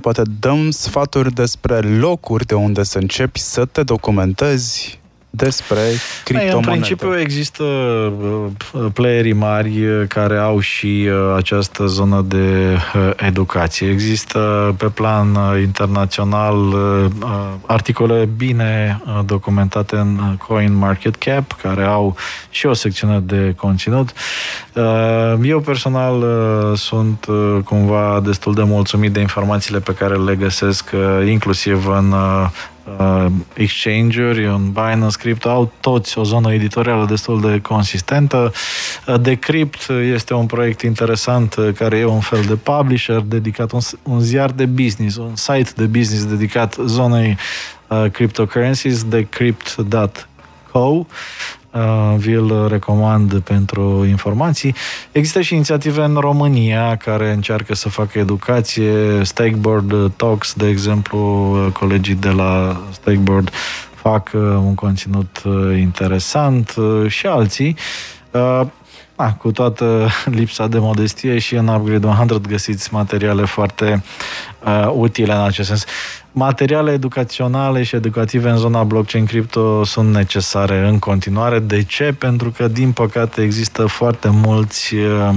poate 0.01 0.21
dăm 0.39 0.71
sfaturi 0.71 1.33
despre 1.33 1.79
locuri 1.79 2.45
de 2.45 2.55
unde 2.55 2.83
să 2.83 2.97
începi 2.97 3.39
să 3.39 3.65
te 3.65 3.83
documentezi 3.83 4.96
despre 5.29 5.81
criptomonede. 6.23 6.55
În 6.55 6.61
principiu 6.61 7.19
există 7.19 7.63
uh, 7.63 8.85
playerii 8.93 9.33
mari 9.33 9.85
uh, 9.85 10.07
care 10.07 10.37
au 10.37 10.59
și 10.59 11.09
uh, 11.09 11.35
această 11.35 11.85
zonă 11.85 12.25
de 12.27 12.77
educație. 13.15 13.89
Există 13.89 14.73
pe 14.77 14.85
plan 14.85 15.37
internațional 15.61 16.55
articole 17.65 18.29
bine 18.37 19.01
documentate 19.25 19.95
în 19.95 20.37
Coin 20.47 20.75
Market 20.75 21.15
Cap, 21.15 21.51
care 21.61 21.83
au 21.83 22.15
și 22.49 22.65
o 22.65 22.73
secțiune 22.73 23.19
de 23.19 23.53
conținut. 23.57 24.13
Eu 25.43 25.59
personal 25.59 26.25
sunt 26.75 27.25
cumva 27.63 28.21
destul 28.23 28.53
de 28.53 28.63
mulțumit 28.63 29.11
de 29.11 29.19
informațiile 29.19 29.79
pe 29.79 29.93
care 29.93 30.15
le 30.15 30.35
găsesc 30.35 30.91
inclusiv 31.25 31.87
în 31.87 32.13
uh, 32.99 33.25
exchange-uri, 33.53 34.45
în 34.45 34.71
Binance 34.71 35.17
Crypto, 35.17 35.49
au 35.49 35.71
toți 35.79 36.17
o 36.17 36.23
zonă 36.23 36.53
editorială 36.53 37.05
destul 37.05 37.41
de 37.41 37.59
consistentă. 37.61 38.51
Uh, 39.07 39.21
Decrypt 39.21 39.89
este 40.13 40.33
un 40.33 40.45
proiect 40.45 40.81
interesant 40.81 41.55
uh, 41.55 41.69
care 41.73 41.97
e 41.97 42.05
un 42.05 42.19
fel 42.19 42.41
de 42.41 42.55
publisher 42.55 43.19
dedicat, 43.19 43.71
un, 43.71 43.79
un 44.03 44.19
ziar 44.19 44.51
de 44.51 44.65
business, 44.65 45.15
un 45.15 45.35
site 45.35 45.71
de 45.75 45.85
business 45.85 46.25
dedicat 46.25 46.77
zonei 46.85 47.37
uh, 47.87 48.05
cryptocurrencies, 48.11 49.03
decrypt.co 49.03 50.25
Uh, 50.77 51.05
vi-l 52.17 52.67
recomand 52.67 53.39
pentru 53.39 54.05
informații. 54.09 54.75
Există 55.11 55.41
și 55.41 55.53
inițiative 55.53 56.03
în 56.03 56.15
România 56.15 56.95
care 56.95 57.31
încearcă 57.31 57.75
să 57.75 57.89
facă 57.89 58.19
educație. 58.19 59.23
Stakeboard 59.23 60.11
Talks, 60.15 60.53
de 60.53 60.67
exemplu, 60.67 61.19
colegii 61.79 62.15
de 62.15 62.29
la 62.29 62.81
Stakeboard 62.91 63.51
fac 63.95 64.31
uh, 64.33 64.41
un 64.41 64.75
conținut 64.75 65.41
uh, 65.45 65.77
interesant 65.79 66.75
și 67.07 67.27
alții. 67.27 67.77
Ah, 69.19 69.33
cu 69.37 69.51
toată 69.51 70.09
lipsa 70.39 70.67
de 70.67 70.77
modestie 70.77 71.37
și 71.37 71.55
în 71.55 71.67
Upgrade 71.67 72.07
100 72.07 72.39
găsiți 72.47 72.93
materiale 72.93 73.45
foarte 73.45 74.03
uh, 74.65 74.89
utile 74.93 75.33
în 75.33 75.41
acest 75.41 75.67
sens. 75.67 75.85
Materiale 76.31 76.91
educaționale 76.91 77.83
și 77.83 77.95
educative 77.95 78.49
în 78.49 78.57
zona 78.57 78.83
blockchain 78.83 79.25
crypto 79.25 79.83
sunt 79.83 80.13
necesare 80.13 80.87
în 80.87 80.99
continuare. 80.99 81.59
De 81.59 81.83
ce? 81.83 82.15
Pentru 82.17 82.51
că, 82.51 82.67
din 82.67 82.91
păcate, 82.91 83.41
există 83.41 83.85
foarte 83.85 84.29
mulți 84.29 84.95
uh, 84.95 85.29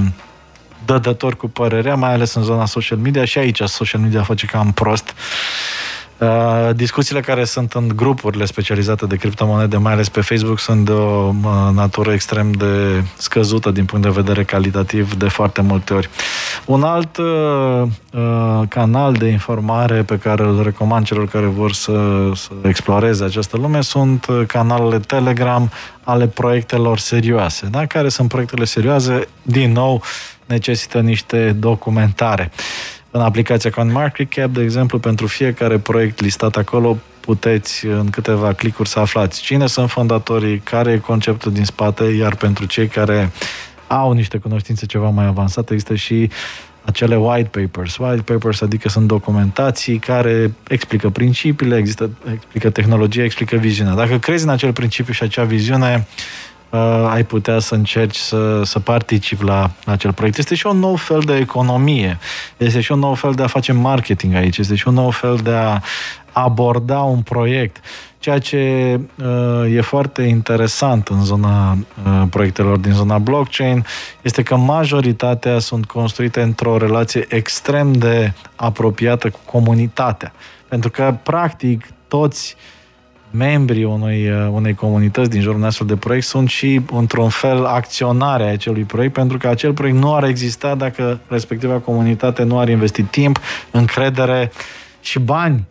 dădători 0.84 1.36
cu 1.36 1.48
părerea, 1.48 1.94
mai 1.94 2.12
ales 2.12 2.34
în 2.34 2.42
zona 2.42 2.66
social 2.66 2.98
media 2.98 3.24
și 3.24 3.38
aici 3.38 3.62
social 3.62 4.00
media 4.00 4.22
face 4.22 4.46
cam 4.46 4.72
prost. 4.72 5.14
Uh, 6.20 6.70
discuțiile 6.74 7.20
care 7.20 7.44
sunt 7.44 7.72
în 7.72 7.88
grupurile 7.96 8.44
specializate 8.44 9.06
de 9.06 9.16
criptomonede, 9.16 9.76
mai 9.76 9.92
ales 9.92 10.08
pe 10.08 10.20
Facebook, 10.20 10.58
sunt 10.58 10.84
de 10.84 10.92
o 10.92 11.34
uh, 11.44 11.68
natură 11.74 12.12
extrem 12.12 12.52
de 12.52 13.02
scăzută 13.16 13.70
din 13.70 13.84
punct 13.84 14.04
de 14.04 14.10
vedere 14.10 14.44
calitativ 14.44 15.14
de 15.14 15.28
foarte 15.28 15.60
multe 15.62 15.94
ori. 15.94 16.10
Un 16.64 16.82
alt 16.82 17.16
uh, 17.16 17.82
uh, 18.12 18.68
canal 18.68 19.12
de 19.12 19.26
informare 19.26 20.02
pe 20.02 20.18
care 20.18 20.42
îl 20.42 20.62
recomand 20.62 21.06
celor 21.06 21.28
care 21.28 21.46
vor 21.46 21.72
să, 21.72 22.30
să 22.34 22.50
exploreze 22.62 23.24
această 23.24 23.56
lume 23.56 23.80
sunt 23.80 24.26
canalele 24.46 24.98
Telegram 24.98 25.70
ale 26.02 26.26
proiectelor 26.26 26.98
serioase. 26.98 27.66
Da? 27.66 27.86
Care 27.86 28.08
sunt 28.08 28.28
proiectele 28.28 28.64
serioase? 28.64 29.28
Din 29.42 29.72
nou, 29.72 30.02
necesită 30.46 31.00
niște 31.00 31.52
documentare. 31.58 32.50
În 33.10 33.20
aplicația 33.20 33.70
CoinMarketCap, 33.70 34.50
de 34.50 34.62
exemplu, 34.62 34.98
pentru 34.98 35.26
fiecare 35.26 35.78
proiect 35.78 36.20
listat 36.20 36.56
acolo, 36.56 36.98
puteți 37.20 37.86
în 37.86 38.10
câteva 38.10 38.52
clicuri 38.52 38.88
să 38.88 38.98
aflați 38.98 39.42
cine 39.42 39.66
sunt 39.66 39.90
fondatorii, 39.90 40.58
care 40.58 40.92
e 40.92 40.98
conceptul 40.98 41.52
din 41.52 41.64
spate, 41.64 42.04
iar 42.04 42.36
pentru 42.36 42.66
cei 42.66 42.86
care 42.86 43.30
au 43.86 44.12
niște 44.12 44.38
cunoștințe 44.38 44.86
ceva 44.86 45.08
mai 45.08 45.26
avansate, 45.26 45.72
există 45.72 45.94
și 45.94 46.30
acele 46.84 47.16
white 47.16 47.60
papers. 47.60 47.96
White 47.96 48.32
papers 48.32 48.60
adică 48.60 48.88
sunt 48.88 49.06
documentații 49.06 49.98
care 49.98 50.54
explică 50.68 51.10
principiile, 51.10 51.76
există, 51.76 52.10
explică 52.32 52.70
tehnologia, 52.70 53.22
explică 53.22 53.56
viziunea. 53.56 53.94
Dacă 53.94 54.18
crezi 54.18 54.44
în 54.44 54.50
acel 54.50 54.72
principiu 54.72 55.12
și 55.12 55.22
acea 55.22 55.44
viziune, 55.44 56.06
uh, 56.06 56.49
ai 57.08 57.24
putea 57.24 57.58
să 57.58 57.74
încerci 57.74 58.16
să, 58.16 58.62
să 58.64 58.78
participi 58.78 59.44
la, 59.44 59.70
la 59.84 59.92
acel 59.92 60.12
proiect. 60.12 60.38
Este 60.38 60.54
și 60.54 60.66
un 60.66 60.78
nou 60.78 60.96
fel 60.96 61.20
de 61.20 61.36
economie, 61.36 62.18
este 62.56 62.80
și 62.80 62.92
un 62.92 62.98
nou 62.98 63.14
fel 63.14 63.32
de 63.32 63.42
a 63.42 63.46
face 63.46 63.72
marketing 63.72 64.34
aici, 64.34 64.58
este 64.58 64.74
și 64.74 64.88
un 64.88 64.94
nou 64.94 65.10
fel 65.10 65.36
de 65.36 65.50
a 65.52 65.80
aborda 66.32 66.98
un 66.98 67.22
proiect. 67.22 67.76
Ceea 68.18 68.38
ce 68.38 69.00
uh, 69.22 69.74
e 69.74 69.80
foarte 69.80 70.22
interesant 70.22 71.08
în 71.08 71.24
zona 71.24 71.72
uh, 71.72 72.22
proiectelor 72.30 72.78
din 72.78 72.92
zona 72.92 73.18
blockchain 73.18 73.84
este 74.22 74.42
că 74.42 74.56
majoritatea 74.56 75.58
sunt 75.58 75.86
construite 75.86 76.40
într-o 76.42 76.76
relație 76.76 77.26
extrem 77.28 77.92
de 77.92 78.32
apropiată 78.56 79.30
cu 79.30 79.38
comunitatea. 79.44 80.32
Pentru 80.68 80.90
că, 80.90 81.16
practic, 81.22 81.88
toți 82.08 82.56
uh, 82.56 82.79
membrii 83.30 83.84
unui, 83.84 84.28
uh, 84.28 84.48
unei 84.52 84.74
comunități 84.74 85.30
din 85.30 85.40
jurul 85.40 85.56
unui 85.56 85.68
astfel 85.68 85.86
de 85.86 85.96
proiect 85.96 86.26
sunt 86.26 86.48
și, 86.48 86.80
într-un 86.92 87.28
fel, 87.28 87.64
acționare 87.64 88.42
a 88.42 88.52
acelui 88.52 88.82
proiect, 88.82 89.12
pentru 89.12 89.38
că 89.38 89.48
acel 89.48 89.72
proiect 89.72 89.98
nu 89.98 90.14
ar 90.14 90.24
exista 90.24 90.74
dacă 90.74 91.20
respectiva 91.26 91.74
comunitate 91.74 92.42
nu 92.42 92.58
ar 92.58 92.68
investi 92.68 93.02
timp, 93.02 93.40
încredere 93.70 94.52
și 95.00 95.18
bani 95.18 95.66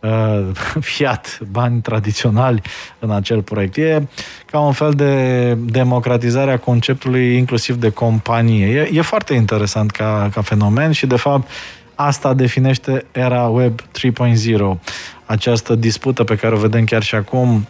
uh, 0.00 0.46
fiat, 0.94 1.38
bani 1.50 1.80
tradiționali 1.80 2.62
în 2.98 3.10
acel 3.10 3.42
proiect. 3.42 3.76
E 3.76 4.06
ca 4.46 4.58
un 4.58 4.72
fel 4.72 4.92
de 4.92 5.54
democratizare 5.54 6.52
a 6.52 6.58
conceptului 6.58 7.36
inclusiv 7.36 7.76
de 7.76 7.90
companie. 7.90 8.66
E, 8.66 8.90
e 8.92 9.00
foarte 9.00 9.34
interesant 9.34 9.90
ca, 9.90 10.28
ca 10.32 10.40
fenomen 10.40 10.90
și, 10.90 11.06
de 11.06 11.16
fapt, 11.16 11.48
asta 11.94 12.34
definește 12.34 13.06
era 13.12 13.42
Web 13.42 13.80
3.0 13.80 13.86
această 15.26 15.74
dispută 15.74 16.24
pe 16.24 16.36
care 16.36 16.54
o 16.54 16.58
vedem 16.58 16.84
chiar 16.84 17.02
și 17.02 17.14
acum 17.14 17.66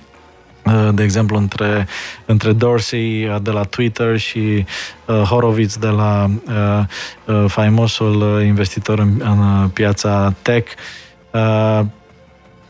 uh, 0.65 0.89
de 0.95 1.03
exemplu, 1.03 1.37
între, 1.37 1.87
între 2.25 2.53
Dorsey 2.53 3.25
uh, 3.25 3.37
de 3.43 3.51
la 3.51 3.63
Twitter 3.63 4.19
și 4.19 4.65
uh, 5.07 5.15
Horowitz 5.15 5.77
de 5.77 5.89
la 5.89 6.31
uh, 6.47 6.85
uh, 7.25 7.45
faimosul 7.49 8.43
investitor 8.47 8.99
în, 8.99 9.13
în 9.19 9.69
piața 9.69 10.35
tech, 10.43 10.73
uh, 11.31 11.81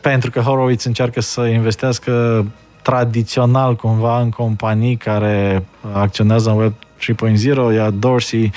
pentru 0.01 0.29
că 0.29 0.39
Horowitz 0.39 0.85
încearcă 0.85 1.21
să 1.21 1.41
investească 1.41 2.45
tradițional 2.81 3.75
cumva 3.75 4.21
în 4.21 4.29
companii 4.29 4.95
care 4.95 5.65
acționează 5.93 6.49
în 6.49 6.57
Web 6.57 6.73
3.0, 7.71 7.75
iar 7.75 7.89
Dorsey, 7.89 8.51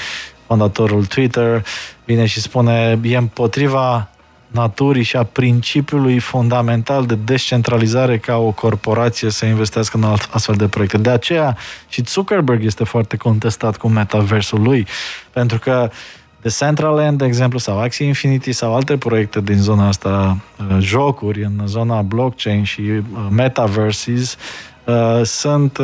fondatorul 0.46 1.04
Twitter, 1.04 1.64
vine 2.08 2.26
și 2.26 2.40
spune 2.40 2.98
e 3.02 3.16
împotriva 3.16 4.08
naturii 4.46 5.02
și 5.02 5.16
a 5.16 5.22
principiului 5.22 6.18
fundamental 6.18 7.06
de 7.06 7.14
descentralizare 7.14 8.18
ca 8.18 8.36
o 8.36 8.50
corporație 8.50 9.30
să 9.30 9.46
investească 9.46 9.96
în 9.96 10.04
astfel 10.30 10.54
de 10.54 10.68
proiecte. 10.68 10.98
De 10.98 11.10
aceea 11.10 11.56
și 11.88 12.04
Zuckerberg 12.04 12.64
este 12.64 12.84
foarte 12.84 13.16
contestat 13.16 13.76
cu 13.76 13.88
metaversul 13.88 14.62
lui, 14.62 14.86
pentru 15.32 15.58
că 15.58 15.90
Decentraland, 16.42 17.18
de 17.18 17.24
exemplu, 17.24 17.58
sau 17.58 17.80
Axie 17.80 18.06
Infinity 18.06 18.52
sau 18.52 18.74
alte 18.74 18.96
proiecte 18.96 19.40
din 19.40 19.60
zona 19.60 19.86
asta, 19.86 20.36
uh, 20.58 20.76
jocuri 20.80 21.42
în 21.44 21.66
zona 21.66 22.02
blockchain 22.02 22.62
și 22.62 22.80
uh, 22.80 23.02
metaverses, 23.30 24.36
uh, 24.84 25.20
sunt 25.24 25.78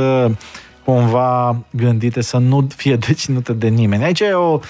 cumva 0.85 1.57
gândite 1.70 2.20
să 2.20 2.37
nu 2.37 2.66
fie 2.77 2.97
deținute 3.07 3.53
de 3.53 3.68
nimeni. 3.68 4.05
Aici 4.05 4.20
e 4.20 4.33
o 4.33 4.61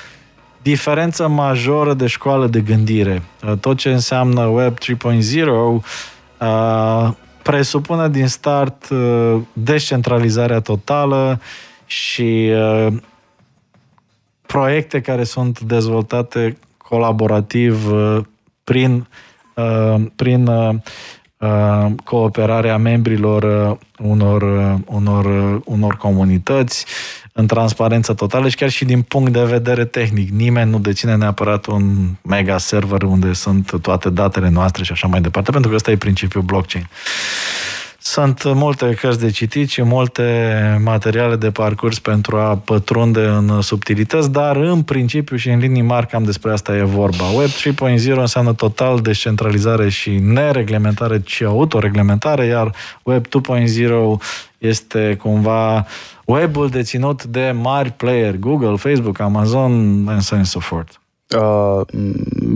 diferență 0.64 1.28
majoră 1.28 1.94
de 1.94 2.06
școală 2.06 2.46
de 2.46 2.60
gândire. 2.60 3.22
Uh, 3.46 3.52
tot 3.60 3.76
ce 3.76 3.92
înseamnă 3.92 4.44
Web 4.44 4.78
3.0 4.78 5.46
uh, 5.46 7.10
presupune 7.42 8.08
din 8.08 8.26
start 8.26 8.88
uh, 8.90 9.40
descentralizarea 9.52 10.60
totală 10.60 11.40
și 11.86 12.52
proiecte 14.46 15.00
care 15.00 15.24
sunt 15.24 15.60
dezvoltate 15.60 16.58
colaborativ 16.88 17.92
uh, 17.92 18.20
prin, 18.64 19.06
uh, 19.54 19.94
prin 20.16 20.46
uh, 20.46 20.74
cooperarea 22.04 22.76
membrilor 22.76 23.78
unor, 23.98 24.42
unor, 24.86 25.26
unor 25.64 25.96
comunități 25.96 26.86
în 27.36 27.46
transparență 27.46 28.14
totală 28.14 28.48
și 28.48 28.56
chiar 28.56 28.68
și 28.68 28.84
din 28.84 29.02
punct 29.02 29.32
de 29.32 29.44
vedere 29.44 29.84
tehnic. 29.84 30.30
Nimeni 30.30 30.70
nu 30.70 30.78
deține 30.78 31.16
neapărat 31.16 31.66
un 31.66 32.14
mega 32.22 32.58
server 32.58 33.02
unde 33.02 33.32
sunt 33.32 33.72
toate 33.82 34.10
datele 34.10 34.48
noastre 34.48 34.84
și 34.84 34.92
așa 34.92 35.06
mai 35.06 35.20
departe, 35.20 35.50
pentru 35.50 35.70
că 35.70 35.76
ăsta 35.76 35.90
e 35.90 35.96
principiul 35.96 36.42
blockchain. 36.42 36.88
Sunt 38.06 38.54
multe 38.54 38.94
cărți 39.00 39.20
de 39.20 39.30
citit 39.30 39.68
și 39.68 39.82
multe 39.82 40.80
materiale 40.82 41.36
de 41.36 41.50
parcurs 41.50 41.98
pentru 41.98 42.36
a 42.36 42.56
pătrunde 42.56 43.20
în 43.20 43.60
subtilități, 43.60 44.30
dar 44.32 44.56
în 44.56 44.82
principiu 44.82 45.36
și 45.36 45.48
în 45.48 45.58
linii 45.58 45.82
mari 45.82 46.06
cam 46.06 46.24
despre 46.24 46.52
asta 46.52 46.76
e 46.76 46.82
vorba. 46.82 47.24
Web 47.24 47.48
3.0 47.48 48.16
înseamnă 48.16 48.52
total 48.52 49.00
descentralizare 49.00 49.88
și 49.88 50.10
nereglementare, 50.10 51.20
ci 51.20 51.42
autoreglementare, 51.42 52.46
iar 52.46 52.74
Web 53.02 53.26
2.0 53.26 53.30
este 54.58 55.16
cumva 55.20 55.86
webul 56.24 56.68
deținut 56.68 57.24
de 57.24 57.54
mari 57.54 57.90
player, 57.90 58.36
Google, 58.36 58.76
Facebook, 58.76 59.20
Amazon 59.20 59.72
and 60.08 60.20
so 60.20 60.34
on 60.34 60.40
and 60.40 60.46
so 60.46 60.60
forth. 60.60 60.92
Uh, 61.34 61.80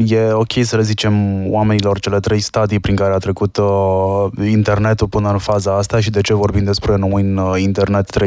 e 0.06 0.32
ok 0.32 0.52
să 0.62 0.76
le 0.76 0.82
zicem 0.82 1.44
oamenilor 1.50 1.98
cele 1.98 2.20
trei 2.20 2.40
stadii 2.40 2.80
prin 2.80 2.96
care 2.96 3.12
a 3.12 3.18
trecut 3.18 3.56
uh, 3.56 4.26
internetul 4.50 5.06
până 5.06 5.30
în 5.30 5.38
faza 5.38 5.76
asta 5.76 6.00
și 6.00 6.10
de 6.10 6.20
ce 6.20 6.34
vorbim 6.34 6.64
despre 6.64 6.92
un 6.92 7.36
uh, 7.36 7.60
internet 7.60 8.18
3.0 8.18 8.24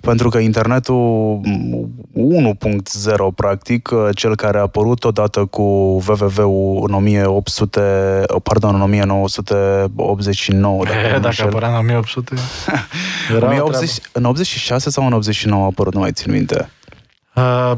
pentru 0.00 0.28
că 0.28 0.38
internetul 0.38 1.40
1.0 1.42 1.44
practic, 3.34 3.90
uh, 3.92 4.08
cel 4.14 4.36
care 4.36 4.58
a 4.58 4.60
apărut 4.60 5.04
odată 5.04 5.44
cu 5.44 5.62
www-ul 5.62 6.84
în 6.88 6.94
1800, 6.94 7.80
pardon, 8.42 8.74
în 8.74 8.80
1989 8.80 10.84
dacă, 10.84 11.18
dacă 11.28 11.42
apărea 11.42 11.68
în 11.68 11.74
1800 11.74 12.34
în 14.12 14.24
86 14.24 14.90
sau 14.90 15.06
în 15.06 15.12
89 15.12 15.62
a 15.62 15.66
apărut, 15.66 15.94
nu 15.94 16.00
mai 16.00 16.12
țin 16.12 16.32
minte. 16.32 16.56
Uh, 16.58 16.66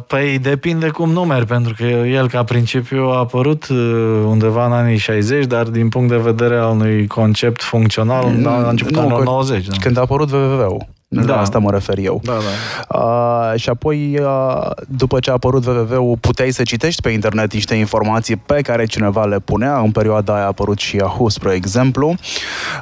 păi 0.06 0.38
depinde 0.38 0.88
cum 0.88 1.10
numeri, 1.10 1.46
pentru 1.46 1.74
că 1.76 1.84
el 1.84 2.28
ca 2.28 2.44
principiu 2.44 3.04
a 3.04 3.18
apărut 3.18 3.68
uh, 3.68 3.76
undeva 4.26 4.66
în 4.66 4.72
anii 4.72 4.96
60, 4.96 5.44
dar 5.44 5.66
din 5.66 5.88
punct 5.88 6.08
de 6.08 6.16
vedere 6.16 6.56
al 6.56 6.70
unui 6.70 7.06
concept 7.06 7.62
funcțional 7.62 8.24
mm, 8.24 8.46
a 8.46 8.68
început 8.68 8.96
în 8.96 9.22
90. 9.24 9.66
Da. 9.66 9.76
Când 9.80 9.96
a 9.96 10.00
apărut 10.00 10.30
www-ul. 10.30 10.86
Da. 11.22 11.34
La 11.34 11.40
asta 11.40 11.58
mă 11.58 11.70
refer 11.70 11.98
eu. 11.98 12.20
Da, 12.24 12.32
da. 12.32 12.98
Uh, 12.98 13.60
și 13.60 13.68
apoi, 13.68 14.18
uh, 14.20 14.70
după 14.88 15.18
ce 15.18 15.30
a 15.30 15.32
apărut 15.32 15.66
www-ul, 15.66 16.16
puteai 16.20 16.50
să 16.50 16.62
citești 16.62 17.02
pe 17.02 17.10
internet 17.10 17.52
niște 17.52 17.74
informații 17.74 18.36
pe 18.36 18.60
care 18.60 18.84
cineva 18.84 19.24
le 19.24 19.38
punea. 19.38 19.78
În 19.78 19.90
perioada 19.90 20.34
aia 20.34 20.42
a 20.42 20.46
apărut 20.46 20.78
și 20.78 20.96
Yahoo, 20.96 21.28
spre 21.28 21.52
exemplu. 21.52 22.14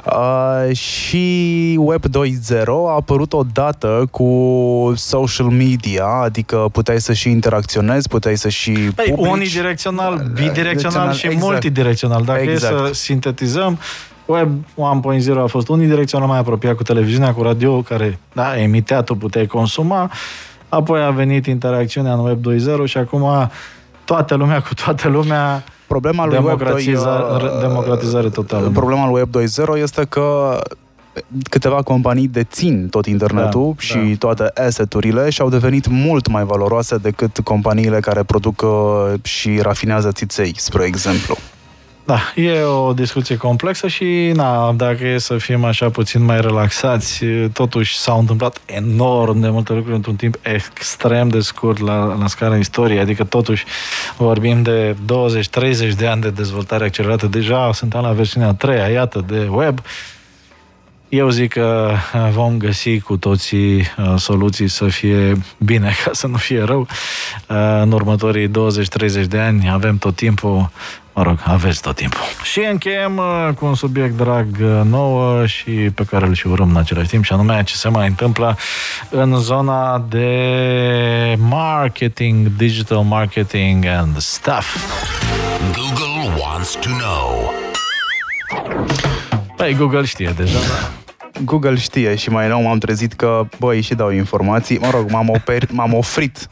Uh, 0.05 0.75
și 0.75 1.75
Web 1.79 2.03
2.0 2.05 2.65
a 2.87 2.93
apărut 2.95 3.33
odată 3.33 4.07
cu 4.11 4.93
social 4.95 5.47
media, 5.47 6.05
adică 6.05 6.69
puteai 6.71 6.99
să 6.99 7.13
și 7.13 7.29
interacționezi, 7.29 8.07
puteai 8.07 8.37
să 8.37 8.49
și 8.49 8.71
păi, 8.71 9.05
publici. 9.09 9.31
unidirecțional, 9.31 10.31
bidirecțional 10.33 11.13
și 11.13 11.25
exact. 11.25 11.43
multidirecțional. 11.43 12.23
Dacă 12.23 12.41
exact. 12.41 12.73
e 12.73 12.87
să 12.87 12.93
sintetizăm, 12.93 13.79
Web 14.25 14.49
1.0 15.25 15.37
a 15.37 15.45
fost 15.45 15.67
unidirecțional 15.67 16.27
mai 16.27 16.37
apropiat 16.37 16.75
cu 16.75 16.83
televiziunea, 16.83 17.33
cu 17.33 17.41
radio, 17.41 17.81
care, 17.81 18.19
da, 18.33 18.59
emitea, 18.59 19.01
tu 19.01 19.15
puteai 19.15 19.45
consuma. 19.45 20.11
Apoi 20.69 21.03
a 21.03 21.09
venit 21.09 21.45
interacțiunea 21.45 22.13
în 22.13 22.19
Web 22.19 22.39
2.0 22.79 22.85
și 22.85 22.97
acum 22.97 23.49
toată 24.05 24.35
lumea 24.35 24.61
cu 24.61 24.73
toată 24.73 25.07
lumea 25.07 25.63
Problema 25.87 26.25
lui 26.25 26.37
Web 26.43 26.61
2, 26.63 26.97
democratizare 27.61 28.29
totală. 28.29 28.69
Problema 28.69 29.09
lui 29.09 29.21
Web 29.31 29.43
2.0 29.77 29.81
este 29.81 30.05
că 30.09 30.59
câteva 31.49 31.81
companii 31.81 32.27
dețin 32.27 32.87
tot 32.89 33.05
internetul 33.05 33.73
da, 33.75 33.81
și 33.81 33.97
da. 33.97 34.15
toate 34.19 34.61
asset-urile 34.61 35.29
și 35.29 35.41
au 35.41 35.49
devenit 35.49 35.87
mult 35.87 36.27
mai 36.27 36.43
valoroase 36.43 36.97
decât 36.97 37.39
companiile 37.39 37.99
care 37.99 38.23
produc 38.23 38.61
uh, 38.61 39.13
și 39.21 39.59
rafinează 39.61 40.11
țiței, 40.11 40.53
spre 40.57 40.83
exemplu. 40.85 41.37
Da, 42.05 42.19
e 42.35 42.61
o 42.61 42.93
discuție 42.93 43.37
complexă 43.37 43.87
și, 43.87 44.31
na, 44.35 44.71
dacă 44.71 45.07
e 45.07 45.17
să 45.17 45.37
fim 45.37 45.63
așa 45.63 45.89
puțin 45.89 46.23
mai 46.23 46.41
relaxați, 46.41 47.25
totuși 47.53 47.97
s-au 47.97 48.19
întâmplat 48.19 48.61
enorm 48.65 49.39
de 49.39 49.49
multe 49.49 49.73
lucruri 49.73 49.95
într-un 49.95 50.15
timp 50.15 50.35
extrem 50.41 51.27
de 51.27 51.39
scurt 51.39 51.79
la, 51.79 52.15
la 52.19 52.27
scara 52.27 52.57
istoriei, 52.57 52.99
adică 52.99 53.23
totuși 53.23 53.65
vorbim 54.17 54.61
de 54.61 54.95
20-30 55.93 55.95
de 55.97 56.07
ani 56.07 56.21
de 56.21 56.29
dezvoltare 56.29 56.83
accelerată, 56.83 57.27
deja 57.27 57.71
suntem 57.73 58.01
la 58.01 58.11
versiunea 58.11 58.47
a 58.47 58.53
treia, 58.53 58.87
iată, 58.87 59.23
de 59.27 59.47
web, 59.49 59.79
eu 61.09 61.29
zic 61.29 61.51
că 61.51 61.91
vom 62.31 62.57
găsi 62.57 62.99
cu 62.99 63.17
toții 63.17 63.75
uh, 63.75 64.13
soluții 64.17 64.67
să 64.67 64.87
fie 64.87 65.37
bine, 65.57 65.91
ca 66.03 66.09
să 66.13 66.27
nu 66.27 66.37
fie 66.37 66.61
rău. 66.61 66.79
Uh, 66.79 67.79
în 67.81 67.91
următorii 67.91 68.47
20-30 68.47 68.51
de 69.27 69.39
ani 69.39 69.69
avem 69.71 69.97
tot 69.97 70.15
timpul 70.15 70.69
Mă 71.13 71.23
rog, 71.23 71.39
aveți 71.43 71.81
tot 71.81 71.95
timpul. 71.95 72.21
Și 72.43 72.59
încheiem 72.71 73.17
uh, 73.17 73.49
cu 73.55 73.65
un 73.65 73.75
subiect 73.75 74.17
drag 74.17 74.47
uh, 74.61 74.81
nou 74.83 75.45
și 75.45 75.71
pe 75.71 76.03
care 76.03 76.25
îl 76.25 76.33
și 76.33 76.47
urăm 76.47 76.69
în 76.69 76.77
același 76.77 77.09
timp, 77.09 77.23
și 77.23 77.33
anume 77.33 77.63
ce 77.65 77.75
se 77.75 77.89
mai 77.89 78.07
întâmplă 78.07 78.57
în 79.09 79.35
zona 79.39 80.05
de 80.09 81.35
marketing, 81.37 82.47
digital 82.57 83.01
marketing 83.01 83.85
and 83.85 84.17
stuff. 84.17 84.77
Google 85.73 86.41
wants 86.41 86.71
to 86.71 86.89
know. 86.89 87.53
Păi, 89.55 89.75
Google 89.75 90.05
știe 90.05 90.33
deja, 90.37 90.59
da? 90.59 90.91
Google 91.41 91.75
știe 91.75 92.15
și 92.15 92.29
mai 92.29 92.47
nou 92.47 92.61
m-am 92.61 92.77
trezit 92.77 93.13
că, 93.13 93.45
băi, 93.59 93.81
și 93.81 93.93
dau 93.93 94.09
informații. 94.09 94.77
Mă 94.77 94.89
rog, 94.91 95.09
m-am, 95.09 95.29
operit, 95.29 95.71
m-am 95.71 95.93
ofrit. 95.93 96.47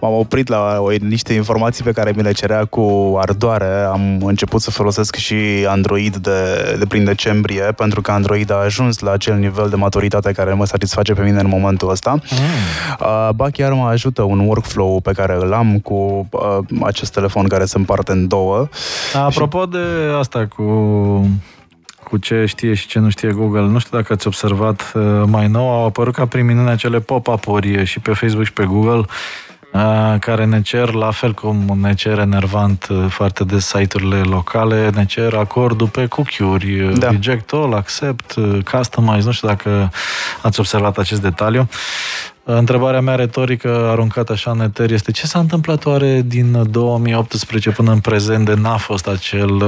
M-am 0.00 0.12
oprit 0.12 0.48
la 0.48 0.76
o, 0.80 0.90
niște 0.90 1.32
informații 1.32 1.84
pe 1.84 1.92
care 1.92 2.12
mi 2.16 2.22
le 2.22 2.32
cerea 2.32 2.64
cu 2.64 3.16
ardoare. 3.20 3.84
Am 3.92 4.22
început 4.22 4.60
să 4.60 4.70
folosesc 4.70 5.14
și 5.14 5.36
Android 5.66 6.16
de, 6.16 6.74
de 6.78 6.86
prin 6.86 7.04
decembrie, 7.04 7.62
pentru 7.62 8.00
că 8.00 8.10
Android 8.10 8.50
a 8.50 8.54
ajuns 8.54 8.98
la 8.98 9.12
acel 9.12 9.36
nivel 9.36 9.68
de 9.68 9.76
maturitate 9.76 10.32
care 10.32 10.52
mă 10.52 10.66
satisface 10.66 11.12
pe 11.12 11.22
mine 11.22 11.40
în 11.40 11.48
momentul 11.48 11.90
ăsta. 11.90 12.10
Mm. 12.10 12.38
Uh, 13.00 13.28
ba 13.34 13.50
chiar 13.50 13.72
mă 13.72 13.86
ajută 13.86 14.22
un 14.22 14.38
workflow 14.38 15.00
pe 15.00 15.12
care 15.12 15.36
îl 15.40 15.52
am 15.52 15.78
cu 15.78 16.28
uh, 16.30 16.58
acest 16.82 17.12
telefon 17.12 17.46
care 17.46 17.64
se 17.64 17.78
împarte 17.78 18.12
în 18.12 18.28
două. 18.28 18.68
Apropo 19.14 19.60
și... 19.60 19.68
de 19.68 19.78
asta 20.18 20.46
cu 20.56 20.62
cu 22.14 22.20
ce 22.20 22.44
știe 22.46 22.74
și 22.74 22.86
ce 22.86 22.98
nu 22.98 23.08
știe 23.08 23.30
Google. 23.30 23.60
Nu 23.60 23.78
știu 23.78 23.96
dacă 23.98 24.12
ați 24.12 24.26
observat 24.26 24.92
uh, 24.94 25.22
mai 25.26 25.48
nou, 25.48 25.68
au 25.68 25.86
apărut 25.86 26.14
ca 26.14 26.26
prin 26.26 26.46
minune 26.46 26.70
acele 26.70 27.00
pop-up-uri 27.00 27.84
și 27.84 28.00
pe 28.00 28.12
Facebook 28.12 28.44
și 28.44 28.52
pe 28.52 28.64
Google 28.64 29.04
uh, 29.72 30.14
care 30.18 30.44
ne 30.44 30.62
cer, 30.62 30.92
la 30.92 31.10
fel 31.10 31.32
cum 31.32 31.78
ne 31.80 31.94
cer 31.94 32.18
enervant 32.18 32.86
uh, 32.90 33.04
foarte 33.08 33.44
des 33.44 33.66
site-urile 33.66 34.20
locale, 34.20 34.90
ne 34.94 35.04
cer 35.04 35.34
acordul 35.34 35.88
pe 35.88 36.06
cookie-uri, 36.06 36.98
da. 36.98 37.10
reject 37.10 37.52
all, 37.52 37.74
accept, 37.74 38.34
customize, 38.70 39.26
nu 39.26 39.32
știu 39.32 39.48
dacă 39.48 39.90
ați 40.42 40.60
observat 40.60 40.98
acest 40.98 41.22
detaliu. 41.22 41.68
Întrebarea 42.44 43.00
mea 43.00 43.14
retorică 43.14 43.88
aruncată 43.90 44.32
așa 44.32 44.50
în 44.50 44.60
eter 44.60 44.90
este 44.90 45.10
ce 45.10 45.26
s-a 45.26 45.38
întâmplat 45.38 45.84
oare 45.84 46.22
din 46.26 46.70
2018 46.70 47.70
până 47.70 47.92
în 47.92 47.98
prezent 48.00 48.44
de 48.44 48.54
n-a 48.54 48.76
fost 48.76 49.08
acel 49.08 49.64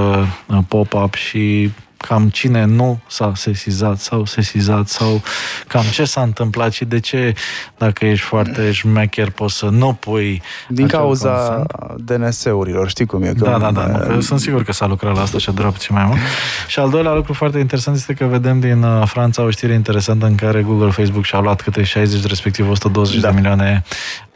pop-up 0.69 1.15
și 1.15 1.71
cam 2.09 2.29
cine 2.29 2.65
nu 2.65 2.99
s-a 3.07 3.33
sesizat 3.35 3.99
sau 3.99 4.25
sesizat 4.25 4.89
sau 4.89 5.23
cam 5.67 5.85
ce 5.93 6.05
s-a 6.05 6.23
întâmplat 6.23 6.73
și 6.73 6.85
de 6.85 7.01
ce, 7.01 7.35
dacă 7.79 8.05
ești 8.05 8.25
foarte 8.25 8.73
șmecher, 8.73 9.31
poți 9.31 9.57
să 9.57 9.67
nu 9.67 9.93
pui 9.93 10.43
Din 10.69 10.87
cauza 10.87 11.31
consent. 11.31 12.05
DNS-urilor, 12.05 12.89
știi 12.89 13.07
cum 13.07 13.23
e? 13.23 13.27
Că 13.27 13.45
da, 13.45 13.59
da, 13.59 13.71
da, 13.71 13.87
nu, 13.87 13.99
că 13.99 14.21
sunt 14.21 14.41
sigur 14.41 14.63
că 14.63 14.73
s-a 14.73 14.87
lucrat 14.87 15.15
la 15.15 15.21
asta 15.21 15.39
și 15.39 15.49
a 15.49 15.53
durat 15.53 15.73
puțin 15.73 15.95
mai 15.95 16.05
mult. 16.05 16.19
Și 16.67 16.79
al 16.79 16.91
doilea 16.91 17.15
lucru 17.15 17.33
foarte 17.33 17.59
interesant 17.59 17.97
este 17.97 18.13
că 18.13 18.25
vedem 18.25 18.61
din 18.61 18.83
uh, 18.83 19.07
Franța 19.07 19.43
o 19.43 19.51
știre 19.51 19.73
interesantă 19.73 20.27
în 20.27 20.35
care 20.35 20.63
Google, 20.63 20.91
Facebook 20.91 21.25
și-au 21.25 21.43
luat 21.43 21.63
câte 21.63 21.83
60, 21.83 22.27
respectiv 22.27 22.71
120 22.71 23.21
da. 23.21 23.29
de 23.29 23.35
milioane 23.35 23.85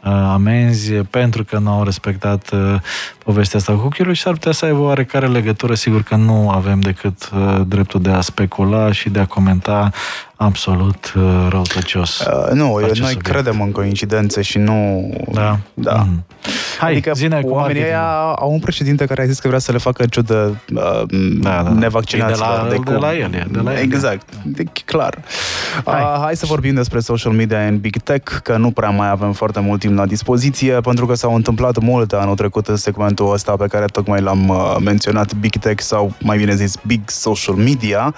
amenzi 0.09 0.93
pentru 0.93 1.43
că 1.43 1.57
nu 1.57 1.71
au 1.71 1.83
respectat 1.83 2.51
uh, 2.51 2.75
povestea 3.23 3.59
asta 3.59 3.73
cu 3.73 3.79
cookie 3.79 4.13
și 4.13 4.21
s-ar 4.21 4.33
putea 4.33 4.51
să 4.51 4.65
aibă 4.65 4.79
oarecare 4.79 5.27
legătură. 5.27 5.73
Sigur 5.73 6.01
că 6.01 6.15
nu 6.15 6.49
avem 6.49 6.79
decât 6.79 7.29
uh, 7.33 7.61
dreptul 7.67 8.01
de 8.01 8.09
a 8.09 8.21
specula 8.21 8.91
și 8.91 9.09
de 9.09 9.19
a 9.19 9.25
comenta 9.25 9.91
absolut 10.41 11.13
uh, 11.17 11.47
răutăcios. 11.49 12.19
Uh, 12.19 12.51
nu, 12.53 12.65
Face 12.73 12.85
noi 12.85 12.93
subiect. 12.95 13.21
credem 13.21 13.61
în 13.61 13.71
coincidențe 13.71 14.41
și 14.41 14.57
nu... 14.57 15.09
Da. 15.31 15.57
Da. 15.73 15.93
Mhm. 15.95 16.23
Hai, 16.79 16.91
adică 16.91 17.11
zine 17.15 17.41
cu 17.41 17.49
oamenii 17.49 17.81
marketing. 17.81 17.85
ăia 17.85 18.33
au 18.35 18.51
un 18.51 18.59
președinte 18.59 19.05
care 19.05 19.21
a 19.21 19.25
zis 19.25 19.39
că 19.39 19.47
vrea 19.47 19.59
să 19.59 19.71
le 19.71 19.77
facă 19.77 20.05
ciudă 20.05 20.61
uh, 20.75 20.81
Da, 21.41 21.49
da, 21.49 21.61
da. 21.63 21.69
nevaccinaților. 21.69 22.47
E 22.49 22.61
de 22.61 22.63
la- 22.63 22.69
de 22.69 22.75
cum. 22.75 22.93
la 23.01 23.13
el, 23.15 23.33
e 23.33 23.45
de 23.51 23.59
la 23.59 23.71
el. 23.73 23.77
Exact, 23.81 24.27
de, 24.43 24.63
clar. 24.85 25.17
Hai. 25.85 25.93
Hai. 25.93 26.01
Uh, 26.15 26.19
hai 26.23 26.35
să 26.35 26.45
vorbim 26.45 26.73
despre 26.73 26.99
social 26.99 27.31
media 27.33 27.59
în 27.67 27.79
Big 27.79 27.97
Tech, 27.97 28.37
că 28.43 28.57
nu 28.57 28.71
prea 28.71 28.89
mai 28.89 29.09
avem 29.09 29.31
foarte 29.31 29.59
mult 29.59 29.79
timp 29.79 29.97
la 29.97 30.05
dispoziție, 30.05 30.73
pentru 30.73 31.05
că 31.05 31.13
s-au 31.13 31.35
întâmplat 31.35 31.77
multe 31.79 32.15
anul 32.15 32.35
trecut 32.35 32.67
în 32.67 32.75
segmentul 32.75 33.31
ăsta 33.33 33.55
pe 33.55 33.65
care 33.67 33.85
tocmai 33.85 34.21
l-am 34.21 34.47
uh, 34.49 34.75
menționat, 34.83 35.33
Big 35.33 35.55
Tech 35.55 35.81
sau 35.83 36.13
mai 36.21 36.37
bine 36.37 36.55
zis 36.55 36.75
Big 36.87 37.01
Social 37.09 37.55
Media. 37.55 38.13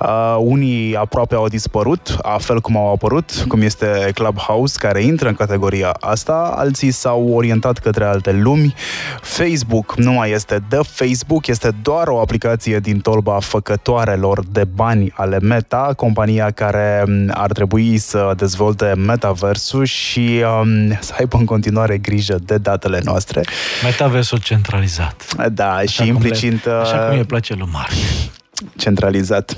Uh, 0.00 0.36
unii 0.40 0.96
aproape 0.96 1.34
au 1.34 1.44
dispărut, 1.64 2.16
a 2.22 2.38
fel 2.38 2.60
cum 2.60 2.76
au 2.76 2.92
apărut, 2.92 3.30
cum 3.48 3.60
este 3.60 4.10
Clubhouse, 4.14 4.78
care 4.78 5.02
intră 5.02 5.28
în 5.28 5.34
categoria 5.34 5.96
asta, 6.00 6.54
alții 6.56 6.90
s-au 6.90 7.28
orientat 7.28 7.78
către 7.78 8.04
alte 8.04 8.32
lumi. 8.32 8.74
Facebook 9.20 9.94
nu 9.96 10.12
mai 10.12 10.30
este 10.30 10.62
The 10.68 10.80
Facebook, 10.82 11.46
este 11.46 11.70
doar 11.82 12.08
o 12.08 12.20
aplicație 12.20 12.78
din 12.78 13.00
tolba 13.00 13.38
făcătoarelor 13.40 14.44
de 14.52 14.64
bani 14.64 15.12
ale 15.14 15.38
Meta, 15.40 15.92
compania 15.96 16.50
care 16.50 17.04
m, 17.06 17.30
ar 17.34 17.52
trebui 17.52 17.98
să 17.98 18.32
dezvolte 18.36 18.92
metaversul 18.96 19.84
și 19.84 20.44
um, 20.60 20.98
să 21.00 21.14
aibă 21.18 21.36
în 21.36 21.44
continuare 21.44 21.98
grijă 21.98 22.38
de 22.42 22.58
datele 22.58 23.00
noastre. 23.04 23.40
Metaversul 23.82 24.38
centralizat. 24.38 25.48
Da, 25.52 25.72
Așa 25.72 25.84
și 25.84 25.98
cum 25.98 26.06
implicit... 26.06 26.64
Le, 26.64 26.72
așa 26.72 26.96
uh, 26.96 27.08
cum 27.08 27.18
îi 27.18 27.24
place 27.24 27.54
lui 27.54 27.68
Mark. 27.72 27.92
Centralizat. 28.76 29.56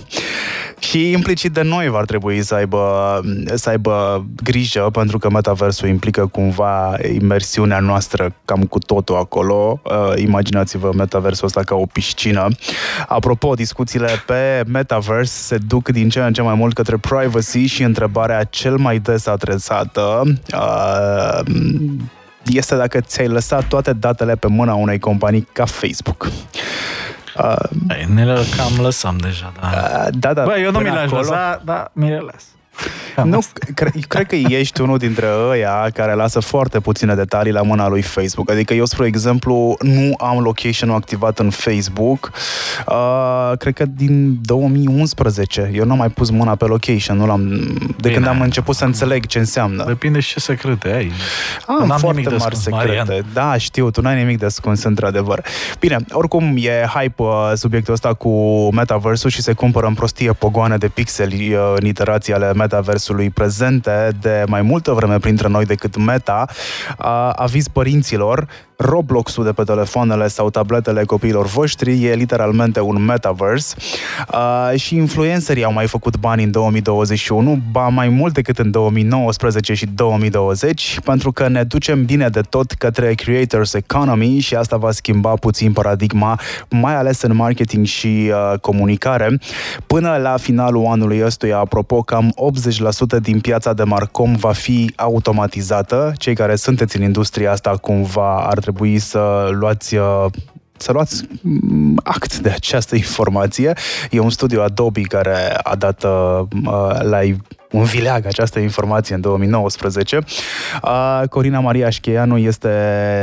Și 0.78 1.10
implicit 1.10 1.52
de 1.52 1.62
noi 1.62 1.88
va 1.88 2.02
trebui 2.02 2.42
să 2.42 2.54
aibă, 2.54 3.20
să 3.54 3.68
aibă 3.68 4.26
grijă, 4.42 4.88
pentru 4.92 5.18
că 5.18 5.30
metaversul 5.30 5.88
implică 5.88 6.26
cumva 6.26 6.96
imersiunea 7.14 7.78
noastră 7.78 8.34
cam 8.44 8.62
cu 8.64 8.78
totul 8.78 9.16
acolo. 9.16 9.80
Uh, 9.82 10.12
imaginați-vă 10.16 10.92
metaversul 10.96 11.46
ăsta 11.46 11.62
ca 11.62 11.74
o 11.74 11.86
piscină. 11.86 12.48
Apropo, 13.06 13.54
discuțiile 13.54 14.08
pe 14.26 14.62
metaverse 14.66 15.42
se 15.42 15.58
duc 15.66 15.88
din 15.88 16.08
ce 16.08 16.20
în 16.20 16.32
ce 16.32 16.42
mai 16.42 16.54
mult 16.54 16.74
către 16.74 16.96
privacy 16.96 17.66
și 17.66 17.82
întrebarea 17.82 18.44
cel 18.44 18.76
mai 18.76 18.98
des 18.98 19.26
adresată 19.26 20.22
uh, 20.54 21.40
este 22.42 22.76
dacă 22.76 23.00
ți-ai 23.00 23.28
lăsat 23.28 23.68
toate 23.68 23.92
datele 23.92 24.36
pe 24.36 24.46
mâna 24.46 24.74
unei 24.74 24.98
companii 24.98 25.48
ca 25.52 25.64
Facebook. 25.64 26.30
Uh, 27.38 27.96
Ei, 27.96 28.06
ne 28.14 28.24
le 28.24 28.40
cam 28.56 28.80
lăsăm 28.82 29.16
deja, 29.16 29.52
da. 29.60 29.66
Uh, 29.68 30.06
da, 30.10 30.32
da. 30.34 30.44
Bă, 30.44 30.58
eu 30.58 30.70
nu 30.70 30.78
până 30.78 30.88
mi 30.88 30.94
le-aș 30.94 31.06
acolo- 31.06 31.20
lăsa, 31.20 31.60
dar 31.64 31.90
mi 31.92 32.08
le 32.08 32.18
las. 32.18 32.44
Cam 33.16 33.28
Nu, 33.28 33.36
asta. 33.38 33.58
cre- 33.74 33.92
cred 34.08 34.26
că 34.26 34.34
ești 34.34 34.80
unul 34.80 34.98
dintre 34.98 35.26
ăia 35.50 35.88
care 35.94 36.14
lasă 36.14 36.40
foarte 36.40 36.80
puține 36.80 37.14
detalii 37.14 37.52
la 37.52 37.62
mâna 37.62 37.88
lui 37.88 38.02
Facebook. 38.02 38.50
Adică 38.50 38.74
eu, 38.74 38.84
spre 38.84 39.06
exemplu, 39.06 39.76
nu 39.80 40.14
am 40.18 40.38
location-ul 40.38 40.96
activat 40.96 41.38
în 41.38 41.50
Facebook. 41.50 42.32
Uh, 42.86 43.52
cred 43.58 43.74
că 43.74 43.84
din 43.86 44.38
2011. 44.42 45.70
Eu 45.74 45.84
nu 45.84 45.92
am 45.92 45.98
mai 45.98 46.08
pus 46.08 46.30
mâna 46.30 46.54
pe 46.54 46.64
location. 46.64 47.16
Nu 47.16 47.26
l-am, 47.26 47.48
de 47.78 47.94
Bine. 48.00 48.14
când 48.14 48.26
am 48.26 48.40
început 48.40 48.76
să 48.76 48.84
înțeleg 48.84 49.26
ce 49.26 49.38
înseamnă. 49.38 49.84
Depinde 49.86 50.20
și 50.20 50.32
ce 50.32 50.40
secrete 50.40 50.88
ai. 50.92 51.12
Am 51.66 51.86
N-am 51.86 51.98
foarte 51.98 52.06
nimic 52.20 52.28
de 52.28 52.36
mari 52.38 52.54
ascuns, 52.54 52.62
secrete. 52.80 53.04
Marian. 53.06 53.26
Da, 53.32 53.56
știu, 53.56 53.90
tu 53.90 54.00
n-ai 54.00 54.16
nimic 54.16 54.38
de 54.38 54.44
ascuns, 54.46 54.82
într-adevăr. 54.82 55.44
Bine, 55.78 55.96
oricum 56.10 56.54
e 56.58 56.86
hype 56.94 57.22
uh, 57.22 57.52
subiectul 57.54 57.92
ăsta 57.92 58.14
cu 58.14 58.30
metaversul 58.74 59.30
și 59.30 59.42
se 59.42 59.52
cumpără 59.52 59.86
în 59.86 59.94
prostie 59.94 60.32
pogoane 60.32 60.76
de 60.76 60.88
pixeli 60.88 61.54
uh, 61.54 61.74
în 61.80 61.86
iterații 61.86 62.32
ale 62.32 62.52
metaversului 62.52 63.04
prezente 63.30 64.08
de 64.20 64.44
mai 64.46 64.62
multă 64.62 64.92
vreme 64.92 65.18
printre 65.18 65.48
noi 65.48 65.64
decât 65.64 65.96
Meta. 65.96 66.46
Uh, 66.98 67.30
aviz 67.32 67.68
părinților, 67.68 68.48
Roblox-ul 68.76 69.44
de 69.44 69.52
pe 69.52 69.62
telefoanele 69.62 70.28
sau 70.28 70.50
tabletele 70.50 71.04
copiilor 71.04 71.46
voștri 71.46 72.04
e 72.04 72.14
literalmente 72.14 72.80
un 72.80 73.04
metaverse 73.04 73.74
uh, 74.32 74.78
și 74.78 74.96
influencerii 74.96 75.64
au 75.64 75.72
mai 75.72 75.86
făcut 75.86 76.16
bani 76.18 76.42
în 76.42 76.50
2021, 76.50 77.58
ba 77.70 77.88
mai 77.88 78.08
mult 78.08 78.34
decât 78.34 78.58
în 78.58 78.70
2019 78.70 79.74
și 79.74 79.86
2020, 79.86 80.98
pentru 81.04 81.32
că 81.32 81.48
ne 81.48 81.62
ducem 81.62 82.04
bine 82.04 82.28
de 82.28 82.40
tot 82.40 82.72
către 82.72 83.14
creators 83.14 83.74
economy 83.74 84.38
și 84.38 84.54
asta 84.54 84.76
va 84.76 84.90
schimba 84.90 85.34
puțin 85.34 85.72
paradigma, 85.72 86.40
mai 86.70 86.96
ales 86.96 87.22
în 87.22 87.36
marketing 87.36 87.86
și 87.86 88.30
uh, 88.30 88.58
comunicare. 88.60 89.38
Până 89.86 90.16
la 90.16 90.36
finalul 90.36 90.86
anului 90.86 91.22
ăstuia, 91.24 91.58
apropo, 91.58 92.02
cam 92.02 92.34
80% 93.18 93.20
din 93.22 93.40
piața 93.40 93.72
de 93.72 93.82
Marcom 93.82 94.34
va 94.34 94.52
fi 94.52 94.92
automatizată. 94.96 96.12
Cei 96.16 96.34
care 96.34 96.56
sunteți 96.56 96.96
în 96.96 97.02
industria 97.02 97.52
asta 97.52 97.76
cumva 97.80 98.36
ar 98.36 98.64
trebui 98.72 98.98
să 98.98 99.48
luați 99.52 99.96
uh, 99.96 100.26
să 100.76 100.92
luați 100.92 101.24
mm, 101.42 102.00
act 102.04 102.38
de 102.38 102.50
această 102.50 102.96
informație. 102.96 103.72
E 104.10 104.18
un 104.18 104.30
studiu 104.30 104.62
Adobe 104.62 105.00
care 105.00 105.54
a 105.62 105.74
dat 105.74 106.04
uh, 106.04 106.40
uh, 106.66 106.98
live 107.02 107.38
un 107.72 107.84
vileag 107.84 108.26
această 108.26 108.58
informație 108.58 109.14
în 109.14 109.20
2019. 109.20 110.18
Uh, 110.82 111.22
Corina 111.28 111.60
Maria 111.60 111.90
Șcheianu 111.90 112.38
este 112.38 112.70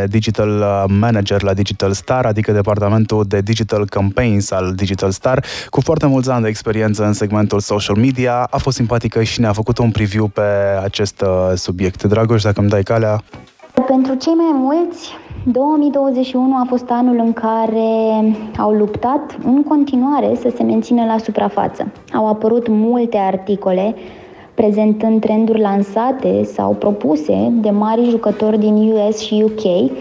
Digital 0.09 0.49
uh, 0.49 0.83
Manager 0.99 1.41
la 1.41 1.53
Digital 1.53 1.91
Star, 1.91 2.25
adică 2.25 2.51
departamentul 2.51 3.23
de 3.27 3.41
Digital 3.41 3.87
Campaigns 3.87 4.51
al 4.51 4.73
Digital 4.75 5.11
Star, 5.11 5.45
cu 5.69 5.81
foarte 5.81 6.05
mulți 6.05 6.29
ani 6.29 6.43
de 6.43 6.49
experiență 6.49 7.05
în 7.05 7.13
segmentul 7.13 7.59
social 7.59 7.95
media. 7.95 8.47
A 8.49 8.57
fost 8.57 8.75
simpatică 8.75 9.23
și 9.23 9.39
ne-a 9.39 9.53
făcut 9.53 9.77
un 9.77 9.91
preview 9.91 10.27
pe 10.27 10.41
acest 10.83 11.21
uh, 11.21 11.51
subiect. 11.55 12.03
Dragoș, 12.03 12.41
dacă 12.41 12.59
îmi 12.59 12.69
dai 12.69 12.83
calea, 12.83 13.23
Pentru 13.87 14.15
cei 14.15 14.33
mai 14.33 14.51
mulți, 14.53 15.09
2021 15.51 16.55
a 16.55 16.65
fost 16.67 16.89
anul 16.89 17.17
în 17.17 17.33
care 17.33 18.35
au 18.57 18.71
luptat 18.71 19.37
în 19.45 19.63
continuare 19.63 20.35
să 20.35 20.51
se 20.55 20.63
mențină 20.63 21.05
la 21.05 21.17
suprafață. 21.17 21.91
Au 22.13 22.27
apărut 22.27 22.67
multe 22.67 23.17
articole 23.17 23.95
prezentând 24.53 25.21
trenduri 25.21 25.59
lansate 25.59 26.43
sau 26.43 26.71
propuse 26.71 27.51
de 27.51 27.69
mari 27.69 28.09
jucători 28.09 28.59
din 28.59 28.91
US 28.91 29.19
și 29.19 29.43
UK 29.45 29.91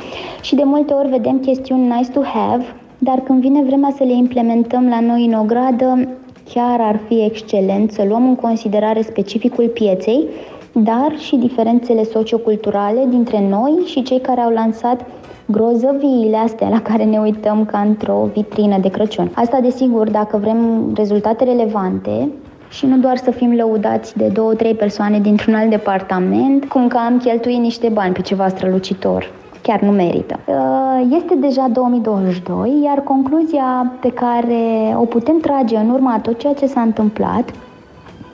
și 0.41 0.55
de 0.55 0.63
multe 0.65 0.93
ori 0.93 1.09
vedem 1.09 1.39
chestiuni 1.39 1.93
nice 1.97 2.11
to 2.11 2.21
have, 2.23 2.65
dar 2.99 3.21
când 3.21 3.41
vine 3.41 3.63
vremea 3.63 3.93
să 3.97 4.05
le 4.05 4.13
implementăm 4.13 4.89
la 4.89 5.01
noi 5.01 5.25
în 5.25 5.33
ogradă, 5.33 6.09
chiar 6.53 6.81
ar 6.81 7.01
fi 7.09 7.25
excelent 7.25 7.91
să 7.91 8.05
luăm 8.09 8.29
în 8.29 8.35
considerare 8.35 9.03
specificul 9.03 9.69
pieței, 9.69 10.27
dar 10.73 11.15
și 11.19 11.37
diferențele 11.37 12.05
socioculturale 12.05 13.07
dintre 13.09 13.49
noi 13.49 13.73
și 13.85 14.03
cei 14.03 14.21
care 14.21 14.41
au 14.41 14.51
lansat 14.51 15.07
grozăviile 15.47 16.37
astea 16.37 16.69
la 16.69 16.83
care 16.83 17.05
ne 17.05 17.19
uităm 17.19 17.65
ca 17.65 17.79
într-o 17.79 18.29
vitrină 18.33 18.79
de 18.79 18.89
Crăciun. 18.89 19.31
Asta, 19.35 19.61
desigur, 19.61 20.11
dacă 20.11 20.37
vrem 20.37 20.93
rezultate 20.95 21.45
relevante 21.45 22.29
și 22.69 22.87
nu 22.87 22.97
doar 22.97 23.17
să 23.17 23.31
fim 23.31 23.55
lăudați 23.55 24.17
de 24.17 24.27
două, 24.27 24.55
trei 24.55 24.75
persoane 24.75 25.19
dintr-un 25.21 25.55
alt 25.55 25.71
departament, 25.71 26.65
cum 26.65 26.89
că 26.89 26.97
am 26.97 27.19
cheltuit 27.19 27.59
niște 27.59 27.89
bani 27.89 28.15
pe 28.15 28.21
ceva 28.21 28.49
strălucitor. 28.49 29.31
Chiar 29.63 29.81
nu 29.81 29.91
merită. 29.91 30.39
Uh, 30.47 31.07
Este 31.11 31.35
deja 31.35 31.69
2022, 31.73 32.81
iar 32.85 33.01
concluzia 33.01 33.93
pe 34.01 34.11
care 34.11 34.95
o 34.97 35.05
putem 35.05 35.39
trage 35.39 35.77
în 35.77 35.91
urma 35.91 36.13
a 36.13 36.19
tot 36.19 36.39
ceea 36.39 36.53
ce 36.53 36.67
s-a 36.67 36.81
întâmplat 36.81 37.51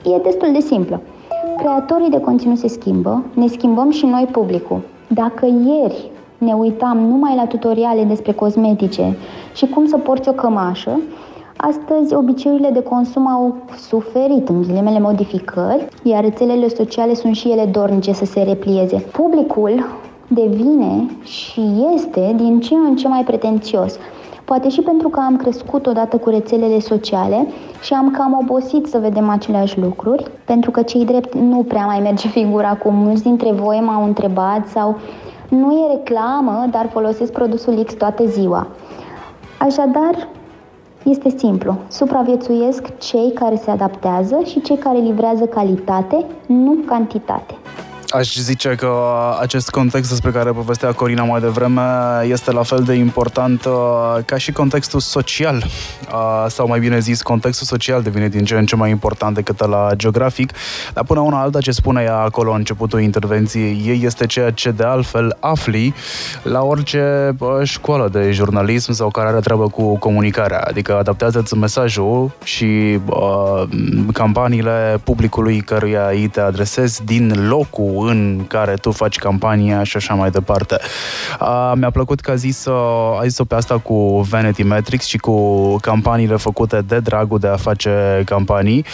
e 0.03 0.21
destul 0.23 0.49
de 0.53 0.59
simplă. 0.59 1.01
Creatorii 1.57 2.09
de 2.09 2.19
conținut 2.19 2.57
se 2.57 2.67
schimbă, 2.67 3.23
ne 3.33 3.47
schimbăm 3.47 3.91
și 3.91 4.05
noi 4.05 4.27
publicul. 4.31 4.81
Dacă 5.07 5.45
ieri 5.45 6.11
ne 6.39 6.53
uitam 6.53 6.97
numai 6.97 7.35
la 7.35 7.45
tutoriale 7.45 8.03
despre 8.03 8.31
cosmetice 8.31 9.17
și 9.55 9.67
cum 9.67 9.87
să 9.87 9.97
porți 9.97 10.29
o 10.29 10.31
cămașă, 10.31 10.99
astăzi 11.55 12.13
obiceiurile 12.13 12.69
de 12.69 12.83
consum 12.83 13.27
au 13.27 13.55
suferit 13.77 14.49
în 14.49 14.61
ghilimele 14.61 14.99
modificări, 14.99 15.87
iar 16.03 16.23
rețelele 16.23 16.67
sociale 16.67 17.13
sunt 17.13 17.35
și 17.35 17.51
ele 17.51 17.65
dornice 17.65 18.11
să 18.13 18.25
se 18.25 18.41
replieze. 18.41 18.97
Publicul 19.11 19.85
devine 20.27 21.05
și 21.23 21.85
este 21.93 22.33
din 22.35 22.59
ce 22.59 22.73
în 22.73 22.95
ce 22.95 23.07
mai 23.07 23.23
pretențios. 23.23 23.97
Poate 24.45 24.69
și 24.69 24.81
pentru 24.81 25.09
că 25.09 25.19
am 25.19 25.35
crescut 25.35 25.85
odată 25.85 26.17
cu 26.17 26.29
rețelele 26.29 26.79
sociale 26.79 27.47
și 27.81 27.93
am 27.93 28.11
cam 28.11 28.37
obosit 28.41 28.85
să 28.85 28.97
vedem 28.97 29.29
aceleași 29.29 29.79
lucruri, 29.79 30.31
pentru 30.45 30.71
că 30.71 30.81
cei 30.81 31.05
drept 31.05 31.35
nu 31.35 31.65
prea 31.67 31.85
mai 31.85 31.99
merge 31.99 32.27
figura 32.27 32.75
cum 32.75 32.95
mulți 32.95 33.23
dintre 33.23 33.51
voi 33.51 33.81
m-au 33.85 34.03
întrebat 34.03 34.67
sau 34.67 34.97
nu 35.49 35.71
e 35.71 35.91
reclamă, 35.91 36.67
dar 36.71 36.89
folosesc 36.91 37.31
produsul 37.31 37.83
X 37.83 37.93
toată 37.93 38.25
ziua. 38.25 38.67
Așadar, 39.59 40.27
este 41.03 41.29
simplu. 41.37 41.75
Supraviețuiesc 41.87 42.97
cei 42.97 43.31
care 43.33 43.55
se 43.55 43.71
adaptează 43.71 44.39
și 44.45 44.61
cei 44.61 44.77
care 44.77 44.97
livrează 44.97 45.45
calitate, 45.45 46.25
nu 46.45 46.77
cantitate. 46.85 47.53
Aș 48.09 48.35
zice 48.35 48.75
că 48.75 48.91
acest 49.39 49.69
context 49.69 50.09
despre 50.09 50.31
care 50.31 50.51
povestea 50.51 50.91
Corina 50.91 51.23
mai 51.23 51.39
devreme 51.39 51.81
este 52.23 52.51
la 52.51 52.63
fel 52.63 52.83
de 52.83 52.93
important 52.93 53.65
uh, 53.65 53.73
ca 54.25 54.37
și 54.37 54.51
contextul 54.51 54.99
social, 54.99 55.55
uh, 56.11 56.45
sau 56.47 56.67
mai 56.67 56.79
bine 56.79 56.99
zis, 56.99 57.21
contextul 57.21 57.67
social 57.67 58.01
devine 58.01 58.27
din 58.27 58.45
ce 58.45 58.57
în 58.57 58.65
ce 58.65 58.75
mai 58.75 58.89
important 58.89 59.35
decât 59.35 59.67
la 59.67 59.89
geografic, 59.95 60.51
dar 60.93 61.03
până 61.03 61.19
una 61.19 61.41
alta 61.41 61.59
ce 61.59 61.71
spune 61.71 62.01
ea 62.01 62.17
acolo 62.17 62.49
în 62.51 62.57
începutul 62.57 63.01
intervenției 63.01 63.81
ei 63.85 64.01
este 64.03 64.25
ceea 64.25 64.51
ce 64.51 64.71
de 64.71 64.83
altfel 64.83 65.37
afli 65.39 65.93
la 66.43 66.61
orice 66.61 67.35
uh, 67.39 67.49
școală 67.63 68.09
de 68.11 68.31
jurnalism 68.31 68.91
sau 68.91 69.09
care 69.09 69.27
are 69.27 69.39
treabă 69.39 69.67
cu 69.67 69.97
comunicarea, 69.97 70.59
adică 70.59 70.97
adaptează-ți 70.97 71.57
mesajul 71.57 72.31
și 72.43 72.99
uh, 73.05 73.63
campaniile 74.13 74.99
publicului 75.03 75.61
căruia 75.61 76.07
îi 76.07 76.27
te 76.27 76.39
adresezi 76.39 77.03
din 77.03 77.47
locul 77.47 77.98
în 78.01 78.45
care 78.47 78.73
tu 78.73 78.91
faci 78.91 79.17
campania 79.17 79.83
și 79.83 79.97
așa 79.97 80.13
mai 80.13 80.29
departe. 80.29 80.77
Uh, 81.41 81.71
mi-a 81.75 81.89
plăcut 81.89 82.19
că 82.19 82.31
a 82.31 82.35
zis, 82.35 82.65
uh, 82.65 83.19
a 83.19 83.23
zis-o 83.23 83.43
pe 83.43 83.55
asta 83.55 83.77
cu 83.77 84.21
Vanity 84.21 84.63
Metrics 84.63 85.05
și 85.05 85.17
cu 85.17 85.75
campaniile 85.75 86.35
făcute 86.35 86.81
de 86.87 86.99
dragul 86.99 87.39
de 87.39 87.47
a 87.47 87.55
face 87.55 88.21
campanii. 88.25 88.85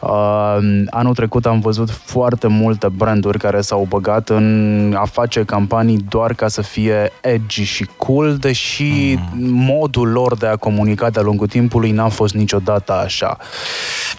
Uh, 0.00 0.56
anul 0.90 1.14
trecut 1.14 1.46
am 1.46 1.60
văzut 1.60 1.90
foarte 1.90 2.46
multe 2.46 2.88
branduri 2.88 3.38
care 3.38 3.60
s-au 3.60 3.86
băgat 3.88 4.28
în 4.28 4.96
a 4.98 5.04
face 5.04 5.42
campanii 5.44 6.04
doar 6.08 6.34
ca 6.34 6.48
să 6.48 6.62
fie 6.62 7.12
edgy 7.20 7.62
și 7.62 7.88
cool, 7.96 8.36
deși 8.36 9.14
mm. 9.14 9.50
modul 9.50 10.08
lor 10.08 10.36
de 10.36 10.46
a 10.46 10.56
comunica 10.56 11.10
de-a 11.10 11.22
lungul 11.22 11.46
timpului 11.46 11.90
n-a 11.90 12.08
fost 12.08 12.34
niciodată 12.34 12.92
așa. 12.92 13.36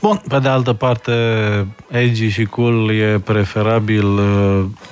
Bun, 0.01 0.21
pe 0.27 0.39
de 0.39 0.47
altă 0.47 0.73
parte, 0.73 1.13
edgy 1.91 2.27
și 2.29 2.45
cool 2.45 2.91
e 2.91 3.19
preferabil 3.23 4.05
uh, 4.05 4.32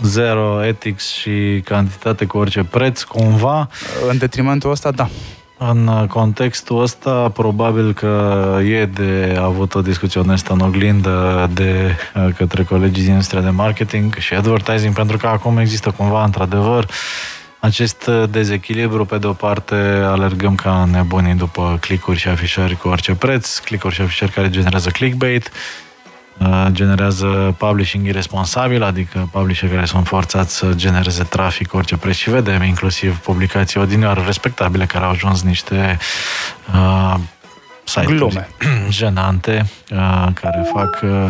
zero 0.04 0.66
ethics 0.66 1.12
și 1.12 1.62
cantitate 1.66 2.26
cu 2.26 2.38
orice 2.38 2.64
preț, 2.64 3.02
cumva. 3.02 3.70
În 4.10 4.18
detrimentul 4.18 4.72
ăsta, 4.72 4.92
da. 4.92 5.10
În 5.58 6.08
contextul 6.08 6.82
ăsta, 6.82 7.30
probabil 7.34 7.94
că 7.94 8.58
e 8.66 8.86
de 8.86 9.38
avut 9.42 9.76
o 9.76 9.82
discuție 9.82 10.20
onestă 10.20 10.54
în 10.54 10.60
oglindă 10.60 11.50
de 11.54 11.96
uh, 12.16 12.28
către 12.38 12.64
colegii 12.64 13.04
din 13.04 13.12
industria 13.12 13.42
de 13.42 13.50
marketing 13.50 14.16
și 14.16 14.34
advertising, 14.34 14.94
pentru 14.94 15.18
că 15.18 15.28
acum 15.28 15.58
există 15.58 15.92
cumva, 15.98 16.24
într-adevăr, 16.24 16.88
acest 17.60 18.10
dezechilibru, 18.30 19.06
pe 19.06 19.18
de 19.18 19.28
o 19.28 19.34
parte, 19.34 19.76
alergăm 20.06 20.56
ca 20.56 20.88
nebunii 20.92 21.34
după 21.34 21.78
clicuri 21.82 22.20
și 22.20 22.28
afișări 22.28 22.78
cu 22.78 22.88
orice 22.88 23.16
preț, 23.16 23.58
clicuri 23.58 23.94
și 23.94 24.02
afișări 24.02 24.32
care 24.32 24.50
generează 24.50 24.90
clickbait, 24.90 25.46
uh, 25.48 25.91
generează 26.72 27.56
publishing 27.58 28.08
irresponsabil, 28.08 28.84
adică 28.84 29.30
publisher 29.32 29.70
care 29.70 29.86
sunt 29.86 30.08
forțați 30.08 30.56
să 30.56 30.72
genereze 30.76 31.24
trafic 31.24 31.68
cu 31.68 31.78
orice 31.78 31.98
preț 31.98 32.16
și 32.16 32.30
vedem 32.30 32.62
inclusiv 32.64 33.18
publicații 33.18 33.80
odinioară 33.80 34.24
respectabile 34.26 34.86
care 34.86 35.04
au 35.04 35.10
ajuns 35.10 35.44
niște 35.44 35.98
uh, 36.74 37.16
site-uri 37.84 38.18
Glume. 38.18 38.48
jenante 38.90 39.66
uh, 39.92 40.28
care 40.34 40.66
fac 40.74 41.00
uh, 41.04 41.28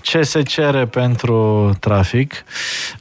ce 0.00 0.22
se 0.22 0.42
cere 0.42 0.86
pentru 0.86 1.70
trafic 1.80 2.44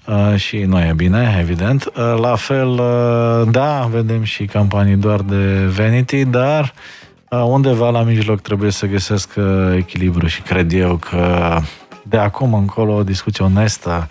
uh, 0.06 0.36
și 0.36 0.58
nu 0.58 0.80
e 0.80 0.94
bine, 0.96 1.38
evident. 1.40 1.86
Uh, 1.86 2.16
la 2.22 2.36
fel, 2.36 2.68
uh, 2.68 3.52
da, 3.52 3.88
vedem 3.92 4.24
și 4.24 4.46
campanii 4.46 4.96
doar 4.96 5.20
de 5.20 5.66
vanity, 5.66 6.26
dar 6.26 6.64
uh, 6.64 6.99
undeva 7.30 7.90
la 7.90 8.02
mijloc 8.02 8.42
trebuie 8.42 8.72
să 8.72 8.86
găsesc 8.86 9.30
uh, 9.38 9.76
echilibru 9.76 10.28
și 10.28 10.42
cred 10.42 10.74
eu 10.74 10.96
că 10.96 11.58
de 12.04 12.18
acum 12.18 12.54
încolo 12.54 12.94
o 12.94 13.04
discuție 13.04 13.46
onestă 13.46 14.08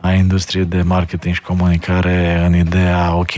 a 0.00 0.12
industriei 0.12 0.64
de 0.64 0.82
marketing 0.82 1.34
și 1.34 1.40
comunicare 1.40 2.44
în 2.46 2.56
ideea, 2.56 3.14
ok, 3.14 3.32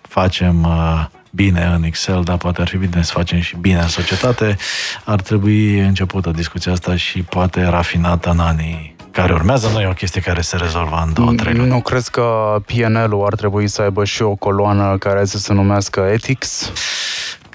facem 0.00 0.62
uh, 0.62 1.04
bine 1.30 1.72
în 1.76 1.82
Excel, 1.82 2.22
dar 2.22 2.36
poate 2.36 2.60
ar 2.60 2.68
fi 2.68 2.76
bine 2.76 3.02
să 3.02 3.12
facem 3.12 3.40
și 3.40 3.56
bine 3.56 3.78
în 3.78 3.88
societate, 3.88 4.56
ar 5.04 5.20
trebui 5.20 5.78
începută 5.78 6.30
discuția 6.30 6.72
asta 6.72 6.96
și 6.96 7.22
poate 7.22 7.64
rafinată 7.64 8.30
în 8.30 8.38
anii 8.38 8.96
care 9.10 9.32
urmează. 9.32 9.68
Nu 9.68 9.80
e 9.80 9.86
o 9.86 9.92
chestie 9.92 10.20
care 10.20 10.40
se 10.40 10.56
rezolvă 10.56 11.02
în 11.06 11.12
două, 11.12 11.32
trei 11.32 11.54
luni. 11.54 11.68
Nu 11.68 11.80
crezi 11.80 12.10
că 12.10 12.56
PNL-ul 12.66 13.24
ar 13.26 13.34
trebui 13.34 13.68
să 13.68 13.82
aibă 13.82 14.04
și 14.04 14.22
o 14.22 14.34
coloană 14.34 14.96
care 14.98 15.24
să 15.24 15.38
se 15.38 15.52
numească 15.52 16.00
Ethics? 16.00 16.72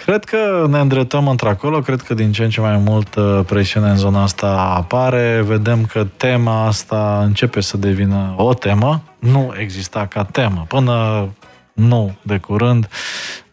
Cred 0.05 0.23
că 0.23 0.65
ne 0.69 0.79
îndreptăm 0.79 1.27
într-acolo, 1.27 1.79
cred 1.79 2.01
că 2.01 2.13
din 2.13 2.31
ce 2.31 2.43
în 2.43 2.49
ce 2.49 2.61
mai 2.61 2.77
mult 2.77 3.15
uh, 3.15 3.39
presiune 3.45 3.89
în 3.89 3.97
zona 3.97 4.21
asta 4.21 4.73
apare, 4.77 5.41
vedem 5.45 5.85
că 5.85 6.07
tema 6.17 6.65
asta 6.65 7.21
începe 7.23 7.61
să 7.61 7.77
devină 7.77 8.33
o 8.37 8.53
temă, 8.53 9.01
nu 9.19 9.53
exista 9.57 10.05
ca 10.05 10.23
temă. 10.23 10.65
Până 10.67 11.27
nu 11.73 12.15
de 12.21 12.37
curând, 12.37 12.89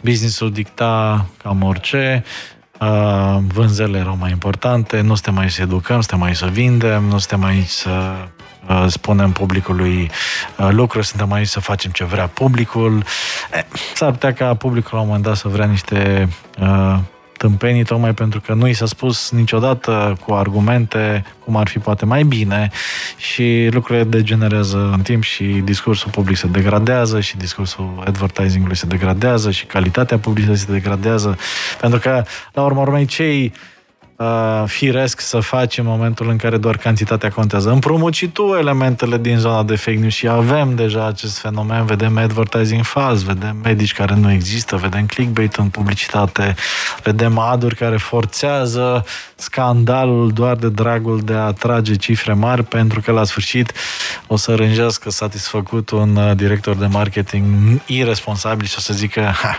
businessul 0.02 0.52
dicta 0.52 1.24
cam 1.42 1.62
orice, 1.62 2.24
uh, 2.80 3.38
vânzările 3.52 3.98
erau 3.98 4.16
mai 4.20 4.30
importante, 4.30 5.00
nu 5.00 5.14
suntem 5.14 5.38
aici 5.38 5.52
să 5.52 5.62
educăm, 5.62 6.00
suntem 6.00 6.22
aici 6.22 6.36
să 6.36 6.46
vindem, 6.46 7.02
nu 7.02 7.18
suntem 7.18 7.44
aici 7.44 7.68
să 7.68 7.90
uh, 7.90 8.35
spunem 8.86 9.32
publicului 9.32 10.10
uh, 10.58 10.68
lucruri, 10.70 11.06
suntem 11.06 11.32
aici 11.32 11.46
să 11.46 11.60
facem 11.60 11.90
ce 11.90 12.04
vrea 12.04 12.26
publicul. 12.26 13.04
E, 13.52 13.64
s-ar 13.94 14.10
putea 14.10 14.32
ca 14.32 14.54
publicul 14.54 14.90
la 14.92 15.00
un 15.00 15.06
moment 15.06 15.24
dat 15.24 15.36
să 15.36 15.48
vrea 15.48 15.66
niște 15.66 16.28
uh, 16.60 16.98
tâmpenii, 17.36 17.84
tocmai 17.84 18.14
pentru 18.14 18.40
că 18.40 18.54
nu 18.54 18.68
i 18.68 18.72
s-a 18.72 18.86
spus 18.86 19.30
niciodată 19.30 20.16
cu 20.26 20.32
argumente 20.32 21.24
cum 21.44 21.56
ar 21.56 21.68
fi 21.68 21.78
poate 21.78 22.04
mai 22.04 22.22
bine 22.22 22.70
și 23.16 23.68
lucrurile 23.70 24.04
degenerează 24.04 24.90
în 24.92 25.00
timp 25.00 25.22
și 25.22 25.44
discursul 25.44 26.10
public 26.10 26.36
se 26.36 26.46
degradează 26.46 27.20
și 27.20 27.36
discursul 27.36 28.02
advertisingului 28.06 28.76
se 28.76 28.86
degradează 28.86 29.50
și 29.50 29.64
calitatea 29.64 30.18
publicității 30.18 30.66
se 30.66 30.72
degradează 30.72 31.38
pentru 31.80 31.98
că, 31.98 32.22
la 32.52 32.62
urmă 32.62 32.80
urmei, 32.80 33.04
cei 33.04 33.52
uh, 34.16 34.62
firesc 34.66 35.20
să 35.20 35.40
faci 35.40 35.78
în 35.78 35.84
momentul 35.86 36.28
în 36.28 36.36
care 36.36 36.56
doar 36.56 36.76
cantitatea 36.76 37.30
contează. 37.30 37.70
Împrumuci 37.70 38.16
și 38.16 38.28
tu 38.28 38.42
elementele 38.42 39.18
din 39.18 39.38
zona 39.38 39.62
de 39.62 39.76
fake 39.76 39.98
news 39.98 40.12
și 40.12 40.28
avem 40.28 40.74
deja 40.74 41.06
acest 41.06 41.38
fenomen, 41.38 41.84
vedem 41.84 42.18
advertising 42.18 42.84
fals, 42.84 43.22
vedem 43.22 43.56
medici 43.62 43.92
care 43.92 44.14
nu 44.14 44.32
există, 44.32 44.76
vedem 44.76 45.06
clickbait 45.06 45.54
în 45.54 45.68
publicitate, 45.68 46.54
vedem 47.02 47.38
aduri 47.38 47.74
care 47.74 47.96
forțează 47.96 49.04
scandalul 49.34 50.30
doar 50.30 50.56
de 50.56 50.68
dragul 50.68 51.20
de 51.20 51.32
a 51.32 51.40
atrage 51.40 51.94
cifre 51.94 52.32
mari 52.32 52.62
pentru 52.62 53.00
că 53.00 53.12
la 53.12 53.24
sfârșit 53.24 53.72
o 54.26 54.36
să 54.36 54.54
rânjească 54.54 55.10
satisfăcut 55.10 55.90
un 55.90 56.16
uh, 56.16 56.36
director 56.36 56.76
de 56.76 56.86
marketing 56.86 57.44
irresponsabil 57.86 58.66
și 58.66 58.74
o 58.78 58.80
să 58.80 58.92
zică 58.92 59.20
ha, 59.20 59.58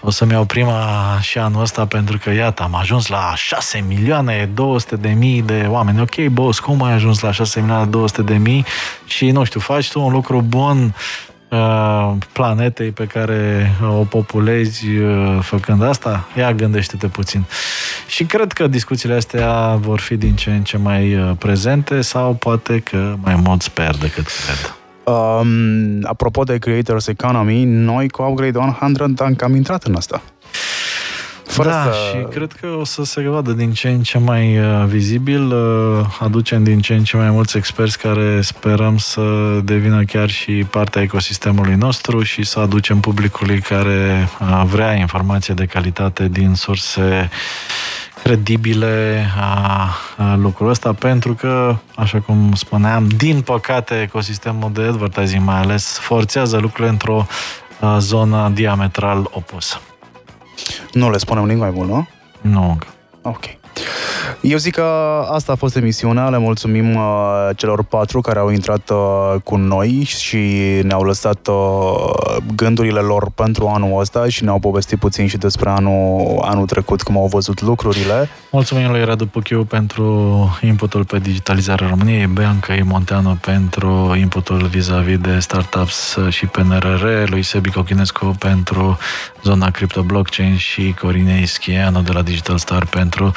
o 0.00 0.10
să-mi 0.10 0.32
iau 0.32 0.44
prima 0.44 1.18
și 1.20 1.38
anul 1.38 1.62
ăsta 1.62 1.86
pentru 1.86 2.18
că, 2.18 2.30
iată, 2.30 2.62
am 2.62 2.74
ajuns 2.74 3.06
la 3.06 3.32
6 3.34 3.77
milioane 3.86 4.50
200 4.54 4.96
de 4.96 5.08
mii 5.08 5.42
de 5.42 5.66
oameni. 5.68 6.00
Ok, 6.00 6.26
boss, 6.32 6.58
cum 6.58 6.82
ai 6.82 6.92
ajuns 6.92 7.20
la 7.20 7.30
6 7.30 7.60
milioane 7.60 7.90
200 7.90 8.22
de 8.22 8.34
mii? 8.34 8.64
Și, 9.04 9.30
nu 9.30 9.44
știu, 9.44 9.60
faci 9.60 9.90
tu 9.90 10.00
un 10.00 10.12
lucru 10.12 10.44
bun 10.48 10.94
uh, 11.48 12.12
planetei 12.32 12.90
pe 12.90 13.04
care 13.04 13.72
o 13.90 14.04
populezi 14.04 14.88
uh, 14.88 15.38
făcând 15.40 15.82
asta? 15.82 16.28
Ia 16.36 16.52
gândește-te 16.52 17.06
puțin. 17.06 17.44
Și 18.06 18.24
cred 18.24 18.52
că 18.52 18.66
discuțiile 18.66 19.14
astea 19.14 19.78
vor 19.80 20.00
fi 20.00 20.16
din 20.16 20.34
ce 20.34 20.50
în 20.50 20.62
ce 20.62 20.76
mai 20.76 21.14
uh, 21.14 21.30
prezente 21.38 22.00
sau 22.00 22.34
poate 22.34 22.78
că 22.78 23.14
mai 23.22 23.34
mult 23.44 23.62
sper 23.62 23.96
decât 23.96 24.26
cred. 24.26 24.76
Um, 25.14 25.98
apropo 26.02 26.42
de 26.42 26.58
Creators 26.58 27.06
Economy, 27.06 27.64
noi 27.64 28.08
cu 28.08 28.22
Upgrade 28.22 28.58
100 28.58 29.24
am 29.24 29.34
cam 29.34 29.54
intrat 29.54 29.82
în 29.82 29.94
asta. 29.94 30.22
Fără 31.62 31.70
da, 31.70 31.82
să... 31.82 31.90
și 32.08 32.24
cred 32.24 32.52
că 32.52 32.66
o 32.66 32.84
să 32.84 33.04
se 33.04 33.28
vadă 33.28 33.52
din 33.52 33.72
ce 33.72 33.88
în 33.88 34.02
ce 34.02 34.18
mai 34.18 34.58
uh, 34.58 34.84
vizibil. 34.86 35.52
Uh, 35.52 36.06
aducem 36.20 36.62
din 36.62 36.80
ce 36.80 36.94
în 36.94 37.04
ce 37.04 37.16
mai 37.16 37.30
mulți 37.30 37.56
experți 37.56 37.98
care 37.98 38.40
sperăm 38.40 38.98
să 38.98 39.22
devină 39.64 40.04
chiar 40.04 40.30
și 40.30 40.52
partea 40.52 41.02
ecosistemului 41.02 41.74
nostru 41.74 42.22
și 42.22 42.44
să 42.44 42.58
aducem 42.58 43.00
publicului 43.00 43.60
care 43.60 44.28
uh, 44.40 44.62
vrea 44.64 44.94
informație 44.94 45.54
de 45.54 45.66
calitate 45.66 46.28
din 46.28 46.54
surse 46.54 47.30
credibile 48.22 49.26
a, 49.40 49.90
a 50.16 50.34
lucrul 50.36 50.68
ăsta, 50.68 50.92
pentru 50.92 51.34
că, 51.34 51.76
așa 51.94 52.20
cum 52.20 52.52
spuneam, 52.54 53.08
din 53.16 53.40
păcate, 53.40 54.00
ecosistemul 54.00 54.70
de 54.72 54.82
advertising 54.82 55.44
mai 55.44 55.60
ales 55.60 55.98
forțează 55.98 56.58
lucrurile 56.58 56.88
într-o 56.88 57.26
a, 57.80 57.98
zonă 57.98 58.50
diametral 58.54 59.28
opusă. 59.30 59.80
Nu 60.92 61.10
le 61.10 61.18
spunem 61.18 61.44
nimic 61.44 61.60
mai 61.62 61.70
bun, 61.70 61.86
nu? 61.86 62.08
Nu. 62.40 62.78
Ok. 63.22 63.44
Eu 64.40 64.56
zic 64.56 64.74
că 64.74 64.84
asta 65.30 65.52
a 65.52 65.54
fost 65.54 65.76
emisiunea. 65.76 66.28
Le 66.28 66.38
mulțumim 66.38 66.94
uh, 66.94 67.48
celor 67.56 67.82
patru 67.82 68.20
care 68.20 68.38
au 68.38 68.50
intrat 68.50 68.90
uh, 68.90 69.40
cu 69.44 69.56
noi 69.56 70.02
și 70.06 70.38
ne-au 70.82 71.02
lăsat 71.02 71.46
uh, 71.46 72.36
gândurile 72.54 73.00
lor 73.00 73.30
pentru 73.34 73.66
anul 73.66 74.00
ăsta 74.00 74.28
și 74.28 74.44
ne-au 74.44 74.58
povestit 74.58 74.98
puțin 74.98 75.26
și 75.26 75.36
despre 75.36 75.68
anul, 75.68 76.38
anul 76.44 76.66
trecut, 76.66 77.02
cum 77.02 77.16
au 77.16 77.26
văzut 77.26 77.60
lucrurile. 77.60 78.28
Mulțumim 78.50 78.90
lui 78.90 79.04
Radu 79.04 79.26
Puchiu 79.26 79.64
pentru 79.64 80.04
inputul 80.62 81.04
pe 81.04 81.18
digitalizarea 81.18 81.88
României, 81.88 82.26
Bianca 82.26 82.74
Monteanu 82.84 83.38
pentru 83.40 84.14
inputul 84.18 84.66
vis-a-vis 84.66 85.18
de 85.18 85.38
startups 85.38 86.18
și 86.28 86.46
PNRR, 86.46 87.06
lui 87.26 87.42
Sebi 87.42 87.70
Cochinescu 87.70 88.36
pentru 88.38 88.98
zona 89.42 89.70
crypto 89.70 90.02
blockchain 90.02 90.56
și 90.56 90.94
Corinei 91.00 91.46
Schianu 91.46 92.02
de 92.02 92.12
la 92.12 92.22
Digital 92.22 92.58
Star 92.58 92.86
pentru 92.86 93.32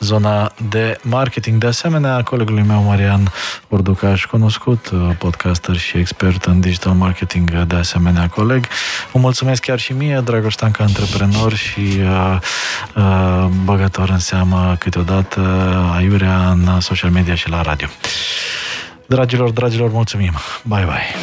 zona 0.00 0.52
de 0.68 0.98
marketing. 1.02 1.60
De 1.60 1.66
asemenea, 1.66 2.22
colegului 2.22 2.62
meu 2.62 2.82
Marian 2.82 3.32
Orducaș, 3.68 4.24
cunoscut 4.24 4.90
uh, 4.92 5.10
podcaster 5.18 5.76
și 5.76 5.96
expert 5.96 6.44
în 6.44 6.60
digital 6.60 6.92
marketing, 6.92 7.62
de 7.62 7.76
asemenea 7.76 8.28
coleg. 8.28 8.66
Vă 9.12 9.18
mulțumesc 9.18 9.62
chiar 9.62 9.78
și 9.78 9.92
mie, 9.92 10.20
Dragoș 10.24 10.54
Tanca, 10.54 10.84
antreprenor 10.84 11.54
și 11.54 11.80
uh, 11.80 12.38
uh, 12.96 13.44
băgător 13.64 14.08
în 14.08 14.18
seamă 14.18 14.76
câteodată 14.78 15.40
aiurea 15.94 16.48
în 16.50 16.80
social 16.80 17.10
media 17.10 17.34
și 17.34 17.48
la 17.48 17.62
radio. 17.62 17.88
Dragilor, 19.06 19.50
dragilor, 19.50 19.90
mulțumim! 19.90 20.32
Bye, 20.62 20.84
bye! 20.84 21.14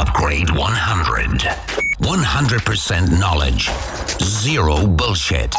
Upgrade 0.00 0.50
100. 0.54 1.72
100% 2.02 3.18
knowledge. 3.18 3.70
Zero 4.18 4.86
bullshit. 4.86 5.54